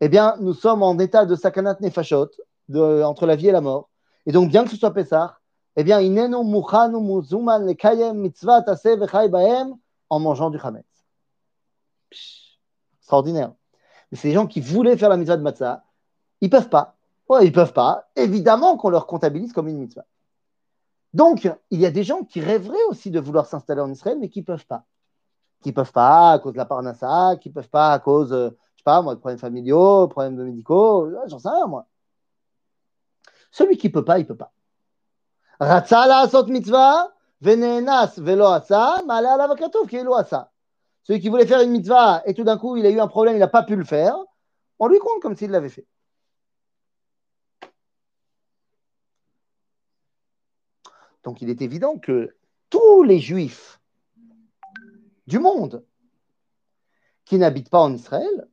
eh 0.02 0.10
bien, 0.10 0.36
nous 0.42 0.54
sommes 0.54 0.84
en 0.84 1.00
état 1.00 1.26
de 1.26 1.34
sakanat 1.34 1.78
nefashot, 1.80 2.28
de, 2.68 3.04
entre 3.04 3.26
la 3.26 3.38
vie 3.38 3.48
et 3.48 3.54
la 3.54 3.62
mort. 3.62 3.90
Et 4.26 4.34
donc, 4.34 4.50
bien 4.50 4.66
que 4.66 4.70
ce 4.70 4.76
soit 4.76 4.92
Pessah, 4.92 5.38
eh 5.78 5.86
bien, 5.86 6.02
inenu 6.02 6.44
muchanu 6.44 7.00
muzuman 7.00 7.66
lekayem 7.66 8.18
mitzvah 8.18 8.64
taseh 8.64 8.98
vechai 8.98 9.30
baem 9.30 9.78
en 10.10 10.20
mangeant 10.20 10.50
du 10.50 10.60
chametz. 10.60 10.84
Extraordinaire. 13.00 13.54
Mais 14.12 14.18
c'est 14.18 14.28
les 14.28 14.34
gens 14.34 14.46
qui 14.46 14.60
voulaient 14.60 14.98
faire 14.98 15.08
la 15.08 15.16
mitzvah 15.16 15.38
de 15.38 15.42
matzah, 15.42 15.86
ils 16.42 16.50
peuvent 16.50 16.70
pas. 16.70 16.96
Ouais, 17.30 17.46
ils 17.46 17.52
peuvent 17.52 17.74
pas. 17.74 18.08
Évidemment 18.16 18.78
qu'on 18.78 18.90
leur 18.90 19.08
comptabilise 19.08 19.54
comme 19.54 19.68
une 19.68 19.78
mitzvah. 19.78 20.06
Donc, 21.14 21.50
il 21.72 21.80
y 21.80 21.86
a 21.86 21.92
des 21.92 22.04
gens 22.04 22.24
qui 22.24 22.42
rêveraient 22.42 22.84
aussi 22.90 23.12
de 23.12 23.20
vouloir 23.20 23.46
s'installer 23.46 23.82
en 23.82 23.92
Israël, 23.92 24.18
mais 24.20 24.30
qui 24.30 24.42
ne 24.42 24.46
peuvent 24.46 24.66
pas. 24.66 24.84
Qui 25.62 25.70
ne 25.70 25.74
peuvent 25.74 25.92
pas 25.92 26.34
à 26.34 26.40
cause 26.40 26.54
de 26.54 26.58
la 26.58 26.66
parnassa, 26.66 27.36
qui 27.42 27.50
ne 27.50 27.54
peuvent 27.54 27.70
pas 27.70 27.92
à 27.94 28.00
cause, 28.00 28.30
je 28.30 28.50
sais 28.78 28.84
pas, 28.84 29.02
moi, 29.02 29.16
de 29.16 29.20
problèmes 29.20 29.40
familiaux, 29.40 30.08
problèmes 30.08 30.36
médicaux, 30.36 31.10
j'en 31.28 31.40
sais 31.40 31.50
rien, 31.50 31.66
moi. 31.66 31.88
Celui 33.52 33.78
qui 33.78 33.88
ne 33.88 33.94
peut 33.94 34.06
pas, 34.06 34.20
il 34.20 34.24
ne 34.24 34.28
peut 34.28 34.38
pas. 34.38 34.52
Mitzvah. 36.52 37.12
Celui 41.04 41.20
qui 41.20 41.30
voulait 41.30 41.46
faire 41.46 41.62
une 41.62 41.72
mitzvah 41.72 42.22
et 42.26 42.34
tout 42.34 42.44
d'un 42.44 42.58
coup 42.58 42.78
il 42.78 42.86
a 42.86 42.90
eu 42.90 43.00
un 43.00 43.08
problème, 43.08 43.36
il 43.36 43.40
n'a 43.40 43.48
pas 43.48 43.64
pu 43.64 43.76
le 43.76 43.86
faire, 43.86 44.16
on 44.80 44.88
lui 44.88 45.00
compte 45.00 45.22
comme 45.22 45.36
s'il 45.36 45.52
l'avait 45.52 45.70
fait. 45.70 45.88
Donc 51.24 51.42
il 51.42 51.50
est 51.50 51.62
évident 51.62 51.98
que 51.98 52.36
tous 52.70 53.04
les 53.04 53.20
juifs 53.20 53.80
du 55.28 55.40
monde 55.40 55.84
qui 57.26 57.38
n'habitent 57.38 57.70
pas 57.70 57.82
en 57.82 57.94
Israël, 57.94 58.48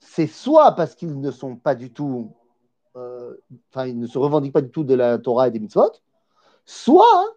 c'est 0.00 0.26
soit 0.26 0.72
parce 0.72 0.94
qu'ils 0.94 1.20
ne 1.20 1.30
sont 1.30 1.56
pas 1.56 1.74
du 1.74 1.92
tout, 1.92 2.34
euh, 2.96 3.36
enfin, 3.70 3.86
ils 3.86 3.98
ne 3.98 4.06
se 4.06 4.18
revendiquent 4.18 4.52
pas 4.52 4.62
du 4.62 4.70
tout 4.70 4.84
de 4.84 4.94
la 4.94 5.18
Torah 5.18 5.48
et 5.48 5.50
des 5.50 5.58
mitzvot, 5.58 5.92
soit 6.64 7.36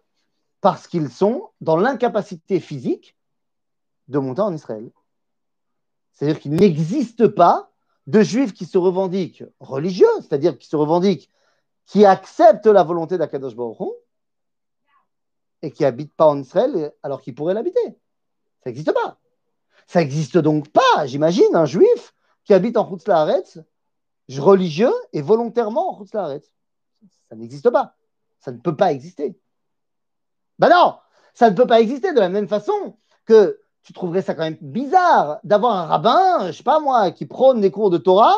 parce 0.60 0.86
qu'ils 0.86 1.10
sont 1.10 1.50
dans 1.60 1.76
l'incapacité 1.76 2.60
physique 2.60 3.16
de 4.08 4.18
monter 4.18 4.42
en 4.42 4.54
Israël. 4.54 4.90
C'est-à-dire 6.12 6.40
qu'il 6.40 6.52
n'existe 6.52 7.26
pas 7.28 7.70
de 8.06 8.22
juifs 8.22 8.52
qui 8.52 8.66
se 8.66 8.78
revendiquent 8.78 9.44
religieux, 9.60 10.06
c'est-à-dire 10.20 10.58
qui 10.58 10.68
se 10.68 10.76
revendiquent 10.76 11.30
qui 11.86 12.04
accepte 12.04 12.66
la 12.66 12.82
volonté 12.82 13.18
d'Akadosh 13.18 13.54
Baruch 13.54 13.78
et 15.62 15.70
qui 15.70 15.82
n'habite 15.82 16.14
pas 16.14 16.26
en 16.26 16.40
Israël 16.40 16.92
alors 17.02 17.20
qu'il 17.20 17.34
pourrait 17.34 17.54
l'habiter. 17.54 17.98
Ça 18.62 18.70
n'existe 18.70 18.92
pas. 18.92 19.18
Ça 19.86 20.00
n'existe 20.00 20.38
donc 20.38 20.68
pas, 20.70 21.06
j'imagine, 21.06 21.54
un 21.54 21.66
juif 21.66 22.14
qui 22.44 22.54
habite 22.54 22.76
en 22.76 22.88
Chutz 22.88 23.58
religieux 24.38 24.92
et 25.12 25.22
volontairement 25.22 25.92
en 25.92 25.98
Chutz 25.98 26.12
Ça 26.12 27.36
n'existe 27.36 27.70
pas. 27.70 27.96
Ça 28.38 28.52
ne 28.52 28.58
peut 28.58 28.76
pas 28.76 28.92
exister. 28.92 29.38
Ben 30.58 30.68
non, 30.68 30.96
ça 31.34 31.50
ne 31.50 31.56
peut 31.56 31.66
pas 31.66 31.80
exister 31.80 32.12
de 32.12 32.20
la 32.20 32.28
même 32.28 32.48
façon 32.48 32.96
que 33.24 33.60
tu 33.82 33.92
trouverais 33.92 34.22
ça 34.22 34.34
quand 34.34 34.44
même 34.44 34.58
bizarre 34.60 35.40
d'avoir 35.44 35.76
un 35.76 35.86
rabbin, 35.86 36.46
je 36.46 36.52
sais 36.52 36.62
pas 36.62 36.80
moi, 36.80 37.10
qui 37.10 37.26
prône 37.26 37.60
des 37.60 37.70
cours 37.70 37.90
de 37.90 37.98
Torah 37.98 38.36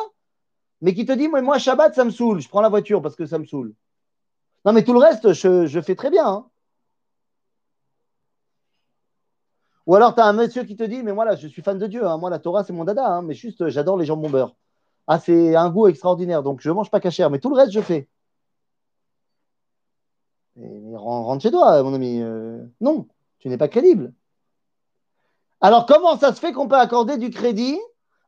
mais 0.84 0.92
qui 0.92 1.06
te 1.06 1.12
dit, 1.12 1.28
moi, 1.28 1.40
moi, 1.40 1.58
Shabbat, 1.58 1.94
ça 1.94 2.04
me 2.04 2.10
saoule, 2.10 2.42
je 2.42 2.48
prends 2.50 2.60
la 2.60 2.68
voiture 2.68 3.00
parce 3.00 3.16
que 3.16 3.24
ça 3.24 3.38
me 3.38 3.46
saoule. 3.46 3.72
Non, 4.66 4.74
mais 4.74 4.84
tout 4.84 4.92
le 4.92 4.98
reste, 4.98 5.32
je, 5.32 5.80
fais 5.80 5.94
très 5.94 6.10
bien. 6.10 6.26
Hein. 6.28 6.46
Ou 9.86 9.94
alors, 9.94 10.14
tu 10.14 10.20
as 10.20 10.26
un 10.26 10.34
monsieur 10.34 10.62
qui 10.64 10.76
te 10.76 10.82
dit, 10.82 11.02
mais 11.02 11.14
moi, 11.14 11.24
là, 11.24 11.36
je 11.36 11.48
suis 11.48 11.62
fan 11.62 11.78
de 11.78 11.86
Dieu. 11.86 12.06
Hein. 12.06 12.18
Moi, 12.18 12.28
la 12.28 12.38
Torah, 12.38 12.64
c'est 12.64 12.74
mon 12.74 12.84
dada. 12.84 13.06
Hein. 13.06 13.22
mais 13.22 13.32
juste, 13.32 13.66
j'adore 13.70 13.96
les 13.96 14.04
jambons 14.04 14.28
beurre. 14.28 14.56
Ah, 15.06 15.18
c'est 15.18 15.56
un 15.56 15.70
goût 15.70 15.86
extraordinaire. 15.86 16.42
Donc, 16.42 16.60
je 16.60 16.68
ne 16.68 16.74
mange 16.74 16.90
pas 16.90 17.00
cachère. 17.00 17.30
Mais 17.30 17.38
tout 17.38 17.48
le 17.48 17.56
reste, 17.56 17.72
je 17.72 17.80
fais. 17.80 18.06
Mais, 20.56 20.94
rentre 20.96 21.42
chez 21.42 21.50
toi, 21.50 21.82
mon 21.82 21.94
ami. 21.94 22.20
Euh, 22.20 22.62
non, 22.82 23.08
tu 23.38 23.48
n'es 23.48 23.56
pas 23.56 23.68
crédible. 23.68 24.12
Alors, 25.62 25.86
comment 25.86 26.18
ça 26.18 26.34
se 26.34 26.40
fait 26.40 26.52
qu'on 26.52 26.68
peut 26.68 26.76
accorder 26.76 27.16
du 27.16 27.30
crédit 27.30 27.80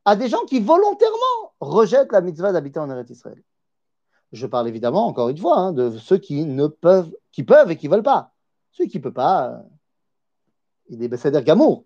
à 0.07 0.15
des 0.15 0.29
gens 0.29 0.45
qui 0.45 0.61
volontairement 0.61 1.53
rejettent 1.59 2.13
la 2.13 2.21
mitzvah 2.21 2.53
d'habiter 2.53 2.79
en 2.79 2.89
Eretz 2.89 3.09
Israël. 3.09 3.43
Je 4.31 4.47
parle 4.47 4.69
évidemment, 4.69 5.05
encore 5.05 5.27
une 5.27 5.37
fois, 5.37 5.57
hein, 5.57 5.73
de 5.73 5.97
ceux 5.97 6.17
qui 6.17 6.45
ne 6.45 6.67
peuvent, 6.67 7.13
qui 7.33 7.43
peuvent 7.43 7.69
et 7.71 7.75
qui 7.75 7.89
ne 7.89 7.93
veulent 7.93 8.03
pas. 8.03 8.33
Celui 8.71 8.89
qui 8.89 8.99
ne 8.99 9.03
peut 9.03 9.11
pas, 9.11 9.49
euh, 9.49 9.61
il 10.87 11.03
est 11.03 11.09
Besséder 11.09 11.43
Gamour. 11.43 11.83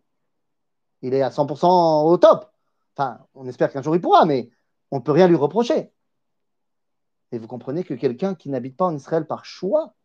Il 1.02 1.16
est 1.16 1.24
à 1.24 1.30
100% 1.30 2.06
au 2.06 2.16
top. 2.18 2.52
Enfin, 2.96 3.26
on 3.34 3.48
espère 3.48 3.74
qu'un 3.74 3.82
jour 3.82 3.96
il 3.96 4.02
pourra, 4.02 4.26
mais 4.26 4.52
on 4.92 4.98
ne 4.98 5.02
peut 5.02 5.14
rien 5.14 5.28
lui 5.28 5.36
reprocher. 5.36 5.92
Et 7.32 7.40
vous 7.40 7.48
comprenez 7.48 7.84
que 7.84 7.96
quelqu'un 7.96 8.36
qui 8.36 8.50
n'habite 8.50 8.78
pas 8.78 8.86
en 8.86 8.96
Israël 8.96 9.26
par 9.26 9.46
choix. 9.46 9.96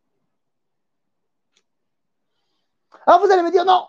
Alors 3.05 3.23
vous 3.23 3.31
allez 3.31 3.43
me 3.43 3.51
dire 3.51 3.65
non, 3.65 3.85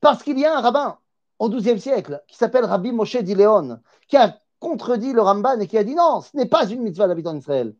parce 0.00 0.22
qu'il 0.22 0.38
y 0.38 0.46
a 0.46 0.56
un 0.56 0.62
rabbin 0.62 0.98
au 1.40 1.48
XIIe 1.48 1.80
siècle, 1.80 2.22
qui 2.28 2.36
s'appelle 2.36 2.66
Rabbi 2.66 2.92
Moshe 2.92 3.16
Dileon, 3.16 3.80
qui 4.06 4.16
a 4.16 4.38
contredit 4.60 5.14
le 5.14 5.22
Ramban 5.22 5.58
et 5.58 5.66
qui 5.66 5.78
a 5.78 5.84
dit 5.84 5.94
non, 5.94 6.20
ce 6.20 6.36
n'est 6.36 6.46
pas 6.46 6.68
une 6.68 6.82
mitzvah 6.82 7.08
d'habiter 7.08 7.28
en 7.28 7.36
Israël. 7.36 7.74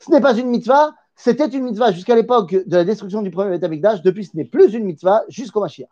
Ce 0.00 0.10
n'est 0.10 0.20
pas 0.20 0.36
une 0.36 0.48
mitzvah, 0.48 0.94
c'était 1.14 1.46
une 1.46 1.62
mitzvah 1.62 1.92
jusqu'à 1.92 2.16
l'époque 2.16 2.52
de 2.52 2.76
la 2.76 2.84
destruction 2.84 3.20
du 3.20 3.30
premier 3.30 3.58
Beth 3.58 4.02
depuis 4.02 4.24
ce 4.24 4.34
n'est 4.34 4.46
plus 4.46 4.72
une 4.72 4.84
mitzvah 4.84 5.24
jusqu'au 5.28 5.60
Mashiach. 5.60 5.90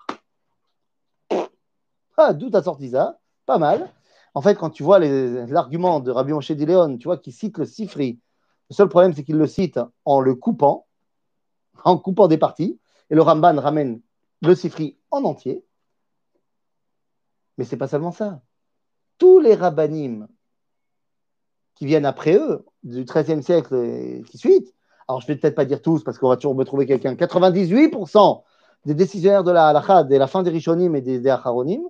Ah, 2.16 2.32
d'où 2.32 2.48
t'as 2.48 2.62
sorti 2.62 2.90
ça? 2.90 3.18
Pas 3.44 3.58
mal. 3.58 3.92
En 4.34 4.40
fait, 4.40 4.54
quand 4.54 4.70
tu 4.70 4.82
vois 4.82 4.98
l'argument 4.98 6.00
de 6.00 6.10
Rabbi 6.10 6.32
Moshe 6.32 6.52
Dileon, 6.52 6.96
tu 6.96 7.04
vois 7.04 7.18
qu'il 7.18 7.34
cite 7.34 7.58
le 7.58 7.66
Sifri, 7.66 8.18
le 8.70 8.74
seul 8.74 8.88
problème 8.88 9.12
c'est 9.12 9.24
qu'il 9.24 9.36
le 9.36 9.46
cite 9.46 9.78
en 10.06 10.20
le 10.20 10.34
coupant, 10.34 10.86
en 11.84 11.98
coupant 11.98 12.28
des 12.28 12.38
parties, 12.38 12.78
et 13.10 13.14
le 13.14 13.20
Ramban 13.20 13.60
ramène 13.60 14.00
le 14.40 14.54
Sifri 14.54 14.96
en 15.10 15.24
entier. 15.24 15.64
Mais 17.58 17.64
ce 17.64 17.72
n'est 17.72 17.78
pas 17.78 17.88
seulement 17.88 18.12
ça. 18.12 18.42
Tous 19.18 19.40
les 19.40 19.54
rabbinim 19.54 20.28
qui 21.74 21.86
viennent 21.86 22.06
après 22.06 22.36
eux, 22.36 22.64
du 22.82 23.04
XIIIe 23.04 23.42
siècle 23.42 23.74
et 23.74 24.22
qui 24.26 24.38
suit, 24.38 24.72
alors 25.08 25.20
je 25.20 25.26
ne 25.26 25.34
vais 25.34 25.40
peut-être 25.40 25.54
pas 25.54 25.64
dire 25.64 25.82
tous 25.82 26.04
parce 26.04 26.18
qu'on 26.18 26.28
va 26.28 26.36
toujours 26.36 26.54
me 26.54 26.64
trouver 26.64 26.86
quelqu'un, 26.86 27.14
98% 27.14 28.42
des 28.86 28.94
décisionnaires 28.94 29.44
de 29.44 29.50
la 29.50 29.68
halakha, 29.68 30.04
de 30.04 30.16
la 30.16 30.26
fin 30.26 30.42
des 30.42 30.50
Rishonim 30.50 30.94
et 30.94 31.00
des, 31.00 31.20
des 31.20 31.28
Acharonim, 31.28 31.82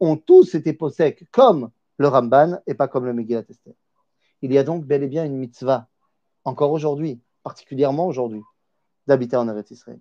ont 0.00 0.16
tous 0.16 0.54
été 0.54 0.72
possèques 0.72 1.24
comme 1.30 1.70
le 1.98 2.08
Ramban 2.08 2.60
et 2.66 2.74
pas 2.74 2.88
comme 2.88 3.06
le 3.06 3.12
Megillat 3.12 3.44
Esther. 3.48 3.74
Il 4.42 4.52
y 4.52 4.58
a 4.58 4.64
donc 4.64 4.84
bel 4.84 5.02
et 5.02 5.08
bien 5.08 5.24
une 5.24 5.36
mitzvah, 5.36 5.88
encore 6.44 6.72
aujourd'hui, 6.72 7.20
particulièrement 7.42 8.06
aujourd'hui, 8.06 8.42
d'habiter 9.06 9.36
en 9.36 9.48
Eretz 9.48 9.70
Israël. 9.70 10.00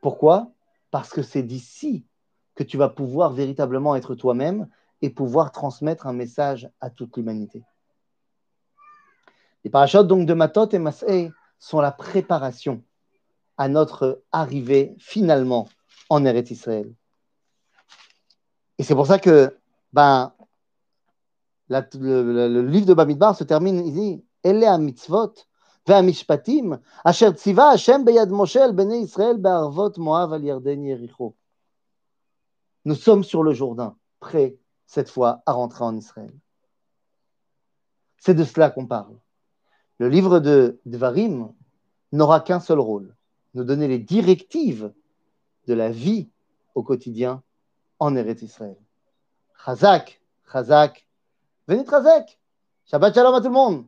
Pourquoi? 0.00 0.52
Parce 0.90 1.10
que 1.10 1.22
c'est 1.22 1.42
d'ici 1.42 2.06
que 2.57 2.63
tu 2.63 2.77
vas 2.77 2.89
pouvoir 2.89 3.33
véritablement 3.33 3.95
être 3.95 4.15
toi-même 4.15 4.67
et 5.01 5.09
pouvoir 5.09 5.51
transmettre 5.51 6.07
un 6.07 6.13
message 6.13 6.69
à 6.79 6.89
toute 6.89 7.17
l'humanité. 7.17 7.63
Les 9.63 9.69
parachutes 9.69 10.07
donc 10.07 10.25
de 10.25 10.33
Matot 10.33 10.69
et 10.69 10.79
Masé 10.79 11.31
sont 11.59 11.79
la 11.79 11.91
préparation 11.91 12.83
à 13.57 13.67
notre 13.67 14.23
arrivée 14.31 14.95
finalement 14.99 15.67
en 16.09 16.25
Eretz 16.25 16.51
Israël. 16.51 16.93
Et 18.77 18.83
c'est 18.83 18.95
pour 18.95 19.07
ça 19.07 19.19
que 19.19 19.57
ben, 19.93 20.33
le, 21.69 22.61
livre 22.61 22.85
de 22.85 22.93
Bamidbar 22.93 23.35
se 23.35 23.43
termine, 23.43 23.85
il 23.85 23.93
dit 23.93 24.25
Elle 24.43 24.63
est 24.63 24.77
mitzvot, 24.77 25.33
והמשפטים 25.87 26.73
אשר 27.03 27.31
ציווה 27.31 27.71
השם 27.71 28.01
ביד 28.05 28.29
משה 28.31 28.65
אל 28.65 28.71
בני 28.71 28.95
ישראל 28.95 29.37
בערבות 29.41 29.97
מואב 29.97 30.33
על 30.33 30.43
ירדן 30.43 30.83
יריחו. 30.83 31.33
nous 32.84 32.94
sommes 32.94 33.24
sur 33.24 33.42
le 33.42 33.52
Jourdain, 33.52 33.96
prêts 34.20 34.56
cette 34.86 35.10
fois 35.10 35.42
à 35.46 35.52
rentrer 35.52 35.84
en 35.84 35.96
Israël. 35.96 36.32
C'est 38.18 38.34
de 38.34 38.44
cela 38.44 38.70
qu'on 38.70 38.86
parle. 38.86 39.16
Le 39.98 40.08
livre 40.08 40.40
de 40.40 40.80
Dvarim 40.86 41.52
n'aura 42.12 42.40
qu'un 42.40 42.60
seul 42.60 42.78
rôle, 42.78 43.14
nous 43.54 43.64
donner 43.64 43.88
les 43.88 43.98
directives 43.98 44.92
de 45.66 45.74
la 45.74 45.90
vie 45.90 46.28
au 46.74 46.82
quotidien 46.82 47.42
en 47.98 48.14
Eretz 48.16 48.42
Israël. 48.42 48.78
Chazak, 49.64 50.20
Chazak, 50.50 51.06
venez 51.66 51.84
Chazak. 51.84 52.38
Shabbat 52.86 53.14
Shalom 53.14 53.34
à 53.34 53.40
tout 53.40 53.48
le 53.48 53.52
monde. 53.52 53.84